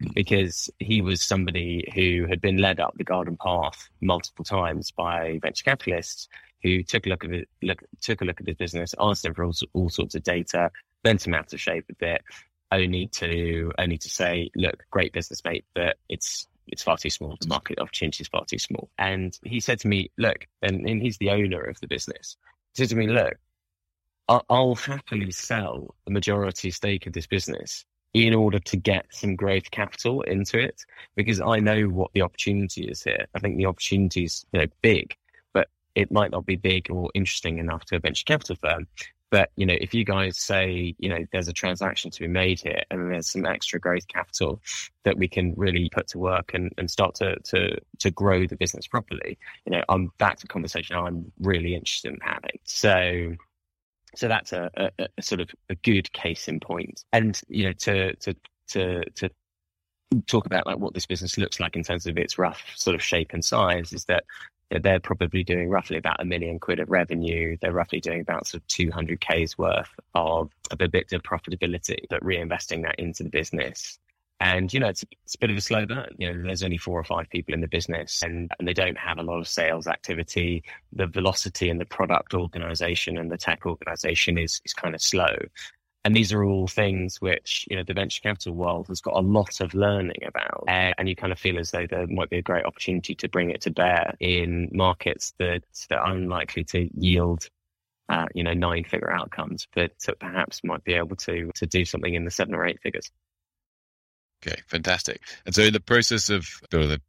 hmm. 0.00 0.10
because 0.14 0.70
he 0.78 1.02
was 1.02 1.22
somebody 1.22 1.90
who 1.92 2.26
had 2.28 2.40
been 2.40 2.58
led 2.58 2.78
up 2.78 2.94
the 2.96 3.04
garden 3.04 3.36
path 3.36 3.88
multiple 4.00 4.44
times 4.44 4.92
by 4.92 5.40
venture 5.42 5.64
capitalists 5.64 6.28
who 6.62 6.82
took 6.84 7.06
a 7.06 7.08
look 7.08 7.24
at 7.24 7.32
it, 7.32 7.48
look 7.62 7.82
took 8.00 8.20
a 8.20 8.24
look 8.24 8.40
at 8.40 8.46
his 8.46 8.56
business, 8.56 8.94
asked 9.00 9.24
him 9.24 9.34
for 9.34 9.44
all, 9.44 9.54
all 9.72 9.88
sorts 9.88 10.14
of 10.14 10.22
data, 10.22 10.70
bent 11.02 11.26
him 11.26 11.34
out 11.34 11.52
of 11.52 11.60
shape 11.60 11.84
a 11.90 11.94
bit, 11.94 12.22
only 12.72 13.08
to 13.08 13.72
only 13.78 13.98
to 13.98 14.08
say, 14.08 14.50
look, 14.56 14.84
great 14.90 15.12
business 15.12 15.42
mate, 15.44 15.64
but 15.74 15.96
it's 16.08 16.46
it's 16.66 16.82
far 16.82 16.96
too 16.96 17.10
small. 17.10 17.36
The 17.40 17.48
market 17.48 17.78
opportunity 17.78 18.22
is 18.22 18.28
far 18.28 18.44
too 18.44 18.58
small. 18.58 18.90
And 18.98 19.38
he 19.44 19.60
said 19.60 19.78
to 19.80 19.88
me, 19.88 20.10
look, 20.18 20.46
and, 20.62 20.88
and 20.88 21.00
he's 21.00 21.18
the 21.18 21.30
owner 21.30 21.62
of 21.62 21.78
the 21.80 21.86
business. 21.86 22.36
He 22.74 22.82
said 22.82 22.88
to 22.90 22.96
me, 22.96 23.06
look, 23.06 23.34
I'll, 24.28 24.44
I'll 24.50 24.74
happily 24.74 25.30
sell 25.30 25.94
the 26.04 26.10
majority 26.10 26.70
stake 26.70 27.06
of 27.06 27.12
this 27.12 27.26
business 27.26 27.84
in 28.14 28.34
order 28.34 28.58
to 28.58 28.76
get 28.76 29.06
some 29.10 29.36
growth 29.36 29.70
capital 29.70 30.22
into 30.22 30.58
it 30.58 30.84
because 31.16 31.40
I 31.40 31.60
know 31.60 31.82
what 31.84 32.12
the 32.14 32.22
opportunity 32.22 32.88
is 32.88 33.02
here. 33.02 33.26
I 33.34 33.38
think 33.38 33.58
the 33.58 33.66
opportunity 33.66 34.24
is 34.24 34.44
you 34.52 34.60
know 34.60 34.66
big, 34.82 35.14
but 35.52 35.68
it 35.94 36.10
might 36.10 36.30
not 36.30 36.46
be 36.46 36.56
big 36.56 36.90
or 36.90 37.10
interesting 37.14 37.58
enough 37.58 37.84
to 37.86 37.96
a 37.96 38.00
venture 38.00 38.24
capital 38.24 38.56
firm. 38.56 38.86
But, 39.30 39.50
you 39.56 39.66
know, 39.66 39.76
if 39.80 39.92
you 39.92 40.04
guys 40.04 40.38
say, 40.38 40.94
you 40.98 41.08
know, 41.08 41.26
there's 41.32 41.48
a 41.48 41.52
transaction 41.52 42.10
to 42.12 42.20
be 42.20 42.28
made 42.28 42.60
here 42.60 42.82
and 42.90 43.10
there's 43.10 43.30
some 43.30 43.44
extra 43.44 43.80
growth 43.80 44.06
capital 44.06 44.60
that 45.02 45.18
we 45.18 45.26
can 45.26 45.52
really 45.56 45.88
put 45.90 46.06
to 46.08 46.18
work 46.18 46.54
and, 46.54 46.72
and 46.78 46.90
start 46.90 47.16
to, 47.16 47.36
to, 47.40 47.76
to 47.98 48.10
grow 48.10 48.46
the 48.46 48.56
business 48.56 48.86
properly, 48.86 49.36
you 49.64 49.72
know, 49.72 49.82
I'm 49.88 50.12
that's 50.18 50.44
a 50.44 50.46
conversation 50.46 50.96
I'm 50.96 51.32
really 51.40 51.74
interested 51.74 52.12
in 52.12 52.20
having. 52.20 52.58
So, 52.64 53.34
so 54.14 54.28
that's 54.28 54.52
a, 54.52 54.70
a, 54.76 55.08
a 55.18 55.22
sort 55.22 55.40
of 55.40 55.50
a 55.68 55.74
good 55.74 56.12
case 56.12 56.46
in 56.46 56.60
point. 56.60 57.04
And, 57.12 57.40
you 57.48 57.64
know, 57.64 57.72
to, 57.72 58.14
to, 58.16 58.36
to, 58.68 59.04
to 59.10 59.30
talk 60.26 60.46
about 60.46 60.66
like 60.66 60.78
what 60.78 60.94
this 60.94 61.06
business 61.06 61.36
looks 61.36 61.58
like 61.58 61.74
in 61.74 61.82
terms 61.82 62.06
of 62.06 62.16
its 62.16 62.38
rough 62.38 62.62
sort 62.76 62.94
of 62.94 63.02
shape 63.02 63.32
and 63.32 63.44
size 63.44 63.92
is 63.92 64.04
that 64.04 64.24
they're 64.70 65.00
probably 65.00 65.44
doing 65.44 65.68
roughly 65.70 65.96
about 65.96 66.20
a 66.20 66.24
million 66.24 66.58
quid 66.58 66.80
of 66.80 66.90
revenue. 66.90 67.56
They're 67.60 67.72
roughly 67.72 68.00
doing 68.00 68.20
about 68.20 68.46
sort 68.48 68.62
of 68.62 68.68
200K's 68.68 69.56
worth 69.56 69.90
of, 70.14 70.50
a 70.70 70.88
bit 70.88 71.12
of 71.12 71.22
profitability, 71.22 71.98
but 72.10 72.22
reinvesting 72.22 72.82
that 72.82 72.96
into 72.98 73.22
the 73.22 73.30
business 73.30 73.98
And, 74.40 74.72
you 74.72 74.80
know, 74.80 74.88
it's, 74.88 75.04
it's 75.24 75.34
a 75.34 75.38
bit 75.38 75.50
of 75.50 75.56
a 75.56 75.60
slow 75.60 75.86
burn. 75.86 76.14
You 76.18 76.32
know, 76.32 76.42
there's 76.42 76.62
only 76.62 76.76
four 76.76 76.98
or 76.98 77.04
five 77.04 77.28
people 77.30 77.54
in 77.54 77.60
the 77.60 77.68
business 77.68 78.22
and, 78.22 78.50
and 78.58 78.68
they 78.68 78.74
don't 78.74 78.98
have 78.98 79.18
a 79.18 79.22
lot 79.22 79.38
of 79.38 79.48
sales 79.48 79.86
activity. 79.86 80.62
The 80.92 81.06
velocity 81.06 81.70
and 81.70 81.80
the 81.80 81.86
product 81.86 82.34
organization 82.34 83.16
and 83.16 83.30
the 83.30 83.38
tech 83.38 83.64
organization 83.64 84.36
is, 84.36 84.60
is 84.64 84.74
kind 84.74 84.94
of 84.94 85.00
slow. 85.00 85.36
And 86.06 86.14
these 86.14 86.32
are 86.32 86.44
all 86.44 86.68
things 86.68 87.20
which, 87.20 87.66
you 87.68 87.76
know, 87.76 87.82
the 87.82 87.92
venture 87.92 88.20
capital 88.22 88.54
world 88.54 88.86
has 88.86 89.00
got 89.00 89.16
a 89.16 89.26
lot 89.26 89.60
of 89.60 89.74
learning 89.74 90.22
about. 90.24 90.62
Uh, 90.68 90.92
and 90.96 91.08
you 91.08 91.16
kind 91.16 91.32
of 91.32 91.38
feel 91.40 91.58
as 91.58 91.72
though 91.72 91.84
there 91.84 92.06
might 92.06 92.30
be 92.30 92.38
a 92.38 92.42
great 92.42 92.64
opportunity 92.64 93.16
to 93.16 93.28
bring 93.28 93.50
it 93.50 93.62
to 93.62 93.72
bear 93.72 94.14
in 94.20 94.70
markets 94.72 95.34
that, 95.40 95.64
that 95.88 95.98
are 95.98 96.12
unlikely 96.12 96.62
to 96.62 96.88
yield 96.96 97.50
uh, 98.08 98.26
you 98.36 98.44
know, 98.44 98.54
nine 98.54 98.84
figure 98.84 99.10
outcomes, 99.10 99.66
but 99.74 99.90
perhaps 100.20 100.62
might 100.62 100.84
be 100.84 100.92
able 100.92 101.16
to 101.16 101.50
to 101.56 101.66
do 101.66 101.84
something 101.84 102.14
in 102.14 102.24
the 102.24 102.30
seven 102.30 102.54
or 102.54 102.64
eight 102.64 102.80
figures. 102.80 103.10
Okay, 104.46 104.62
fantastic. 104.68 105.22
And 105.44 105.52
so, 105.52 105.62
in 105.62 105.72
the 105.72 105.80
process 105.80 106.30
of 106.30 106.46
building 106.70 106.90
the 106.90 107.00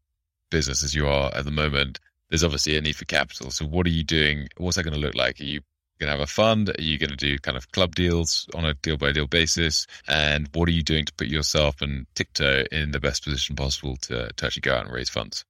business 0.49 0.83
as 0.83 0.95
you 0.95 1.07
are 1.07 1.31
at 1.35 1.45
the 1.45 1.51
moment, 1.51 1.99
there's 2.29 2.43
obviously 2.43 2.77
a 2.77 2.81
need 2.81 2.95
for 2.95 3.05
capital. 3.05 3.51
So, 3.51 3.67
what 3.67 3.85
are 3.85 3.91
you 3.91 4.03
doing? 4.03 4.47
What's 4.57 4.77
that 4.77 4.85
going 4.85 4.95
to 4.95 4.99
look 4.99 5.13
like? 5.13 5.39
Are 5.39 5.43
you 5.43 5.61
going 5.99 6.07
to 6.07 6.17
have 6.17 6.19
a 6.19 6.27
fund? 6.27 6.69
Are 6.69 6.81
you 6.81 6.97
going 6.97 7.09
to 7.09 7.15
do 7.15 7.37
kind 7.37 7.57
of 7.57 7.71
club 7.71 7.95
deals 7.95 8.47
on 8.53 8.65
a 8.65 8.73
deal 8.75 8.97
by 8.97 9.11
deal 9.11 9.27
basis? 9.27 9.87
And 10.07 10.49
what 10.53 10.67
are 10.69 10.73
you 10.73 10.83
doing 10.83 11.05
to 11.05 11.13
put 11.13 11.27
yourself 11.27 11.81
and 11.81 12.05
TikTo 12.15 12.65
in 12.71 12.91
the 12.91 12.99
best 12.99 13.23
position 13.23 13.55
possible 13.55 13.97
to, 14.03 14.31
to 14.31 14.45
actually 14.45 14.61
go 14.61 14.75
out 14.75 14.85
and 14.85 14.93
raise 14.93 15.09
funds? 15.09 15.45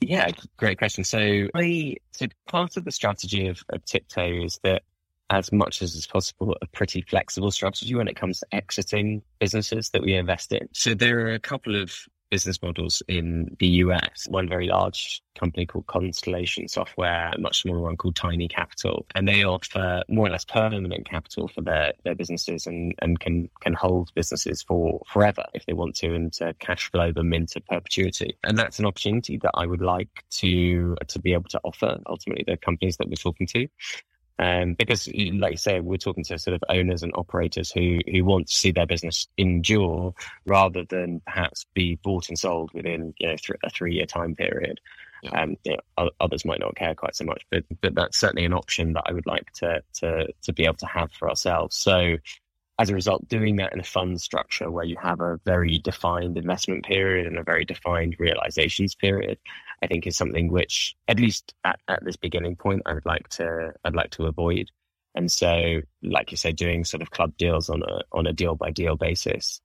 Yeah, 0.00 0.30
great 0.56 0.78
question. 0.78 1.04
So, 1.04 1.48
I, 1.54 1.96
so 2.12 2.26
part 2.48 2.76
of 2.76 2.84
the 2.84 2.90
strategy 2.90 3.46
of, 3.46 3.62
of 3.68 3.84
TikTo 3.84 4.44
is 4.44 4.58
that 4.64 4.82
as 5.30 5.50
much 5.50 5.80
as 5.80 5.94
is 5.94 6.06
possible, 6.06 6.56
a 6.60 6.66
pretty 6.66 7.02
flexible 7.02 7.50
strategy 7.50 7.94
when 7.94 8.08
it 8.08 8.16
comes 8.16 8.40
to 8.40 8.46
exiting 8.52 9.22
businesses 9.38 9.90
that 9.90 10.02
we 10.02 10.14
invest 10.14 10.52
in. 10.52 10.68
So 10.72 10.94
there 10.94 11.20
are 11.20 11.32
a 11.32 11.38
couple 11.38 11.80
of 11.80 11.94
business 12.32 12.62
models 12.62 13.02
in 13.08 13.54
the 13.58 13.66
US. 13.84 14.26
One 14.30 14.48
very 14.48 14.66
large 14.66 15.22
company 15.38 15.66
called 15.66 15.86
Constellation 15.86 16.66
Software, 16.66 17.30
a 17.34 17.38
much 17.38 17.60
smaller 17.60 17.80
one 17.80 17.98
called 17.98 18.16
Tiny 18.16 18.48
Capital. 18.48 19.04
And 19.14 19.28
they 19.28 19.44
offer 19.44 20.02
more 20.08 20.28
or 20.28 20.30
less 20.30 20.46
permanent 20.46 21.06
capital 21.06 21.46
for 21.48 21.60
their, 21.60 21.92
their 22.04 22.14
businesses 22.14 22.66
and, 22.66 22.94
and 23.00 23.20
can, 23.20 23.50
can 23.60 23.74
hold 23.74 24.14
businesses 24.14 24.62
for 24.62 25.02
forever 25.06 25.44
if 25.52 25.66
they 25.66 25.74
want 25.74 25.94
to 25.96 26.14
and 26.14 26.32
to 26.32 26.54
cash 26.54 26.90
flow 26.90 27.12
them 27.12 27.34
into 27.34 27.60
perpetuity. 27.60 28.38
And 28.44 28.56
that's 28.56 28.78
an 28.78 28.86
opportunity 28.86 29.36
that 29.36 29.52
I 29.52 29.66
would 29.66 29.82
like 29.82 30.24
to, 30.38 30.96
to 31.06 31.18
be 31.18 31.34
able 31.34 31.50
to 31.50 31.60
offer 31.64 31.98
ultimately 32.06 32.44
the 32.46 32.56
companies 32.56 32.96
that 32.96 33.10
we're 33.10 33.16
talking 33.16 33.46
to. 33.48 33.68
Um, 34.38 34.74
because, 34.74 35.08
like 35.08 35.52
you 35.52 35.56
say, 35.56 35.80
we're 35.80 35.98
talking 35.98 36.24
to 36.24 36.38
sort 36.38 36.54
of 36.54 36.64
owners 36.68 37.02
and 37.02 37.12
operators 37.14 37.70
who 37.70 37.98
who 38.10 38.24
want 38.24 38.48
to 38.48 38.54
see 38.54 38.72
their 38.72 38.86
business 38.86 39.28
endure 39.36 40.14
rather 40.46 40.84
than 40.84 41.20
perhaps 41.26 41.66
be 41.74 41.96
bought 42.02 42.28
and 42.28 42.38
sold 42.38 42.70
within 42.72 43.14
you 43.18 43.28
know 43.28 43.36
th- 43.36 43.58
a 43.62 43.70
three 43.70 43.94
year 43.94 44.06
time 44.06 44.34
period. 44.34 44.80
Yeah. 45.22 45.40
Um, 45.40 45.56
you 45.64 45.76
know, 45.98 46.10
others 46.18 46.44
might 46.44 46.58
not 46.58 46.74
care 46.74 46.94
quite 46.94 47.14
so 47.14 47.24
much, 47.24 47.46
but 47.50 47.64
but 47.80 47.94
that's 47.94 48.18
certainly 48.18 48.44
an 48.44 48.54
option 48.54 48.94
that 48.94 49.04
I 49.06 49.12
would 49.12 49.26
like 49.26 49.52
to 49.54 49.82
to 50.00 50.26
to 50.42 50.52
be 50.52 50.64
able 50.64 50.76
to 50.76 50.86
have 50.86 51.12
for 51.12 51.28
ourselves. 51.28 51.76
So 51.76 52.16
as 52.78 52.90
a 52.90 52.94
result, 52.94 53.28
doing 53.28 53.56
that 53.56 53.72
in 53.72 53.80
a 53.80 53.84
fund 53.84 54.20
structure 54.20 54.70
where 54.70 54.84
you 54.84 54.96
have 55.00 55.20
a 55.20 55.38
very 55.44 55.78
defined 55.78 56.36
investment 56.36 56.84
period 56.84 57.26
and 57.26 57.38
a 57.38 57.44
very 57.44 57.64
defined 57.64 58.16
realizations 58.18 58.94
period, 58.94 59.38
I 59.82 59.86
think 59.86 60.06
is 60.06 60.16
something 60.16 60.50
which, 60.50 60.94
at 61.08 61.18
least 61.18 61.54
at, 61.64 61.80
at 61.88 62.04
this 62.04 62.16
beginning 62.16 62.56
point, 62.56 62.82
I 62.86 62.94
would 62.94 63.06
like 63.06 63.28
to 63.30 63.72
I'd 63.84 63.94
like 63.94 64.10
to 64.12 64.26
avoid. 64.26 64.68
And 65.14 65.30
so, 65.30 65.80
like 66.02 66.30
you 66.30 66.36
say, 66.36 66.52
doing 66.52 66.84
sort 66.84 67.02
of 67.02 67.10
club 67.10 67.36
deals 67.36 67.68
on 67.68 67.82
a 67.82 68.02
on 68.12 68.26
a 68.26 68.32
deal 68.32 68.54
by 68.54 68.70
deal 68.70 68.96
basis 68.96 69.60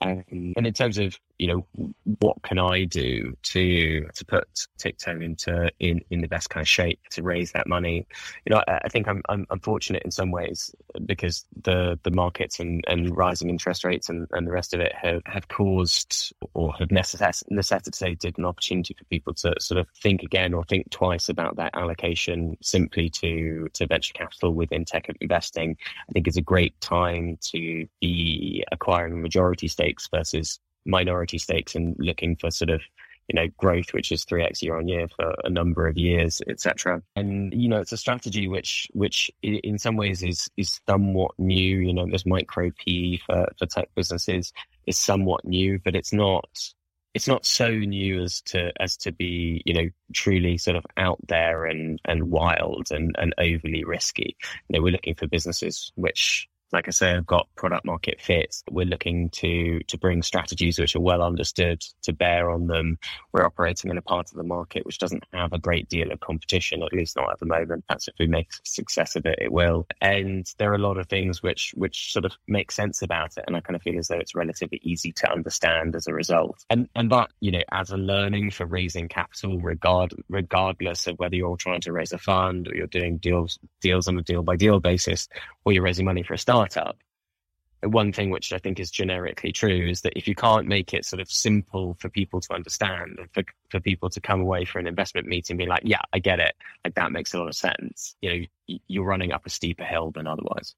um, 0.00 0.24
and 0.28 0.66
in 0.66 0.72
terms 0.72 0.98
of 0.98 1.18
you 1.38 1.48
know 1.48 1.94
what 2.20 2.42
can 2.42 2.58
I 2.58 2.84
do 2.84 3.36
to 3.42 4.08
to 4.14 4.24
put 4.24 4.48
TikTo 4.78 5.20
into 5.20 5.70
in, 5.78 6.00
in 6.10 6.20
the 6.20 6.28
best 6.28 6.50
kind 6.50 6.62
of 6.62 6.68
shape 6.68 7.00
to 7.10 7.22
raise 7.22 7.52
that 7.52 7.66
money, 7.66 8.06
you 8.44 8.54
know 8.54 8.62
I, 8.66 8.80
I 8.84 8.88
think 8.88 9.08
I'm, 9.08 9.22
I'm, 9.28 9.46
I'm 9.50 9.60
fortunate 9.60 10.02
in 10.04 10.10
some 10.10 10.30
ways 10.30 10.74
because 11.04 11.44
the 11.62 11.98
the 12.02 12.10
markets 12.10 12.60
and, 12.60 12.84
and 12.88 13.16
rising 13.16 13.50
interest 13.50 13.84
rates 13.84 14.08
and, 14.08 14.26
and 14.32 14.46
the 14.46 14.52
rest 14.52 14.74
of 14.74 14.80
it 14.80 14.92
have, 14.94 15.22
have 15.26 15.48
caused 15.48 16.32
or 16.54 16.72
have 16.74 16.88
necess- 16.88 17.44
necessitated 17.50 18.38
an 18.38 18.44
opportunity 18.44 18.94
for 18.94 19.04
people 19.04 19.34
to 19.34 19.54
sort 19.58 19.78
of 19.80 19.86
think 20.02 20.22
again 20.22 20.54
or 20.54 20.64
think 20.64 20.90
twice 20.90 21.28
about 21.28 21.56
that 21.56 21.74
allocation 21.74 22.56
simply 22.62 23.08
to 23.10 23.68
to 23.72 23.86
venture 23.86 24.14
capital 24.14 24.52
within 24.52 24.84
tech 24.84 25.10
investing. 25.20 25.76
I 26.08 26.12
think 26.12 26.28
is 26.28 26.36
a 26.36 26.42
great 26.42 26.80
time 26.80 27.38
to 27.52 27.86
be 28.00 28.64
acquiring 28.72 29.20
majority 29.22 29.68
stakes 29.68 30.08
versus 30.08 30.60
minority 30.86 31.38
stakes 31.38 31.74
and 31.74 31.96
looking 31.98 32.36
for 32.36 32.50
sort 32.50 32.70
of 32.70 32.80
you 33.28 33.34
know 33.34 33.48
growth 33.56 33.92
which 33.92 34.12
is 34.12 34.24
3x 34.24 34.62
year 34.62 34.76
on 34.76 34.86
year 34.86 35.08
for 35.16 35.34
a 35.44 35.50
number 35.50 35.86
of 35.88 35.96
years 35.96 36.40
etc 36.48 37.02
and 37.16 37.52
you 37.52 37.68
know 37.68 37.80
it's 37.80 37.92
a 37.92 37.96
strategy 37.96 38.46
which 38.46 38.88
which 38.92 39.30
in 39.42 39.78
some 39.78 39.96
ways 39.96 40.22
is 40.22 40.48
is 40.56 40.80
somewhat 40.86 41.32
new. 41.38 41.78
You 41.78 41.92
know 41.92 42.06
this 42.10 42.26
micro 42.26 42.70
p 42.78 43.20
for 43.26 43.48
for 43.58 43.66
tech 43.66 43.88
businesses 43.94 44.52
is 44.86 44.96
somewhat 44.96 45.44
new 45.44 45.80
but 45.84 45.96
it's 45.96 46.12
not 46.12 46.48
it's 47.14 47.26
not 47.26 47.46
so 47.46 47.70
new 47.70 48.22
as 48.22 48.42
to 48.42 48.72
as 48.78 48.96
to 48.98 49.10
be 49.10 49.62
you 49.64 49.74
know 49.74 49.88
truly 50.12 50.58
sort 50.58 50.76
of 50.76 50.84
out 50.96 51.18
there 51.26 51.64
and 51.64 51.98
and 52.04 52.30
wild 52.30 52.88
and 52.90 53.16
and 53.18 53.34
overly 53.38 53.84
risky. 53.84 54.36
You 54.68 54.76
know 54.78 54.82
we're 54.82 54.92
looking 54.92 55.14
for 55.14 55.26
businesses 55.26 55.90
which 55.96 56.48
like 56.72 56.88
I 56.88 56.90
say, 56.90 57.12
I've 57.12 57.26
got 57.26 57.48
product 57.54 57.84
market 57.84 58.20
fit. 58.20 58.56
We're 58.70 58.86
looking 58.86 59.30
to 59.30 59.80
to 59.80 59.98
bring 59.98 60.22
strategies 60.22 60.78
which 60.78 60.96
are 60.96 61.00
well 61.00 61.22
understood 61.22 61.80
to 62.02 62.12
bear 62.12 62.50
on 62.50 62.66
them. 62.66 62.98
We're 63.32 63.46
operating 63.46 63.90
in 63.90 63.98
a 63.98 64.02
part 64.02 64.30
of 64.30 64.36
the 64.36 64.42
market 64.42 64.84
which 64.84 64.98
doesn't 64.98 65.24
have 65.32 65.52
a 65.52 65.58
great 65.58 65.88
deal 65.88 66.10
of 66.10 66.20
competition, 66.20 66.82
at 66.82 66.92
least 66.92 67.16
not 67.16 67.30
at 67.30 67.38
the 67.38 67.46
moment. 67.46 67.84
Perhaps 67.86 68.08
if 68.08 68.14
we 68.18 68.26
make 68.26 68.48
success 68.64 69.16
of 69.16 69.26
it, 69.26 69.38
it 69.40 69.52
will. 69.52 69.86
And 70.00 70.52
there 70.58 70.70
are 70.72 70.76
a 70.76 70.78
lot 70.78 70.98
of 70.98 71.08
things 71.08 71.42
which 71.42 71.72
which 71.76 72.12
sort 72.12 72.24
of 72.24 72.32
make 72.48 72.72
sense 72.72 73.00
about 73.02 73.36
it, 73.36 73.44
and 73.46 73.56
I 73.56 73.60
kind 73.60 73.76
of 73.76 73.82
feel 73.82 73.98
as 73.98 74.08
though 74.08 74.18
it's 74.18 74.34
relatively 74.34 74.80
easy 74.82 75.12
to 75.12 75.30
understand 75.30 75.94
as 75.94 76.06
a 76.06 76.14
result. 76.14 76.64
And 76.68 76.88
and 76.96 77.10
that 77.12 77.30
you 77.40 77.52
know, 77.52 77.62
as 77.70 77.90
a 77.90 77.96
learning 77.96 78.50
for 78.50 78.66
raising 78.66 79.08
capital, 79.08 79.60
regard 79.60 80.14
regardless 80.28 81.06
of 81.06 81.18
whether 81.18 81.36
you're 81.36 81.56
trying 81.56 81.82
to 81.82 81.92
raise 81.92 82.12
a 82.12 82.18
fund 82.18 82.68
or 82.68 82.74
you're 82.74 82.86
doing 82.88 83.18
deals 83.18 83.58
deals 83.80 84.08
on 84.08 84.18
a 84.18 84.22
deal 84.22 84.42
by 84.42 84.56
deal 84.56 84.80
basis, 84.80 85.28
or 85.64 85.72
you're 85.72 85.84
raising 85.84 86.04
money 86.04 86.24
for 86.24 86.34
a 86.34 86.38
start 86.38 86.55
startup, 86.56 86.96
one 87.82 88.12
thing 88.12 88.30
which 88.30 88.52
I 88.52 88.58
think 88.58 88.80
is 88.80 88.90
generically 88.90 89.52
true 89.52 89.88
is 89.88 90.00
that 90.02 90.16
if 90.16 90.26
you 90.26 90.34
can't 90.34 90.66
make 90.66 90.94
it 90.94 91.04
sort 91.04 91.20
of 91.20 91.30
simple 91.30 91.96
for 92.00 92.08
people 92.08 92.40
to 92.40 92.54
understand 92.54 93.18
and 93.18 93.30
for, 93.32 93.42
for 93.70 93.80
people 93.80 94.10
to 94.10 94.20
come 94.20 94.40
away 94.40 94.64
for 94.64 94.78
an 94.78 94.86
investment 94.86 95.26
meeting 95.26 95.54
and 95.54 95.58
be 95.58 95.66
like, 95.66 95.82
yeah, 95.84 96.00
I 96.12 96.18
get 96.18 96.40
it. 96.40 96.54
Like 96.84 96.94
that 96.94 97.12
makes 97.12 97.34
a 97.34 97.38
lot 97.38 97.48
of 97.48 97.54
sense. 97.54 98.16
You 98.20 98.30
know, 98.30 98.78
you're 98.88 99.04
running 99.04 99.32
up 99.32 99.46
a 99.46 99.50
steeper 99.50 99.84
hill 99.84 100.10
than 100.10 100.26
otherwise. 100.26 100.74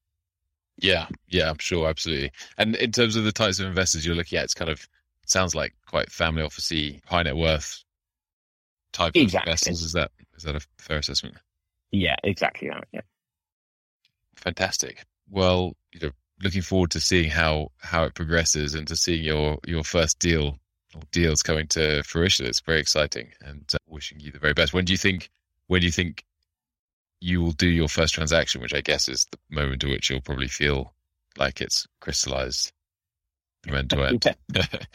Yeah, 0.77 1.07
yeah, 1.29 1.51
I'm 1.51 1.59
sure, 1.59 1.89
absolutely. 1.89 2.33
And 2.57 2.77
in 2.77 2.93
terms 2.93 3.17
of 3.17 3.25
the 3.25 3.33
types 3.33 3.59
of 3.59 3.67
investors 3.67 4.07
you're 4.07 4.15
looking 4.15 4.39
at, 4.39 4.45
it's 4.45 4.55
kind 4.55 4.71
of 4.71 4.87
sounds 5.27 5.55
like 5.55 5.75
quite 5.87 6.11
family 6.11 6.43
officey, 6.43 7.01
high 7.05 7.23
net 7.23 7.37
worth 7.37 7.83
type 8.93 9.13
exactly. 9.15 9.39
of 9.39 9.55
investors. 9.55 9.83
Is 9.83 9.93
that 9.93 10.11
is 10.37 10.45
that 10.45 10.57
a 10.57 10.61
fair 10.79 10.99
assessment? 10.99 11.37
Yeah, 11.91 12.17
exactly 12.23 12.69
that. 12.69 12.87
Yeah. 12.93 13.01
Fantastic 14.37 15.05
well, 15.31 15.75
you 15.93 16.01
know, 16.01 16.11
looking 16.43 16.63
forward 16.63 16.91
to 16.93 17.01
seeing 17.01 17.31
how 17.31 17.71
how 17.79 18.05
it 18.05 18.15
progresses 18.15 18.75
and 18.75 18.87
to 18.89 18.97
seeing 18.97 19.25
your 19.25 19.59
your 19.67 19.85
first 19.85 20.19
deal 20.19 20.59
or 20.95 21.03
deals 21.11 21.43
coming 21.43 21.67
to 21.69 22.03
fruition. 22.03 22.47
It's 22.47 22.61
very 22.61 22.81
exciting, 22.81 23.33
and 23.41 23.65
uh, 23.75 23.79
wishing 23.87 24.21
you 24.21 24.33
the 24.33 24.39
very 24.39 24.55
best. 24.55 24.73
When 24.73 24.85
do 24.85 24.93
you 24.93 24.99
think? 24.99 25.31
When 25.67 25.81
do 25.81 25.87
you 25.87 25.93
think 25.93 26.25
you 27.21 27.43
will 27.43 27.53
do 27.53 27.69
your 27.69 27.89
first 27.89 28.15
transaction? 28.15 28.61
Which 28.61 28.75
I 28.75 28.81
guess 28.81 29.09
is 29.09 29.27
the 29.31 29.39
moment 29.55 29.85
at 29.85 29.91
which 29.91 30.11
you'll 30.11 30.21
probably 30.21 30.49
feel 30.49 30.93
like 31.37 31.61
it's 31.61 31.87
crystallized 32.01 32.73
from 33.63 33.75
end 33.77 33.91
to 33.91 34.03
end. 34.05 34.37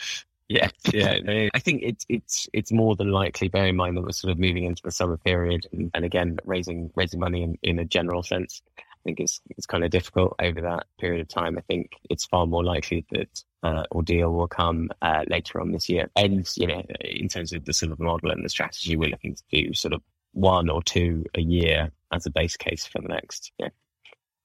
Yeah, 0.49 0.69
yeah. 0.93 1.49
I 1.53 1.59
think 1.59 1.81
it's 1.83 2.05
it's 2.09 2.47
it's 2.53 2.71
more 2.71 2.95
than 2.95 3.11
likely. 3.11 3.47
Bear 3.47 3.65
in 3.67 3.75
mind 3.77 3.97
that 3.97 4.01
we're 4.01 4.11
sort 4.11 4.31
of 4.31 4.39
moving 4.39 4.65
into 4.65 4.83
the 4.83 4.91
summer 4.91 5.17
period, 5.17 5.65
and, 5.71 5.89
and 5.93 6.05
again 6.05 6.37
raising 6.45 6.91
raising 6.95 7.19
money 7.19 7.43
in, 7.43 7.57
in 7.63 7.79
a 7.79 7.85
general 7.85 8.23
sense. 8.23 8.61
I 9.03 9.09
think 9.09 9.19
it's 9.19 9.41
it's 9.49 9.65
kind 9.65 9.83
of 9.83 9.91
difficult 9.91 10.35
over 10.41 10.61
that 10.61 10.85
period 10.97 11.21
of 11.21 11.27
time. 11.27 11.57
I 11.57 11.61
think 11.61 11.91
it's 12.09 12.25
far 12.25 12.45
more 12.45 12.63
likely 12.63 13.05
that 13.11 13.43
uh, 13.61 13.83
ordeal 13.91 14.31
will 14.31 14.47
come 14.47 14.89
uh, 15.01 15.25
later 15.27 15.59
on 15.59 15.71
this 15.71 15.89
year. 15.89 16.09
And 16.15 16.49
you 16.55 16.67
know, 16.67 16.83
in 17.01 17.27
terms 17.27 17.51
of 17.51 17.65
the 17.65 17.73
sort 17.73 17.91
of 17.91 17.99
model 17.99 18.31
and 18.31 18.45
the 18.45 18.49
strategy, 18.49 18.95
we're 18.95 19.09
looking 19.09 19.35
to 19.35 19.43
do 19.51 19.73
sort 19.73 19.93
of 19.93 20.01
one 20.31 20.69
or 20.69 20.81
two 20.81 21.25
a 21.35 21.41
year 21.41 21.91
as 22.13 22.25
a 22.25 22.31
base 22.31 22.55
case 22.55 22.85
for 22.85 23.01
the 23.01 23.09
next 23.09 23.51
know, 23.59 23.69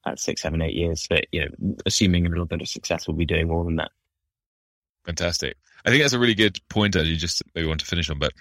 uh, 0.06 0.16
six, 0.16 0.42
seven, 0.42 0.60
eight 0.60 0.74
years. 0.74 1.06
But 1.08 1.26
you 1.30 1.44
know, 1.44 1.76
assuming 1.86 2.26
a 2.26 2.28
little 2.28 2.44
bit 2.44 2.60
of 2.60 2.68
success, 2.68 3.06
we'll 3.06 3.16
be 3.16 3.26
doing 3.26 3.46
more 3.46 3.64
than 3.64 3.76
that. 3.76 3.92
Fantastic. 5.06 5.56
I 5.84 5.90
think 5.90 6.02
that's 6.02 6.14
a 6.14 6.18
really 6.18 6.34
good 6.34 6.58
point 6.68 6.94
that 6.94 7.06
you 7.06 7.16
just 7.16 7.42
maybe 7.54 7.68
want 7.68 7.80
to 7.80 7.86
finish 7.86 8.10
on, 8.10 8.18
but 8.18 8.32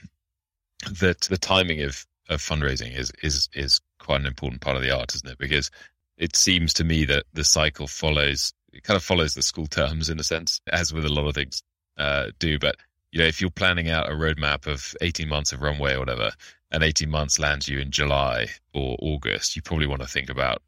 that 1.00 1.22
the 1.22 1.38
timing 1.38 1.82
of, 1.84 2.06
of 2.30 2.42
fundraising 2.42 2.98
is 2.98 3.12
is 3.22 3.50
is 3.54 3.80
quite 4.00 4.20
an 4.20 4.26
important 4.26 4.62
part 4.62 4.76
of 4.76 4.82
the 4.82 4.96
art, 4.96 5.14
isn't 5.16 5.30
it? 5.30 5.38
Because 5.38 5.70
it 6.18 6.36
seems 6.36 6.74
to 6.74 6.84
me 6.84 7.06
that 7.06 7.26
the 7.34 7.44
cycle 7.44 7.88
follows 7.88 8.54
it 8.74 8.84
kind 8.84 8.98
of 8.98 9.04
follows 9.04 9.34
the 9.34 9.42
school 9.42 9.66
terms 9.66 10.10
in 10.10 10.20
a 10.20 10.24
sense, 10.24 10.62
as 10.68 10.94
with 10.94 11.06
a 11.06 11.10
lot 11.10 11.28
of 11.28 11.34
things 11.34 11.64
uh, 11.98 12.28
do. 12.40 12.60
But 12.60 12.76
you 13.12 13.20
know, 13.20 13.26
if 13.26 13.42
you're 13.42 13.50
planning 13.50 13.90
out 13.90 14.10
a 14.12 14.14
roadmap 14.14 14.68
of 14.68 14.94
18 15.02 15.28
months 15.28 15.52
of 15.52 15.62
runway 15.62 15.96
or 15.96 16.00
whatever, 16.00 16.32
and 16.72 16.84
18 16.84 17.10
months 17.10 17.40
lands 17.40 17.68
you 17.68 17.80
in 17.80 17.92
July 17.92 18.48
or 18.74 18.98
August, 19.00 19.56
you 19.56 19.62
probably 19.62 19.88
want 19.88 20.02
to 20.02 20.08
think 20.08 20.30
about 20.30 20.62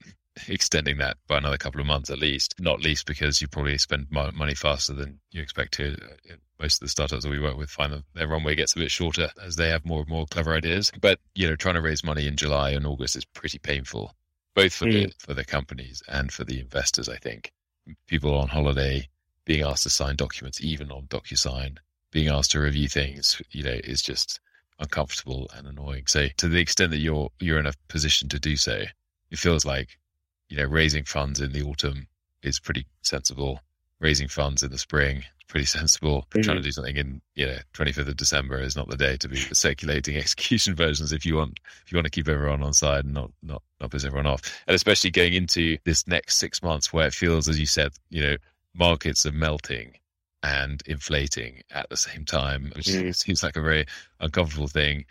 extending 0.48 0.98
that 0.98 1.18
by 1.28 1.38
another 1.38 1.58
couple 1.58 1.82
of 1.82 1.88
months 1.88 2.10
at 2.10 2.20
least. 2.20 2.56
Not 2.60 2.82
least 2.82 3.06
because 3.06 3.42
you 3.42 3.48
probably 3.48 3.78
spend 3.78 4.08
money 4.10 4.56
faster 4.56 4.94
than 4.94 5.20
you 5.32 5.42
expect 5.42 5.74
to. 5.74 5.94
Uh, 5.94 6.36
most 6.60 6.76
of 6.76 6.86
the 6.86 6.90
startups 6.90 7.24
that 7.24 7.30
we 7.30 7.40
work 7.40 7.58
with 7.58 7.70
find 7.70 7.94
that 7.94 8.04
their 8.14 8.28
runway 8.28 8.56
gets 8.56 8.76
a 8.76 8.80
bit 8.80 8.92
shorter 8.92 9.30
as 9.44 9.56
they 9.56 9.70
have 9.70 9.86
more 9.86 10.02
and 10.02 10.10
more 10.10 10.26
clever 10.28 10.54
ideas. 10.54 10.92
But 11.00 11.20
you 11.36 11.48
know, 11.48 11.56
trying 11.56 11.76
to 11.76 11.82
raise 11.82 12.04
money 12.04 12.28
in 12.28 12.36
July 12.36 12.72
and 12.72 12.86
August 12.86 13.16
is 13.16 13.26
pretty 13.26 13.60
painful, 13.60 14.14
both 14.56 14.74
for 14.74 14.86
mm. 14.86 14.94
the 14.94 15.14
for 15.20 15.34
the 15.34 15.46
companies 15.46 16.02
and 16.08 16.32
for 16.32 16.44
the 16.44 16.60
investors. 16.60 17.10
I 17.10 17.18
think 17.18 17.52
people 18.08 18.36
on 18.36 18.48
holiday 18.48 19.08
being 19.46 19.64
asked 19.64 19.84
to 19.84 19.90
sign 19.90 20.16
documents, 20.16 20.62
even 20.62 20.92
on 20.92 21.04
DocuSign, 21.08 21.78
being 22.12 22.28
asked 22.28 22.52
to 22.52 22.60
review 22.60 22.88
things, 22.88 23.42
you 23.52 23.64
know, 23.64 23.80
is 23.84 24.02
just 24.02 24.40
uncomfortable 24.80 25.50
and 25.56 25.68
annoying. 25.68 26.04
So 26.08 26.28
to 26.38 26.48
the 26.48 26.60
extent 26.60 26.92
that 26.92 27.00
you're 27.00 27.30
you're 27.40 27.60
in 27.60 27.66
a 27.66 27.74
position 27.88 28.30
to 28.30 28.40
do 28.40 28.56
so, 28.56 28.84
it 29.32 29.40
feels 29.40 29.66
like 29.66 29.98
you 30.50 30.58
know, 30.58 30.66
raising 30.66 31.04
funds 31.04 31.40
in 31.40 31.52
the 31.52 31.62
autumn 31.62 32.08
is 32.42 32.60
pretty 32.60 32.86
sensible. 33.02 33.62
Raising 34.00 34.28
funds 34.28 34.64
in 34.64 34.72
the 34.72 34.78
spring 34.78 35.24
pretty 35.50 35.66
sensible. 35.66 36.26
Mm-hmm. 36.30 36.42
Trying 36.42 36.58
to 36.58 36.64
do 36.64 36.72
something 36.72 36.96
in, 36.96 37.22
you 37.36 37.48
know, 37.48 37.58
25th 37.74 38.08
of 38.08 38.16
December 38.16 38.60
is 38.62 38.78
not 38.78 38.88
the 38.88 38.96
day 38.96 39.18
to 39.18 39.28
be 39.28 39.36
circulating 39.54 40.16
execution 40.16 40.76
versions 40.76 41.12
if 41.12 41.26
you 41.26 41.36
want 41.36 41.60
if 41.86 41.92
you 41.92 41.98
want 41.98 42.06
to 42.06 42.12
keep 42.12 42.30
everyone 42.30 42.64
on 42.64 42.72
side 42.72 43.04
and 43.04 43.14
not 43.14 43.32
not 43.44 43.62
not 43.82 43.92
piss 43.92 44.06
everyone 44.06 44.28
off. 44.28 44.42
And 44.68 44.76
especially 44.76 45.10
going 45.10 45.34
into 45.34 45.78
this 45.84 46.08
next 46.08 46.38
six 46.38 46.64
months 46.64 46.94
where 46.94 47.08
it 47.08 47.14
feels, 47.14 47.50
as 47.50 47.60
you 47.60 47.66
said, 47.66 47.92
you 48.10 48.22
know, 48.22 48.38
markets 48.74 49.26
are 49.26 49.34
melting 49.34 49.96
and 50.42 50.82
inflating 50.86 51.64
at 51.72 51.90
the 51.90 51.98
same 51.98 52.24
time, 52.24 52.72
which 52.76 52.86
mm. 52.86 53.14
seems 53.14 53.44
like 53.44 53.58
a 53.58 53.62
very 53.62 53.86
uncomfortable 54.22 54.68
thing. 54.68 55.06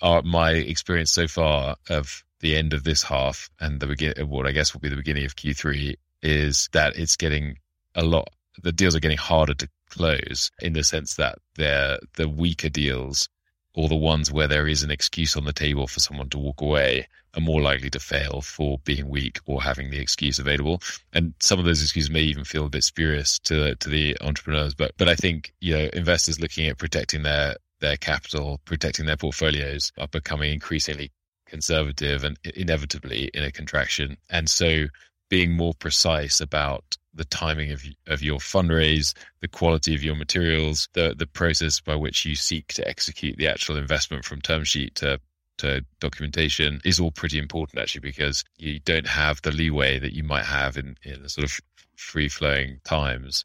Our, 0.00 0.22
my 0.22 0.52
experience 0.52 1.10
so 1.10 1.26
far 1.26 1.76
of 1.88 2.22
the 2.40 2.54
end 2.54 2.74
of 2.74 2.84
this 2.84 3.02
half 3.02 3.50
and 3.60 3.80
the 3.80 3.86
begin 3.86 4.14
what 4.28 4.46
I 4.46 4.52
guess 4.52 4.72
will 4.72 4.80
be 4.80 4.90
the 4.90 4.96
beginning 4.96 5.24
of 5.24 5.36
Q3 5.36 5.96
is 6.22 6.68
that 6.72 6.96
it's 6.96 7.16
getting 7.16 7.56
a 7.96 8.04
lot 8.04 8.28
the 8.62 8.72
deals 8.72 8.94
are 8.94 9.00
getting 9.00 9.18
harder 9.18 9.54
to 9.54 9.68
close 9.90 10.50
in 10.60 10.72
the 10.72 10.84
sense 10.84 11.16
that 11.16 11.38
they're 11.56 11.98
the 12.14 12.28
weaker 12.28 12.68
deals 12.68 13.28
or 13.74 13.88
the 13.88 13.94
ones 13.94 14.32
where 14.32 14.48
there 14.48 14.66
is 14.66 14.82
an 14.82 14.90
excuse 14.90 15.36
on 15.36 15.44
the 15.44 15.52
table 15.52 15.86
for 15.86 16.00
someone 16.00 16.28
to 16.30 16.38
walk 16.38 16.60
away 16.60 17.06
are 17.34 17.40
more 17.40 17.60
likely 17.60 17.90
to 17.90 18.00
fail 18.00 18.40
for 18.40 18.78
being 18.84 19.08
weak 19.08 19.38
or 19.44 19.62
having 19.62 19.90
the 19.90 19.98
excuse 19.98 20.38
available. 20.38 20.80
And 21.12 21.34
some 21.40 21.58
of 21.58 21.66
those 21.66 21.82
excuses 21.82 22.10
may 22.10 22.22
even 22.22 22.44
feel 22.44 22.64
a 22.64 22.70
bit 22.70 22.84
spurious 22.84 23.38
to 23.40 23.74
to 23.76 23.88
the 23.88 24.16
entrepreneurs. 24.22 24.74
But 24.74 24.92
but 24.96 25.08
I 25.08 25.14
think 25.14 25.52
you 25.60 25.76
know 25.76 25.90
investors 25.92 26.40
looking 26.40 26.66
at 26.66 26.78
protecting 26.78 27.22
their 27.22 27.56
their 27.80 27.98
capital, 27.98 28.60
protecting 28.64 29.04
their 29.04 29.18
portfolios 29.18 29.92
are 29.98 30.08
becoming 30.08 30.52
increasingly 30.52 31.12
conservative 31.46 32.24
and 32.24 32.38
inevitably 32.56 33.30
in 33.34 33.44
a 33.44 33.52
contraction. 33.52 34.16
And 34.30 34.48
so 34.48 34.86
being 35.28 35.52
more 35.52 35.74
precise 35.74 36.40
about 36.40 36.96
the 37.16 37.24
timing 37.24 37.72
of 37.72 37.84
of 38.06 38.22
your 38.22 38.38
fundraise, 38.38 39.14
the 39.40 39.48
quality 39.48 39.94
of 39.94 40.02
your 40.02 40.14
materials, 40.14 40.88
the 40.92 41.14
the 41.16 41.26
process 41.26 41.80
by 41.80 41.94
which 41.94 42.24
you 42.24 42.34
seek 42.34 42.72
to 42.74 42.86
execute 42.86 43.36
the 43.36 43.48
actual 43.48 43.76
investment 43.76 44.24
from 44.24 44.40
term 44.40 44.64
sheet 44.64 44.94
to 44.96 45.20
to 45.58 45.84
documentation 46.00 46.80
is 46.84 47.00
all 47.00 47.10
pretty 47.10 47.38
important 47.38 47.80
actually 47.80 48.00
because 48.00 48.44
you 48.58 48.78
don't 48.80 49.06
have 49.06 49.40
the 49.40 49.50
leeway 49.50 49.98
that 49.98 50.12
you 50.12 50.22
might 50.22 50.44
have 50.44 50.76
in 50.76 50.96
in 51.02 51.22
the 51.22 51.28
sort 51.30 51.46
of 51.46 51.58
free 51.96 52.28
flowing 52.28 52.78
times 52.84 53.42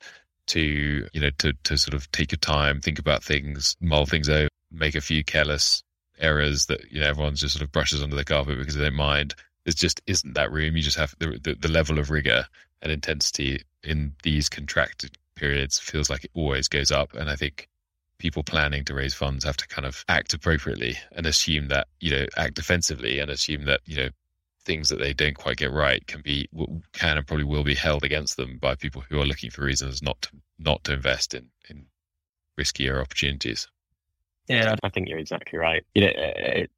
to 0.47 1.07
you 1.13 1.21
know 1.21 1.29
to 1.37 1.53
to 1.63 1.77
sort 1.77 1.93
of 1.93 2.11
take 2.11 2.31
your 2.31 2.37
time, 2.37 2.81
think 2.81 2.99
about 2.99 3.23
things, 3.23 3.75
mull 3.79 4.05
things 4.05 4.29
over, 4.29 4.49
make 4.71 4.95
a 4.95 5.01
few 5.01 5.23
careless 5.23 5.83
errors 6.19 6.65
that 6.67 6.91
you 6.91 6.99
know 6.99 7.07
everyone 7.07 7.35
just 7.35 7.53
sort 7.53 7.63
of 7.63 7.71
brushes 7.71 8.03
under 8.03 8.15
the 8.15 8.25
carpet 8.25 8.57
because 8.57 8.75
they 8.75 8.83
don't 8.83 8.93
mind. 8.95 9.33
There 9.65 9.73
just 9.73 10.01
isn't 10.07 10.33
that 10.33 10.51
room. 10.51 10.75
You 10.75 10.81
just 10.81 10.97
have 10.97 11.15
the, 11.19 11.39
the, 11.41 11.55
the 11.55 11.67
level 11.67 11.99
of 11.99 12.09
rigor 12.09 12.47
and 12.81 12.91
intensity 12.91 13.63
in 13.83 14.13
these 14.23 14.49
contracted 14.49 15.11
periods 15.35 15.79
feels 15.79 16.09
like 16.09 16.23
it 16.23 16.31
always 16.33 16.67
goes 16.67 16.91
up. 16.91 17.13
And 17.13 17.29
I 17.29 17.35
think 17.35 17.67
people 18.17 18.43
planning 18.43 18.85
to 18.85 18.93
raise 18.93 19.13
funds 19.13 19.43
have 19.43 19.57
to 19.57 19.67
kind 19.67 19.85
of 19.85 20.05
act 20.07 20.33
appropriately 20.33 20.95
and 21.13 21.25
assume 21.25 21.67
that 21.69 21.87
you 21.99 22.11
know 22.11 22.25
act 22.37 22.53
defensively 22.53 23.19
and 23.19 23.31
assume 23.31 23.65
that 23.65 23.81
you 23.85 23.97
know 23.97 24.09
things 24.63 24.89
that 24.89 24.99
they 24.99 25.11
don't 25.11 25.35
quite 25.35 25.57
get 25.57 25.71
right 25.71 26.05
can 26.05 26.21
be 26.21 26.47
can 26.93 27.17
and 27.17 27.25
probably 27.25 27.43
will 27.43 27.63
be 27.63 27.73
held 27.73 28.03
against 28.03 28.37
them 28.37 28.59
by 28.61 28.75
people 28.75 29.03
who 29.09 29.19
are 29.19 29.25
looking 29.25 29.49
for 29.49 29.63
reasons 29.63 30.03
not 30.03 30.21
to 30.21 30.29
not 30.59 30.83
to 30.83 30.93
invest 30.93 31.33
in 31.33 31.47
in 31.69 31.85
riskier 32.59 33.01
opportunities. 33.01 33.67
Yeah, 34.47 34.75
I 34.83 34.89
think 34.89 35.07
you're 35.07 35.17
exactly 35.17 35.57
right. 35.57 35.83
You 35.95 36.01
know, 36.01 36.11
it, 36.13 36.71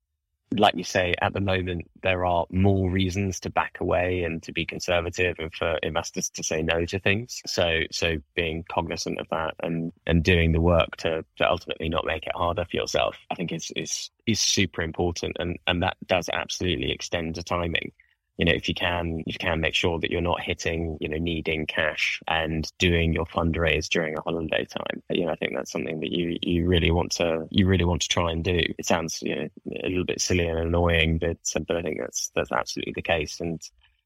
like 0.57 0.75
you 0.75 0.83
say, 0.83 1.13
at 1.21 1.33
the 1.33 1.39
moment 1.39 1.89
there 2.01 2.25
are 2.25 2.45
more 2.51 2.89
reasons 2.89 3.39
to 3.41 3.49
back 3.49 3.77
away 3.79 4.23
and 4.23 4.41
to 4.43 4.51
be 4.51 4.65
conservative, 4.65 5.35
and 5.39 5.53
for 5.53 5.77
investors 5.83 6.29
to 6.31 6.43
say 6.43 6.61
no 6.61 6.85
to 6.85 6.99
things. 6.99 7.41
So, 7.45 7.81
so 7.91 8.17
being 8.35 8.63
cognizant 8.69 9.19
of 9.19 9.27
that 9.29 9.55
and 9.61 9.91
and 10.05 10.23
doing 10.23 10.51
the 10.51 10.61
work 10.61 10.95
to 10.97 11.25
to 11.37 11.49
ultimately 11.49 11.89
not 11.89 12.05
make 12.05 12.25
it 12.25 12.35
harder 12.35 12.65
for 12.65 12.75
yourself, 12.75 13.17
I 13.31 13.35
think 13.35 13.51
is 13.51 13.71
is 13.75 14.09
is 14.25 14.39
super 14.39 14.81
important, 14.81 15.37
and 15.39 15.57
and 15.67 15.83
that 15.83 15.97
does 16.07 16.29
absolutely 16.31 16.91
extend 16.91 17.35
to 17.35 17.43
timing 17.43 17.91
you 18.37 18.45
know, 18.45 18.51
if 18.51 18.67
you 18.67 18.73
can, 18.73 19.23
you 19.25 19.33
can 19.39 19.61
make 19.61 19.75
sure 19.75 19.99
that 19.99 20.09
you're 20.09 20.21
not 20.21 20.41
hitting, 20.41 20.97
you 20.99 21.07
know, 21.07 21.17
needing 21.17 21.67
cash 21.67 22.19
and 22.27 22.71
doing 22.79 23.13
your 23.13 23.25
fundraise 23.25 23.87
during 23.87 24.17
a 24.17 24.21
holiday 24.21 24.65
time. 24.65 25.03
You 25.09 25.25
know, 25.25 25.31
I 25.31 25.35
think 25.35 25.53
that's 25.55 25.71
something 25.71 25.99
that 25.99 26.11
you, 26.11 26.37
you 26.41 26.65
really 26.65 26.91
want 26.91 27.11
to, 27.13 27.47
you 27.51 27.67
really 27.67 27.85
want 27.85 28.01
to 28.01 28.07
try 28.07 28.31
and 28.31 28.43
do. 28.43 28.59
It 28.77 28.85
sounds, 28.85 29.21
you 29.21 29.35
know, 29.35 29.47
a 29.83 29.87
little 29.87 30.05
bit 30.05 30.19
silly 30.19 30.47
and 30.47 30.57
annoying, 30.57 31.19
but, 31.19 31.37
uh, 31.55 31.59
but 31.59 31.77
I 31.77 31.81
think 31.83 31.99
that's, 31.99 32.31
that's 32.35 32.51
absolutely 32.51 32.93
the 32.95 33.03
case. 33.03 33.39
And 33.39 33.61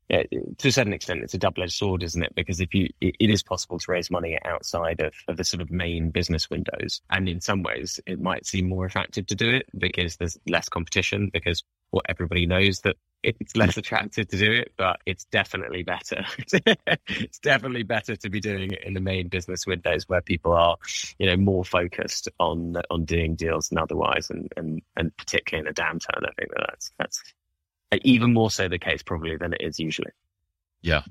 yeah, 0.09 0.23
to 0.57 0.67
a 0.67 0.71
certain 0.71 0.93
extent, 0.93 1.21
it's 1.23 1.33
a 1.33 1.37
double-edged 1.37 1.73
sword, 1.73 2.03
isn't 2.03 2.23
it? 2.23 2.33
Because 2.35 2.61
if 2.61 2.73
you, 2.73 2.89
it, 3.01 3.15
it 3.19 3.29
is 3.29 3.43
possible 3.43 3.77
to 3.79 3.91
raise 3.91 4.09
money 4.09 4.37
outside 4.45 5.01
of, 5.01 5.13
of 5.27 5.35
the 5.35 5.43
sort 5.43 5.61
of 5.61 5.69
main 5.69 6.11
business 6.11 6.49
windows, 6.49 7.01
and 7.09 7.27
in 7.27 7.41
some 7.41 7.61
ways, 7.61 7.99
it 8.05 8.21
might 8.21 8.45
seem 8.45 8.69
more 8.69 8.85
attractive 8.85 9.25
to 9.27 9.35
do 9.35 9.49
it 9.49 9.65
because 9.77 10.15
there's 10.15 10.37
less 10.47 10.69
competition. 10.69 11.29
Because 11.33 11.61
what 11.91 12.05
everybody 12.07 12.45
knows 12.45 12.81
that 12.81 12.95
it's 13.23 13.55
less 13.55 13.77
attractive 13.77 14.27
to 14.27 14.37
do 14.37 14.51
it, 14.51 14.73
but 14.77 14.99
it's 15.05 15.25
definitely 15.25 15.83
better. 15.83 16.25
it's 17.07 17.39
definitely 17.39 17.83
better 17.83 18.15
to 18.15 18.29
be 18.29 18.39
doing 18.39 18.71
it 18.71 18.83
in 18.83 18.93
the 18.93 19.01
main 19.01 19.27
business 19.27 19.65
windows 19.65 20.07
where 20.07 20.21
people 20.21 20.53
are, 20.53 20.77
you 21.17 21.25
know, 21.25 21.37
more 21.37 21.65
focused 21.65 22.29
on 22.39 22.75
on 22.89 23.05
doing 23.05 23.35
deals 23.35 23.69
than 23.69 23.79
otherwise, 23.79 24.29
and 24.29 24.51
and 24.55 24.81
and 24.95 25.15
particularly 25.17 25.67
in 25.67 25.71
a 25.71 25.73
downturn, 25.73 26.23
I 26.23 26.31
think 26.37 26.51
that 26.51 26.65
that's 26.69 26.91
that's 26.99 27.23
even 28.03 28.33
more 28.33 28.51
so 28.51 28.67
the 28.67 28.79
case 28.79 29.03
probably 29.03 29.35
than 29.37 29.53
it 29.53 29.61
is 29.61 29.79
usually. 29.79 30.11
Yeah. 30.81 31.03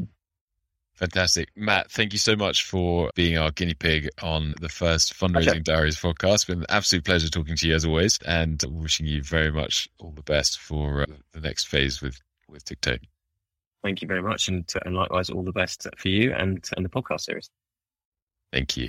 Fantastic. 0.97 1.51
Matt, 1.55 1.91
thank 1.91 2.15
you 2.15 2.19
so 2.19 2.37
much 2.37 2.65
for 2.65 3.11
being 3.15 3.37
our 3.37 3.51
guinea 3.51 3.75
pig 3.75 4.09
on 4.23 4.55
the 4.61 4.69
first 4.71 5.15
Fundraising 5.15 5.45
pleasure. 5.45 5.61
Diaries 5.61 6.01
podcast. 6.01 6.35
It's 6.35 6.45
been 6.47 6.61
an 6.61 6.67
absolute 6.71 7.05
pleasure 7.05 7.29
talking 7.29 7.55
to 7.55 7.69
you 7.69 7.75
as 7.75 7.85
always 7.85 8.19
and 8.25 8.63
wishing 8.67 9.07
you 9.07 9.23
very 9.23 9.53
much 9.53 9.89
all 9.99 10.13
the 10.13 10.23
best 10.23 10.59
for 10.59 11.03
uh, 11.03 11.07
the 11.33 11.41
next 11.41 11.69
phase 11.69 12.01
with, 12.01 12.19
with 12.49 12.65
TikTo. 12.65 12.97
Thank 13.83 14.01
you 14.01 14.09
very 14.09 14.23
much. 14.23 14.49
And, 14.49 14.65
and 14.87 14.95
likewise, 14.95 15.29
all 15.29 15.43
the 15.43 15.53
best 15.53 15.87
for 15.99 16.09
you 16.09 16.33
and, 16.33 16.67
and 16.77 16.85
the 16.85 16.89
podcast 16.89 17.21
series. 17.21 17.51
Thank 18.51 18.79
you. 18.79 18.89